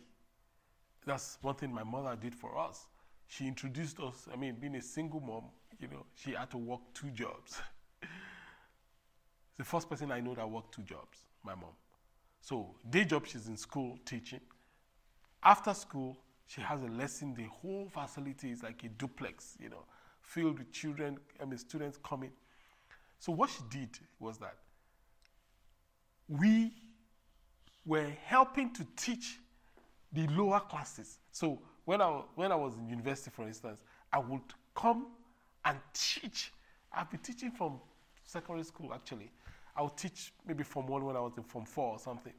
That's 1.04 1.38
one 1.42 1.54
thing 1.56 1.72
my 1.72 1.84
mother 1.84 2.16
did 2.16 2.34
for 2.34 2.58
us. 2.58 2.86
She 3.26 3.46
introduced 3.46 4.00
us, 4.00 4.26
I 4.32 4.36
mean, 4.36 4.56
being 4.60 4.76
a 4.76 4.82
single 4.82 5.20
mom, 5.20 5.44
you 5.78 5.88
know, 5.88 6.06
she 6.14 6.32
had 6.32 6.50
to 6.50 6.58
work 6.58 6.80
two 6.94 7.10
jobs. 7.10 7.60
the 9.58 9.64
first 9.64 9.88
person 9.88 10.10
I 10.10 10.20
know 10.20 10.34
that 10.34 10.48
worked 10.48 10.74
two 10.74 10.82
jobs, 10.82 11.18
my 11.44 11.54
mom. 11.54 11.72
So, 12.40 12.74
day 12.88 13.04
job, 13.04 13.26
she's 13.26 13.48
in 13.48 13.56
school 13.56 13.98
teaching. 14.04 14.40
After 15.42 15.74
school, 15.74 16.16
she 16.48 16.62
has 16.62 16.82
a 16.82 16.86
lesson. 16.86 17.34
The 17.34 17.44
whole 17.44 17.88
facility 17.92 18.50
is 18.50 18.62
like 18.62 18.82
a 18.82 18.88
duplex, 18.88 19.56
you 19.60 19.68
know, 19.68 19.84
filled 20.22 20.58
with 20.58 20.72
children, 20.72 21.18
I 21.40 21.44
mean, 21.44 21.58
students 21.58 21.98
coming. 22.02 22.32
So 23.18 23.32
what 23.32 23.50
she 23.50 23.60
did 23.70 23.90
was 24.18 24.38
that 24.38 24.56
we 26.26 26.72
were 27.84 28.10
helping 28.24 28.72
to 28.74 28.86
teach 28.96 29.38
the 30.12 30.26
lower 30.28 30.60
classes. 30.60 31.18
So 31.32 31.60
when 31.84 32.00
I, 32.00 32.22
when 32.34 32.50
I 32.50 32.56
was 32.56 32.76
in 32.76 32.88
university, 32.88 33.30
for 33.30 33.46
instance, 33.46 33.80
I 34.12 34.18
would 34.18 34.42
come 34.74 35.08
and 35.64 35.78
teach. 35.92 36.52
I've 36.92 37.10
been 37.10 37.20
teaching 37.20 37.50
from 37.50 37.80
secondary 38.24 38.64
school, 38.64 38.94
actually. 38.94 39.30
I 39.76 39.82
would 39.82 39.96
teach 39.96 40.32
maybe 40.46 40.64
from 40.64 40.86
one 40.86 41.04
when 41.04 41.16
I 41.16 41.20
was 41.20 41.36
in 41.36 41.42
Form 41.42 41.66
4 41.66 41.92
or 41.92 41.98
something. 41.98 42.32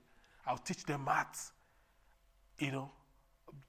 I 0.45 0.53
would 0.53 0.65
teach 0.65 0.83
them 0.83 1.05
maths, 1.05 1.51
you 2.57 2.71
know, 2.71 2.91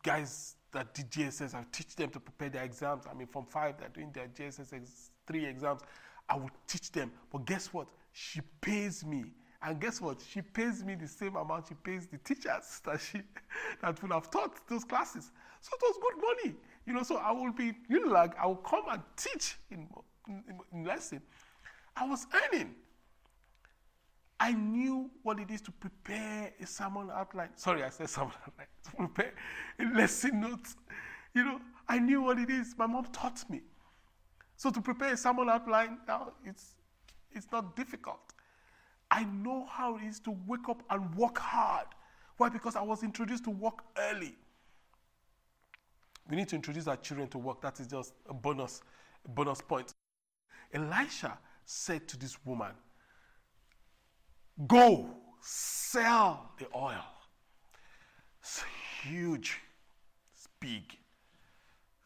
guys 0.03 0.57
that 0.73 0.95
did 0.95 1.11
JSS, 1.11 1.55
I 1.55 1.65
teach 1.73 1.97
them 1.97 2.11
to 2.11 2.21
prepare 2.21 2.49
their 2.51 2.65
exams. 2.65 3.05
I 3.11 3.15
mean, 3.15 3.27
from 3.27 3.45
five, 3.47 3.79
they're 3.79 3.89
doing 3.89 4.11
their 4.13 4.29
JSS 4.29 4.73
ex- 4.73 5.11
three 5.27 5.45
exams. 5.47 5.81
I 6.29 6.37
would 6.37 6.53
teach 6.67 6.93
them. 6.93 7.13
But 7.33 7.45
guess 7.45 7.73
what? 7.73 7.89
She 8.13 8.41
pays 8.61 9.05
me 9.05 9.33
And 9.63 9.79
guess 9.81 10.01
what? 10.01 10.21
She 10.27 10.41
pays 10.43 10.83
me 10.83 10.95
the 10.95 11.07
same 11.07 11.37
amount 11.37 11.67
she 11.69 11.75
pays 11.75 12.07
the 12.07 12.17
teachers 12.19 12.81
that 12.85 13.01
she 13.01 13.21
that 13.83 14.01
would 14.03 14.13
have 14.13 14.31
taught 14.31 14.67
those 14.69 14.85
classes. 14.85 15.31
So 15.61 15.71
it 15.75 15.83
was 15.83 15.99
good 16.01 16.23
money. 16.23 16.57
You 16.87 16.95
know, 16.95 17.03
so 17.03 17.17
I 17.17 17.31
will 17.33 17.53
be, 17.53 17.75
you 17.89 18.05
know, 18.07 18.13
like 18.13 18.37
I 18.39 18.47
will 18.47 18.57
come 18.57 18.85
and 18.91 19.03
teach 19.17 19.57
in, 19.71 19.87
in, 20.29 20.43
in 20.73 20.85
lesson. 20.85 21.21
I 21.97 22.07
was 22.07 22.27
earning. 22.33 22.75
I 24.43 24.53
knew 24.53 25.11
what 25.23 25.39
it 25.39 25.51
is 25.51 25.61
to 25.63 25.71
prepare 25.71 26.51
a 26.59 26.67
sermon 26.67 27.11
outline. 27.13 27.51
Sorry, 27.57 27.85
I 27.85 27.91
said 27.91 28.09
sermon 28.09 28.33
outline. 28.47 28.67
To 28.85 28.91
prepare 28.97 29.35
a 29.79 29.85
lesson 29.95 30.41
notes. 30.41 30.77
You 31.35 31.45
know, 31.45 31.61
I 31.87 31.99
knew 31.99 32.23
what 32.23 32.39
it 32.39 32.49
is. 32.49 32.75
My 32.79 32.87
mom 32.87 33.05
taught 33.13 33.49
me. 33.51 33.61
So 34.57 34.71
to 34.71 34.81
prepare 34.81 35.13
a 35.13 35.17
sermon 35.17 35.51
outline, 35.51 35.99
now 36.09 36.33
it's 36.45 36.75
it's 37.33 37.47
not 37.53 37.77
difficult. 37.77 38.33
I 39.11 39.25
know 39.25 39.67
how 39.67 39.97
it 39.97 40.05
is 40.05 40.21
to 40.21 40.37
wake 40.47 40.69
up 40.69 40.83
and 40.89 41.15
work 41.15 41.39
hard. 41.39 41.87
Why? 42.39 42.49
Because 42.49 42.77
I 42.77 42.83
was 42.83 43.03
introduced 43.03 43.45
to 43.45 43.51
work 43.51 43.85
early. 43.97 44.35
We 46.29 46.37
need 46.37 46.49
to 46.49 46.57
introduce 46.57 46.87
our 46.87 46.97
children 46.97 47.29
to 47.29 47.39
work. 47.39 47.61
That 47.61 47.79
is 47.81 47.89
just 47.89 48.15
a 48.29 48.35
bonus, 48.35 48.81
a 49.25 49.29
bonus 49.29 49.61
point. 49.61 49.93
Elisha 50.73 51.37
said 51.65 52.09
to 52.09 52.17
this 52.17 52.37
woman, 52.45 52.73
Go 54.67 55.09
sell 55.41 56.53
the 56.59 56.67
oil. 56.75 57.05
It's 58.41 58.63
huge. 59.03 59.61
It's 60.35 60.49
big. 60.61 60.83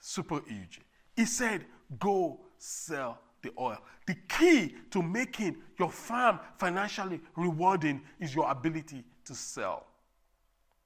Super 0.01 0.41
huge. 0.47 0.81
He 1.17 1.25
said, 1.27 1.65
Go 1.99 2.41
sell 2.59 3.19
the 3.43 3.51
oil. 3.59 3.79
The 4.07 4.15
key 4.29 4.75
to 4.91 5.03
making 5.03 5.57
your 5.79 5.91
farm 5.91 6.41
financially 6.59 7.21
rewarding 7.37 8.03
is 8.21 8.35
your 8.35 8.51
ability 8.51 9.05
to 9.25 9.35
sell. 9.35 9.87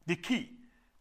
The 0.06 0.16
key 0.16 0.50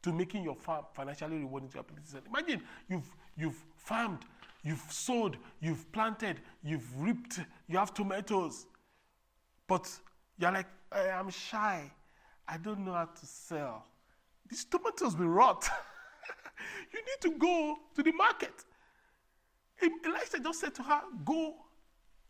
to 0.04 0.12
making 0.12 0.44
your 0.44 0.56
farm 0.56 0.86
financially 0.94 1.38
rewarding 1.38 1.70
is 1.70 1.76
your 1.76 1.82
ability 1.82 2.04
to 2.06 2.12
sell. 2.12 2.22
Imagine 2.28 2.62
you've, 2.90 3.16
you've 3.38 3.66
farmed, 3.76 4.20
you've 4.64 4.86
sowed, 4.90 5.38
you've 5.62 5.90
planted, 5.92 6.42
you've 6.64 7.02
reaped, 7.02 7.40
you 7.68 7.78
have 7.78 7.94
tomatoes, 7.94 8.66
but 9.68 9.90
you're 10.38 10.52
like, 10.52 10.68
eh, 10.94 11.10
I'm 11.10 11.30
shy. 11.30 11.92
I 12.48 12.58
don't 12.58 12.86
know 12.86 12.94
how 12.94 13.06
to 13.06 13.26
sell. 13.26 13.86
These 14.50 14.66
tomatoes 14.66 15.16
will 15.18 15.28
rot. 15.28 15.68
you 16.94 17.00
need 17.00 17.32
to 17.32 17.38
go 17.38 17.78
to 17.96 18.04
the 18.04 18.12
market. 18.12 18.54
Elisha 19.82 20.40
just 20.42 20.62
said 20.62 20.74
to 20.76 20.84
her, 20.84 21.02
Go 21.26 21.56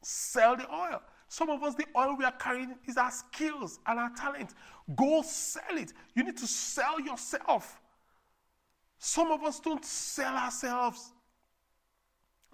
sell 0.01 0.55
the 0.55 0.69
oil. 0.73 1.01
Some 1.29 1.49
of 1.49 1.61
us, 1.63 1.75
the 1.75 1.85
oil 1.95 2.15
we 2.17 2.23
are 2.23 2.31
carrying 2.31 2.75
is 2.87 2.97
our 2.97 3.11
skills 3.11 3.79
and 3.85 3.99
our 3.99 4.09
talent. 4.15 4.53
Go 4.95 5.21
sell 5.21 5.77
it. 5.77 5.93
You 6.15 6.23
need 6.23 6.37
to 6.37 6.47
sell 6.47 6.99
yourself. 6.99 7.79
Some 8.99 9.31
of 9.31 9.43
us 9.43 9.59
don't 9.59 9.83
sell 9.83 10.35
ourselves. 10.35 11.11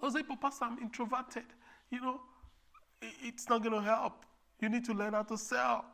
Was 0.00 0.14
like, 0.14 0.26
Pastor, 0.40 0.66
I'm 0.66 0.78
introverted. 0.80 1.44
You 1.90 2.00
know, 2.00 2.20
it's 3.00 3.48
not 3.48 3.62
going 3.62 3.74
to 3.74 3.80
help. 3.80 4.26
You 4.64 4.70
need 4.70 4.86
to 4.86 4.94
learn 4.94 5.12
how 5.12 5.24
to 5.24 5.36
sell. 5.36 5.84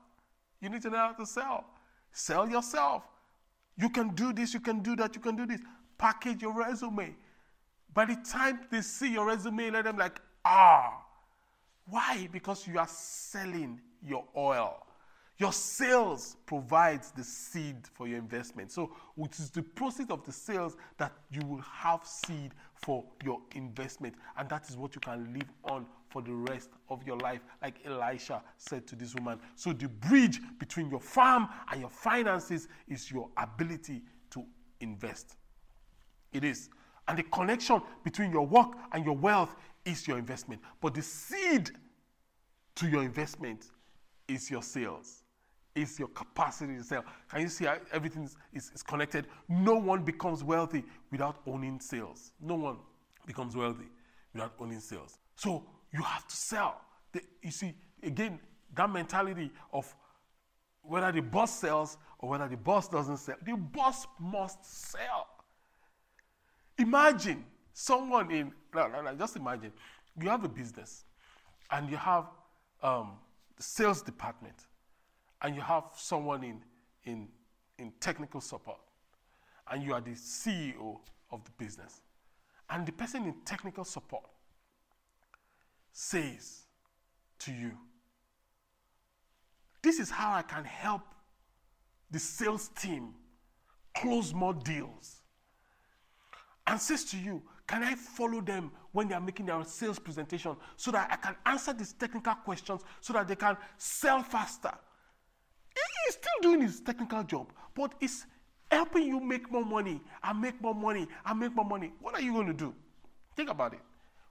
You 0.60 0.68
need 0.68 0.82
to 0.82 0.90
learn 0.90 1.00
how 1.00 1.12
to 1.14 1.26
sell. 1.26 1.64
Sell 2.12 2.48
yourself. 2.48 3.02
You 3.76 3.90
can 3.90 4.10
do 4.14 4.32
this, 4.32 4.54
you 4.54 4.60
can 4.60 4.78
do 4.78 4.94
that, 4.94 5.12
you 5.16 5.20
can 5.20 5.34
do 5.34 5.44
this. 5.44 5.60
Package 5.98 6.42
your 6.42 6.56
resume. 6.56 7.16
By 7.92 8.04
the 8.04 8.16
time 8.24 8.60
they 8.70 8.80
see 8.82 9.12
your 9.14 9.26
resume, 9.26 9.70
let 9.70 9.86
them 9.86 9.96
like, 9.96 10.20
ah. 10.44 11.02
Why? 11.86 12.28
Because 12.30 12.64
you 12.68 12.78
are 12.78 12.86
selling 12.86 13.80
your 14.06 14.24
oil. 14.36 14.86
Your 15.38 15.52
sales 15.52 16.36
provides 16.46 17.10
the 17.10 17.24
seed 17.24 17.88
for 17.92 18.06
your 18.06 18.18
investment. 18.18 18.70
So 18.70 18.94
it 19.16 19.36
is 19.36 19.50
the 19.50 19.62
process 19.62 20.06
of 20.10 20.24
the 20.24 20.30
sales 20.30 20.76
that 20.96 21.12
you 21.28 21.44
will 21.44 21.62
have 21.62 22.06
seed 22.06 22.52
for 22.82 23.04
your 23.24 23.40
investment. 23.54 24.14
And 24.36 24.48
that 24.48 24.68
is 24.68 24.76
what 24.76 24.94
you 24.94 25.00
can 25.00 25.32
live 25.32 25.50
on 25.64 25.86
for 26.08 26.22
the 26.22 26.32
rest 26.32 26.70
of 26.88 27.04
your 27.06 27.16
life, 27.18 27.40
like 27.62 27.76
Elisha 27.84 28.42
said 28.56 28.86
to 28.88 28.96
this 28.96 29.14
woman. 29.14 29.38
So 29.54 29.72
the 29.72 29.88
bridge 29.88 30.40
between 30.58 30.90
your 30.90 31.00
farm 31.00 31.48
and 31.70 31.80
your 31.80 31.90
finances 31.90 32.68
is 32.88 33.10
your 33.10 33.28
ability 33.36 34.02
to 34.30 34.44
invest. 34.80 35.36
It 36.32 36.44
is. 36.44 36.68
And 37.06 37.18
the 37.18 37.22
connection 37.24 37.82
between 38.04 38.32
your 38.32 38.46
work 38.46 38.72
and 38.92 39.04
your 39.04 39.16
wealth 39.16 39.54
is 39.84 40.06
your 40.06 40.18
investment. 40.18 40.60
But 40.80 40.94
the 40.94 41.02
seed 41.02 41.70
to 42.76 42.88
your 42.88 43.02
investment 43.02 43.70
is 44.28 44.50
your 44.50 44.62
sales, 44.62 45.19
is 45.74 45.98
your 45.98 46.08
capacity 46.08 46.76
to 46.76 46.82
sell. 46.82 47.04
Can 47.30 47.42
you 47.42 47.48
see 47.48 47.64
how 47.64 47.78
everything 47.92 48.28
is, 48.52 48.70
is, 48.74 48.82
connected? 48.82 49.26
No 49.48 49.74
one 49.74 50.02
becomes 50.02 50.42
wealthy 50.42 50.84
without 51.10 51.36
owning 51.46 51.80
sales. 51.80 52.32
No 52.40 52.56
one 52.56 52.76
becomes 53.26 53.56
wealthy 53.56 53.88
without 54.32 54.54
owning 54.58 54.80
sales. 54.80 55.18
So 55.36 55.64
you 55.92 56.02
have 56.02 56.26
to 56.26 56.36
sell. 56.36 56.80
The, 57.12 57.22
you 57.42 57.50
see, 57.50 57.74
again, 58.02 58.40
that 58.74 58.90
mentality 58.90 59.50
of 59.72 59.94
whether 60.82 61.12
the 61.12 61.22
boss 61.22 61.58
sells 61.58 61.98
or 62.18 62.30
whether 62.30 62.48
the 62.48 62.56
boss 62.56 62.88
doesn't 62.88 63.18
sell, 63.18 63.36
the 63.44 63.56
boss 63.56 64.06
must 64.18 64.64
sell. 64.64 65.28
Imagine 66.78 67.44
someone 67.72 68.30
in, 68.30 68.52
no, 68.74 68.88
no, 68.88 69.02
no, 69.02 69.14
just 69.14 69.36
imagine 69.36 69.72
you 70.20 70.28
have 70.28 70.44
a 70.44 70.48
business 70.48 71.04
and 71.70 71.90
you 71.90 71.96
have 71.96 72.26
um, 72.82 73.12
the 73.56 73.62
sales 73.62 74.02
department 74.02 74.66
and 75.42 75.54
you 75.54 75.60
have 75.60 75.84
someone 75.96 76.44
in, 76.44 76.60
in, 77.04 77.28
in 77.78 77.92
technical 78.00 78.40
support 78.40 78.78
and 79.70 79.82
you 79.82 79.94
are 79.94 80.00
the 80.00 80.10
CEO 80.10 80.98
of 81.30 81.44
the 81.44 81.50
business. 81.58 82.02
And 82.68 82.86
the 82.86 82.92
person 82.92 83.24
in 83.24 83.34
technical 83.44 83.84
support 83.84 84.24
says 85.92 86.62
to 87.40 87.52
you, 87.52 87.72
This 89.82 89.98
is 89.98 90.10
how 90.10 90.32
I 90.34 90.42
can 90.42 90.64
help 90.64 91.02
the 92.10 92.18
sales 92.18 92.68
team 92.68 93.14
close 93.96 94.32
more 94.32 94.54
deals 94.54 95.22
and 96.66 96.80
says 96.80 97.04
to 97.06 97.16
you, 97.16 97.42
Can 97.66 97.82
I 97.82 97.94
follow 97.94 98.40
them 98.40 98.70
when 98.92 99.08
they 99.08 99.14
are 99.14 99.20
making 99.20 99.46
their 99.46 99.64
sales 99.64 99.98
presentation 99.98 100.56
so 100.76 100.90
that 100.90 101.08
I 101.10 101.16
can 101.16 101.36
answer 101.46 101.72
these 101.72 101.92
technical 101.92 102.34
questions 102.34 102.82
so 103.00 103.12
that 103.12 103.26
they 103.26 103.36
can 103.36 103.56
sell 103.78 104.22
faster? 104.22 104.72
He 105.74 106.08
is 106.08 106.14
still 106.14 106.40
doing 106.42 106.60
his 106.62 106.80
technical 106.80 107.22
job, 107.22 107.52
but 107.74 107.94
it's 108.00 108.26
helping 108.70 109.04
you 109.06 109.20
make 109.20 109.50
more 109.50 109.64
money 109.64 110.00
and 110.22 110.40
make 110.40 110.60
more 110.60 110.74
money 110.74 111.08
and 111.24 111.40
make 111.40 111.54
more 111.54 111.64
money. 111.64 111.92
What 112.00 112.14
are 112.14 112.20
you 112.20 112.32
going 112.32 112.46
to 112.46 112.52
do? 112.52 112.74
Think 113.36 113.50
about 113.50 113.74
it. 113.74 113.80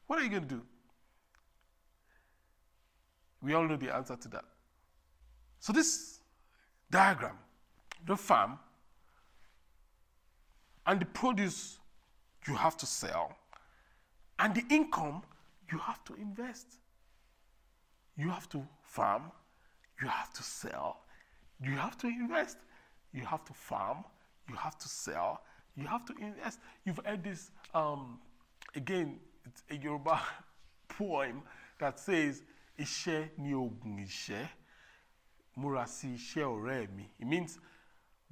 What 0.07 0.19
are 0.19 0.23
you 0.23 0.29
going 0.29 0.43
to 0.43 0.55
do? 0.55 0.61
We 3.41 3.53
all 3.53 3.67
know 3.67 3.77
the 3.77 3.93
answer 3.93 4.15
to 4.15 4.27
that. 4.29 4.45
So, 5.59 5.73
this 5.73 6.19
diagram, 6.89 7.37
the 8.05 8.15
farm, 8.15 8.59
and 10.85 10.99
the 10.99 11.05
produce 11.05 11.77
you 12.47 12.55
have 12.55 12.75
to 12.77 12.85
sell. 12.85 13.35
And 14.39 14.55
the 14.55 14.63
income, 14.73 15.21
you 15.71 15.77
have 15.77 16.03
to 16.05 16.15
invest. 16.15 16.67
You 18.17 18.29
have 18.29 18.49
to 18.49 18.65
farm, 18.83 19.31
you 20.01 20.07
have 20.07 20.33
to 20.33 20.43
sell, 20.43 21.01
you 21.62 21.72
have 21.76 21.97
to 21.99 22.07
invest, 22.07 22.57
you 23.14 23.26
have 23.26 23.43
to 23.45 23.53
farm, 23.53 24.03
you 24.49 24.55
have 24.55 24.78
to 24.78 24.88
sell, 24.88 25.41
you 25.76 25.86
have 25.88 26.05
to 26.05 26.14
invest. 26.20 26.60
You've 26.86 26.99
heard 27.05 27.24
this, 27.24 27.51
um, 27.74 28.20
again, 28.76 29.20
it's 29.45 29.64
a 29.70 29.76
Yoruba 29.76 30.22
poem 30.89 31.41
that 31.80 31.99
says, 31.99 32.43
Iṣẹ́ 32.80 33.30
ni 33.38 33.51
oògùn 33.53 33.99
ìṣẹ́, 34.05 34.47
múra 35.57 35.86
sí 35.86 36.07
iṣẹ́ 36.16 36.43
ọ̀rẹ́ 36.45 36.89
mi. 36.95 37.12
It 37.20 37.28
means 37.28 37.60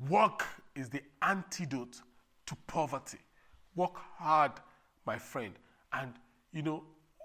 work 0.10 0.46
is 0.74 0.90
the 0.90 1.04
antidote 1.22 2.02
to 2.46 2.56
poverty. 2.68 3.18
Work 3.76 3.98
hard, 4.18 4.54
my 5.06 5.18
friend. 5.18 5.54
And 5.92 6.14
you 6.54 6.62
know, 6.62 6.84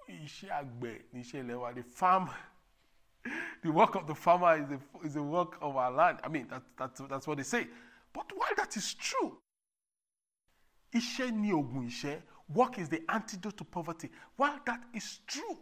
the 0.09 1.83
farm, 1.95 2.29
the 3.63 3.71
work 3.71 3.95
of 3.95 4.07
the 4.07 4.15
farmer 4.15 4.61
is 4.61 4.69
the, 4.69 5.07
is 5.07 5.15
the 5.15 5.23
work 5.23 5.57
of 5.63 5.77
our 5.77 5.91
land. 5.91 6.19
I 6.25 6.29
mean, 6.29 6.47
that, 6.51 6.63
that's, 6.77 7.01
that's 7.09 7.27
what 7.27 7.37
they 7.37 7.45
say. 7.45 7.69
But 8.13 8.27
while 8.35 8.51
that 8.57 8.77
is 8.77 8.95
true, 8.95 9.39
ishe 10.95 11.33
ni 11.33 11.53
oguiche 11.53 12.21
work 12.53 12.79
is 12.79 12.89
the 12.89 13.03
antidote 13.09 13.57
to 13.59 13.65
poverty. 13.65 14.11
While 14.37 14.59
that 14.67 14.83
is 14.95 15.21
true, 15.27 15.59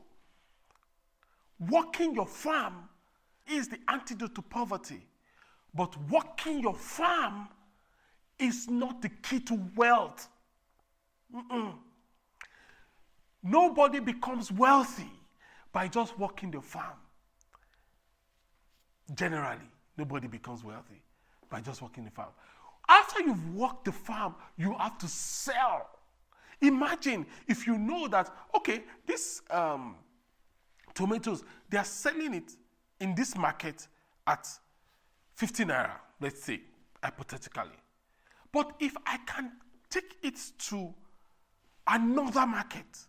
working 1.68 2.14
your 2.14 2.26
farm 2.26 2.88
is 3.46 3.68
the 3.68 3.78
antidote 3.88 4.34
to 4.34 4.42
poverty. 4.42 5.06
But 5.74 5.94
working 6.08 6.60
your 6.60 6.74
farm 6.74 7.48
is 8.38 8.68
not 8.68 9.02
the 9.02 9.10
key 9.10 9.40
to 9.40 9.60
wealth. 9.76 10.28
Mm-mm. 11.34 11.74
Nobody 13.42 14.00
becomes 14.00 14.50
wealthy 14.50 15.10
by 15.72 15.86
just 15.86 16.18
working 16.18 16.50
the 16.50 16.60
farm. 16.60 16.96
Generally, 19.14 19.68
nobody 19.96 20.28
becomes 20.28 20.64
wealthy 20.64 21.02
by 21.48 21.60
just 21.60 21.82
working 21.82 22.04
the 22.04 22.10
farm. 22.10 22.30
After 22.88 23.22
you've 23.22 23.54
worked 23.54 23.84
the 23.84 23.92
farm, 23.92 24.34
you 24.56 24.74
have 24.74 24.98
to 24.98 25.08
sell. 25.08 25.88
Imagine 26.60 27.26
if 27.46 27.66
you 27.66 27.78
know 27.78 28.08
that, 28.08 28.34
okay, 28.54 28.82
this 29.06 29.42
um, 29.50 29.96
tomatoes, 30.94 31.44
they 31.68 31.78
are 31.78 31.84
selling 31.84 32.34
it 32.34 32.52
in 33.00 33.14
this 33.14 33.36
market 33.36 33.86
at 34.26 34.46
15 35.36 35.68
naira, 35.68 35.92
let's 36.20 36.42
say, 36.42 36.60
hypothetically. 37.02 37.70
But 38.52 38.72
if 38.80 38.94
I 39.06 39.18
can 39.26 39.52
take 39.88 40.16
it 40.22 40.38
to 40.68 40.92
another 41.86 42.46
market, 42.46 43.06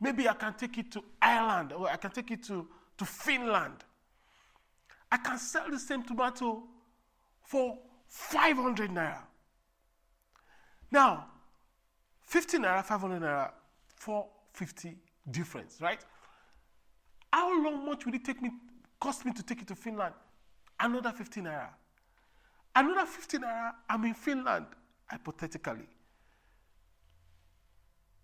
maybe 0.00 0.28
I 0.28 0.34
can 0.34 0.54
take 0.54 0.78
it 0.78 0.92
to 0.92 1.02
Ireland 1.20 1.72
or 1.72 1.88
I 1.88 1.96
can 1.96 2.10
take 2.10 2.30
it 2.30 2.42
to, 2.44 2.68
to 2.98 3.04
Finland, 3.04 3.84
I 5.14 5.16
can 5.16 5.38
sell 5.38 5.70
the 5.70 5.78
same 5.78 6.02
tomato 6.02 6.64
for 7.40 7.78
500 8.08 8.90
naira. 8.90 9.22
Now, 10.90 11.26
50 12.22 12.58
naira, 12.58 12.84
500 12.84 13.22
naira, 13.22 13.52
450 13.94 14.96
difference, 15.30 15.80
right? 15.80 16.04
How 17.32 17.48
long 17.62 17.86
much 17.86 18.04
will 18.04 18.14
it 18.14 18.24
take 18.24 18.42
me, 18.42 18.50
cost 18.98 19.24
me 19.24 19.32
to 19.34 19.42
take 19.44 19.62
it 19.62 19.68
to 19.68 19.76
Finland? 19.76 20.14
Another 20.80 21.12
50 21.12 21.42
naira. 21.42 21.68
Another 22.74 23.06
50 23.06 23.38
naira, 23.38 23.72
I'm 23.88 24.04
in 24.06 24.14
Finland, 24.14 24.66
hypothetically. 25.06 25.86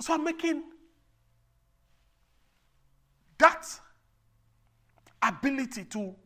So 0.01 0.14
I'm 0.14 0.24
making 0.24 0.64
that 3.38 3.64
ability 5.22 5.84
to 5.84 6.16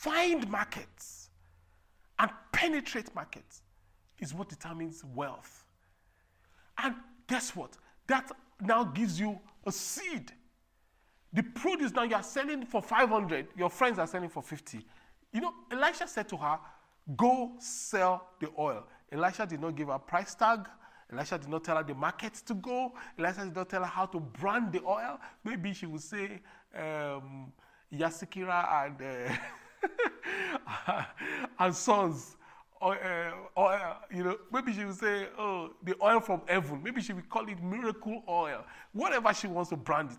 find 0.00 0.48
markets 0.48 1.28
and 2.18 2.30
penetrate 2.52 3.14
markets 3.14 3.60
is 4.18 4.32
what 4.32 4.48
determines 4.48 5.04
wealth. 5.14 5.64
And 6.82 6.94
guess 7.26 7.54
what? 7.54 7.76
That 8.06 8.30
now 8.62 8.84
gives 8.84 9.20
you 9.20 9.38
a 9.66 9.72
seed. 9.72 10.32
The 11.34 11.42
produce 11.42 11.92
now 11.92 12.04
you 12.04 12.16
are 12.16 12.22
selling 12.22 12.64
for 12.64 12.80
500, 12.80 13.48
your 13.56 13.68
friends 13.68 13.98
are 13.98 14.06
selling 14.06 14.30
for 14.30 14.42
50. 14.42 14.84
You 15.32 15.42
know, 15.42 15.52
Elisha 15.70 16.08
said 16.08 16.28
to 16.30 16.36
her, 16.38 16.58
Go 17.16 17.52
sell 17.58 18.26
the 18.40 18.48
oil. 18.58 18.86
Elisha 19.12 19.44
did 19.46 19.60
not 19.60 19.76
give 19.76 19.88
her 19.88 19.94
a 19.94 19.98
price 19.98 20.34
tag. 20.34 20.66
Elisha 21.12 21.38
did 21.38 21.48
not 21.48 21.64
tell 21.64 21.76
her 21.76 21.82
the 21.82 21.94
market 21.94 22.34
to 22.46 22.54
go. 22.54 22.92
Elisha 23.18 23.44
did 23.44 23.54
not 23.54 23.68
tell 23.68 23.82
her 23.82 23.88
how 23.88 24.06
to 24.06 24.20
brand 24.20 24.72
the 24.72 24.82
oil. 24.82 25.18
Maybe 25.44 25.74
she 25.74 25.86
would 25.86 26.02
say 26.02 26.40
um, 26.74 27.52
Yasikira 27.92 28.86
and, 28.86 29.02
uh, 29.02 29.34
and 31.58 31.74
Sons. 31.74 32.36
Or, 32.80 32.94
uh, 32.94 33.32
or 33.56 33.72
uh, 33.74 33.94
you 34.10 34.24
know, 34.24 34.38
maybe 34.50 34.72
she 34.72 34.84
would 34.86 34.94
say, 34.94 35.28
"Oh, 35.38 35.70
the 35.82 35.94
oil 36.02 36.18
from 36.20 36.40
heaven." 36.46 36.82
Maybe 36.82 37.02
she 37.02 37.12
would 37.12 37.28
call 37.28 37.46
it 37.46 37.62
miracle 37.62 38.22
oil. 38.26 38.64
Whatever 38.92 39.34
she 39.34 39.48
wants 39.48 39.68
to 39.68 39.76
brand 39.76 40.12
it. 40.12 40.18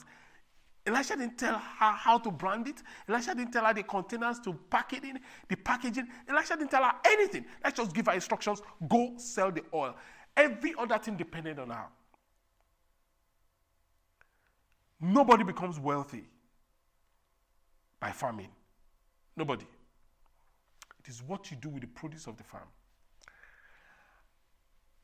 Elisha 0.86 1.16
didn't 1.16 1.38
tell 1.38 1.54
her 1.54 1.92
how 1.92 2.18
to 2.18 2.32
brand 2.32 2.68
it. 2.68 2.82
Elisha 3.08 3.36
didn't 3.36 3.52
tell 3.52 3.66
her 3.66 3.74
the 3.74 3.84
containers 3.84 4.40
to 4.40 4.54
pack 4.70 4.94
it 4.94 5.04
in, 5.04 5.20
the 5.48 5.56
packaging. 5.56 6.08
Elisha 6.28 6.56
didn't 6.56 6.72
tell 6.72 6.84
her 6.84 6.94
anything. 7.06 7.46
Let's 7.64 7.78
just 7.78 7.94
give 7.94 8.08
her 8.08 8.14
instructions. 8.14 8.62
Go 8.88 9.14
sell 9.18 9.52
the 9.52 9.64
oil. 9.74 9.96
Every 10.36 10.74
other 10.78 10.98
thing 10.98 11.18
depended 11.18 11.60
on 11.60 11.70
her. 11.70 11.86
Nobody 15.00 15.44
becomes 15.44 15.80
wealthy 15.80 16.26
by 18.00 18.12
farming. 18.12 18.50
Nobody. 19.36 19.66
It 21.00 21.10
is 21.10 21.24
what 21.24 21.50
you 21.52 21.58
do 21.58 21.70
with 21.70 21.82
the 21.82 21.88
produce 21.88 22.28
of 22.28 22.38
the 22.38 22.44
farm. 22.44 22.68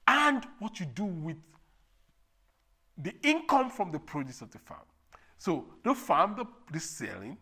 And 0.07 0.45
what 0.59 0.80
you 0.80 0.86
do 0.86 1.05
with 1.05 1.38
the 2.97 3.13
income 3.23 3.69
from 3.69 3.91
the 3.91 3.99
produce 3.99 4.41
of 4.41 4.51
the 4.51 4.59
farm. 4.59 4.86
So 5.38 5.65
the 5.84 5.93
farm, 5.93 6.36
the, 6.36 6.45
the 6.71 6.80
selling, 6.80 7.38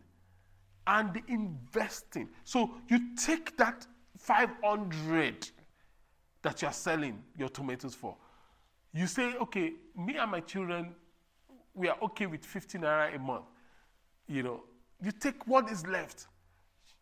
and 0.87 1.13
the 1.13 1.21
investing. 1.27 2.29
So 2.43 2.71
you 2.89 3.15
take 3.15 3.57
that 3.57 3.85
500 4.17 5.49
that 6.41 6.61
you 6.61 6.67
are 6.67 6.73
selling 6.73 7.23
your 7.37 7.49
tomatoes 7.49 7.95
for. 7.95 8.15
You 8.93 9.07
say, 9.07 9.35
okay, 9.41 9.73
me 9.95 10.17
and 10.17 10.31
my 10.31 10.39
children, 10.41 10.93
we 11.73 11.89
are 11.89 11.97
okay 12.01 12.27
with 12.27 12.45
15 12.45 12.81
naira 12.81 13.15
a 13.15 13.19
month. 13.19 13.45
You 14.27 14.43
know, 14.43 14.63
you 15.01 15.11
take 15.11 15.47
what 15.47 15.69
is 15.69 15.85
left, 15.85 16.27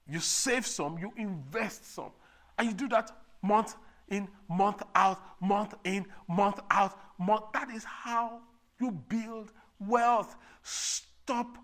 you 0.07 0.19
save 0.19 0.65
some, 0.65 0.97
you 0.97 1.11
invest 1.17 1.93
some, 1.93 2.11
and 2.57 2.67
you 2.67 2.73
do 2.73 2.87
that 2.89 3.11
month 3.41 3.75
in, 4.09 4.27
month 4.49 4.83
out, 4.95 5.19
month 5.41 5.75
in, 5.83 6.05
month 6.27 6.59
out, 6.69 6.99
month. 7.17 7.45
That 7.53 7.69
is 7.69 7.83
how 7.83 8.41
you 8.79 8.91
build 8.91 9.51
wealth. 9.79 10.35
Stop 10.61 11.57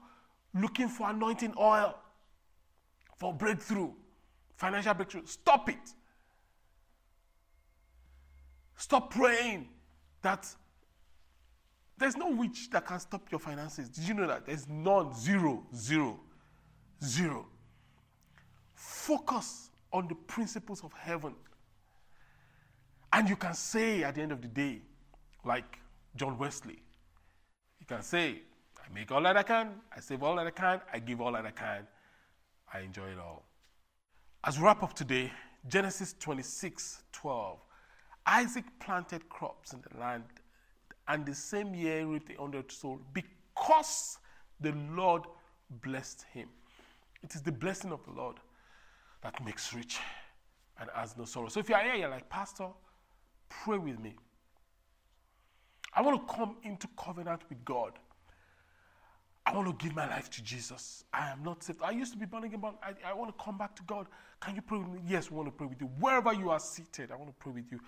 looking 0.53 0.87
for 0.87 1.09
anointing 1.09 1.53
oil 1.59 1.95
for 3.17 3.33
breakthrough, 3.33 3.91
financial 4.55 4.93
breakthrough. 4.93 5.25
Stop 5.25 5.69
it. 5.69 5.93
Stop 8.77 9.13
praying 9.13 9.67
that 10.21 10.47
there's 11.97 12.15
no 12.15 12.29
witch 12.29 12.69
that 12.71 12.85
can 12.85 12.99
stop 12.99 13.29
your 13.29 13.39
finances. 13.39 13.89
Did 13.89 14.07
you 14.07 14.13
know 14.13 14.25
that? 14.25 14.45
There's 14.45 14.69
none. 14.69 15.13
Zero. 15.13 15.65
Zero. 15.75 16.17
Zero. 17.03 17.45
Focus 18.79 19.71
on 19.91 20.07
the 20.07 20.15
principles 20.15 20.85
of 20.85 20.93
heaven. 20.93 21.35
And 23.11 23.27
you 23.27 23.35
can 23.35 23.53
say 23.53 24.03
at 24.03 24.15
the 24.15 24.21
end 24.21 24.31
of 24.31 24.41
the 24.41 24.47
day, 24.47 24.81
like 25.43 25.79
John 26.15 26.37
Wesley, 26.37 26.81
you 27.81 27.85
can 27.85 28.01
say, 28.01 28.39
I 28.77 28.93
make 28.93 29.11
all 29.11 29.21
that 29.23 29.35
I 29.35 29.43
can, 29.43 29.71
I 29.93 29.99
save 29.99 30.23
all 30.23 30.37
that 30.37 30.47
I 30.47 30.51
can, 30.51 30.79
I 30.93 30.99
give 30.99 31.19
all 31.19 31.33
that 31.33 31.45
I 31.45 31.51
can, 31.51 31.87
I 32.73 32.79
enjoy 32.79 33.09
it 33.09 33.19
all. 33.19 33.43
As 34.45 34.57
we 34.57 34.63
wrap 34.63 34.81
up 34.81 34.93
today, 34.93 35.29
Genesis 35.67 36.15
26 36.17 37.03
12. 37.11 37.59
Isaac 38.27 38.63
planted 38.79 39.27
crops 39.27 39.73
in 39.73 39.83
the 39.91 39.99
land, 39.99 40.23
and 41.09 41.25
the 41.25 41.35
same 41.35 41.75
year 41.75 42.05
reaped 42.05 42.31
a 42.31 42.39
hundredfold 42.39 43.01
because 43.13 44.19
the 44.61 44.71
Lord 44.95 45.23
blessed 45.81 46.23
him. 46.31 46.47
It 47.23 47.35
is 47.35 47.41
the 47.41 47.51
blessing 47.51 47.91
of 47.91 48.05
the 48.05 48.11
Lord 48.11 48.37
that 49.21 49.43
makes 49.43 49.73
rich 49.73 49.99
and 50.79 50.89
has 50.95 51.17
no 51.17 51.25
sorrow. 51.25 51.49
So 51.49 51.59
if 51.59 51.69
you 51.69 51.75
are 51.75 51.83
here, 51.83 51.95
you're 51.95 52.09
like, 52.09 52.29
Pastor, 52.29 52.67
pray 53.49 53.77
with 53.77 53.99
me. 53.99 54.15
I 55.93 56.01
want 56.01 56.27
to 56.27 56.33
come 56.33 56.57
into 56.63 56.87
covenant 56.97 57.41
with 57.49 57.63
God. 57.65 57.93
I 59.45 59.55
want 59.55 59.67
to 59.67 59.83
give 59.83 59.95
my 59.95 60.07
life 60.07 60.29
to 60.31 60.43
Jesus. 60.43 61.03
I 61.11 61.29
am 61.29 61.43
not 61.43 61.63
saved. 61.63 61.81
I 61.81 61.91
used 61.91 62.13
to 62.13 62.19
be 62.19 62.25
born 62.25 62.43
again, 62.43 62.59
but 62.59 62.75
I, 62.83 63.09
I 63.09 63.13
want 63.13 63.35
to 63.35 63.43
come 63.43 63.57
back 63.57 63.75
to 63.77 63.83
God. 63.83 64.05
Can 64.39 64.55
you 64.55 64.61
pray 64.61 64.77
with 64.77 64.89
me? 64.89 64.99
Yes, 65.07 65.31
we 65.31 65.37
want 65.37 65.47
to 65.47 65.51
pray 65.51 65.65
with 65.67 65.81
you. 65.81 65.87
Wherever 65.99 66.33
you 66.33 66.51
are 66.51 66.59
seated, 66.59 67.11
I 67.11 67.15
want 67.15 67.29
to 67.29 67.35
pray 67.39 67.53
with 67.53 67.71
you. 67.71 67.79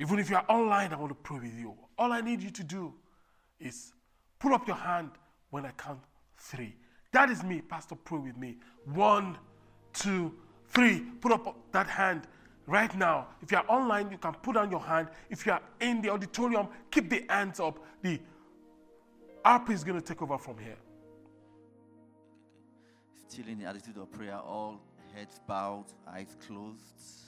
Even 0.00 0.18
if 0.18 0.28
you 0.28 0.36
are 0.36 0.44
online, 0.48 0.92
I 0.92 0.96
want 0.96 1.10
to 1.10 1.14
pray 1.14 1.38
with 1.38 1.56
you. 1.56 1.74
All 1.96 2.12
I 2.12 2.20
need 2.20 2.42
you 2.42 2.50
to 2.50 2.64
do 2.64 2.92
is 3.60 3.92
pull 4.40 4.54
up 4.54 4.66
your 4.66 4.76
hand 4.76 5.10
when 5.50 5.64
I 5.64 5.70
count 5.70 6.00
three. 6.36 6.74
That 7.12 7.30
is 7.30 7.44
me, 7.44 7.60
Pastor. 7.60 7.94
Pray 7.94 8.18
with 8.18 8.36
me. 8.36 8.56
One, 8.86 9.38
two, 9.92 10.34
three. 10.68 11.00
Put 11.20 11.32
up 11.32 11.56
that 11.72 11.86
hand 11.86 12.26
right 12.66 12.94
now. 12.96 13.28
If 13.42 13.52
you 13.52 13.58
are 13.58 13.66
online, 13.68 14.10
you 14.10 14.18
can 14.18 14.34
put 14.34 14.54
down 14.54 14.70
your 14.70 14.80
hand. 14.80 15.08
If 15.30 15.46
you 15.46 15.52
are 15.52 15.62
in 15.80 16.02
the 16.02 16.10
auditorium, 16.10 16.68
keep 16.90 17.10
the 17.10 17.24
hands 17.28 17.60
up. 17.60 17.78
The 18.02 18.20
RP 19.44 19.70
is 19.70 19.84
going 19.84 20.00
to 20.00 20.04
take 20.04 20.22
over 20.22 20.38
from 20.38 20.58
here. 20.58 20.76
Still 23.28 23.48
in 23.48 23.58
the 23.58 23.66
attitude 23.66 23.96
of 23.96 24.12
prayer, 24.12 24.36
all 24.36 24.80
heads 25.14 25.40
bowed, 25.46 25.86
eyes 26.06 26.36
closed. 26.46 27.22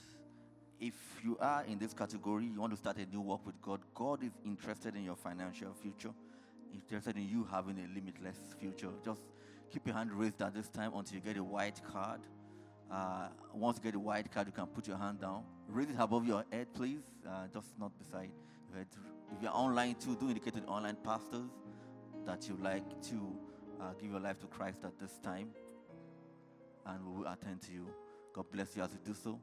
If 0.81 0.95
you 1.25 1.39
are 1.41 1.65
in 1.65 1.79
this 1.79 1.95
category, 1.95 2.45
you 2.45 2.61
want 2.61 2.73
to 2.73 2.77
start 2.77 2.99
a 2.99 3.07
new 3.07 3.21
walk 3.21 3.47
with 3.47 3.61
God, 3.63 3.81
God 3.95 4.23
is 4.23 4.33
interested 4.45 4.95
in 4.97 5.05
your 5.05 5.17
financial 5.17 5.73
future, 5.73 6.11
interested 6.75 7.17
in 7.17 7.27
you 7.29 7.47
having 7.51 7.79
a 7.79 7.95
limitless 7.95 8.37
future. 8.61 8.91
Just 9.05 9.23
keep 9.73 9.87
your 9.87 9.97
hand 9.97 10.13
raised 10.13 10.43
at 10.43 10.55
this 10.55 10.69
time 10.69 10.93
until 10.95 11.17
you 11.17 11.21
get 11.23 11.37
a 11.37 11.45
white 11.45 11.81
card. 11.91 12.21
Uh, 12.95 13.27
once 13.53 13.79
you 13.79 13.83
get 13.83 13.97
a 13.97 13.99
white 13.99 14.31
card, 14.31 14.47
you 14.47 14.53
can 14.53 14.67
put 14.67 14.87
your 14.87 14.97
hand 14.97 15.21
down. 15.21 15.43
Raise 15.69 15.91
it 15.91 15.97
above 15.99 16.25
your 16.25 16.45
head, 16.53 16.69
please, 16.73 17.01
uh, 17.29 17.49
just 17.53 17.67
not 17.77 17.91
beside 17.99 18.31
your 18.69 18.79
head. 18.79 18.87
If 19.37 19.43
you're 19.43 19.51
online 19.51 19.97
too, 19.97 20.15
do 20.15 20.29
indicate 20.29 20.55
to 20.55 20.61
the 20.61 20.67
online 20.69 20.97
pastors 21.03 21.51
that 22.25 22.49
you'd 22.49 22.63
like 22.63 22.85
to 23.09 23.37
uh, 23.81 23.95
give 24.01 24.13
your 24.13 24.21
life 24.21 24.39
to 24.41 24.47
Christ 24.47 24.79
at 24.85 24.97
this 25.01 25.19
time, 25.25 25.49
and 26.87 27.05
we 27.05 27.19
will 27.19 27.33
attend 27.33 27.63
to 27.63 27.73
you. 27.73 27.89
God 28.33 28.45
bless 28.53 28.77
you 28.77 28.83
as 28.85 28.93
you 28.93 28.99
do 29.05 29.15
so. 29.15 29.41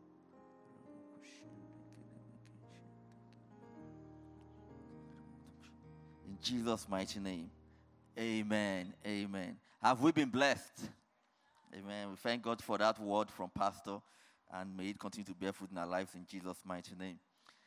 In 6.26 6.38
Jesus' 6.42 6.88
mighty 6.90 7.20
name. 7.20 7.50
Amen. 8.18 8.94
Amen. 9.06 9.58
Have 9.82 10.00
we 10.02 10.14
been 10.14 10.30
blessed? 10.30 10.90
Amen. 11.74 12.10
We 12.10 12.16
thank 12.18 12.44
God 12.44 12.62
for 12.62 12.78
that 12.78 13.00
word 13.00 13.30
from 13.30 13.50
Pastor, 13.50 14.00
and 14.54 14.76
may 14.76 14.90
it 14.90 15.00
continue 15.00 15.26
to 15.26 15.34
bear 15.34 15.54
fruit 15.54 15.72
in 15.72 15.78
our 15.78 15.88
lives 15.88 16.14
in 16.16 16.26
Jesus' 16.26 16.58
mighty 16.66 16.96
name. 16.96 17.18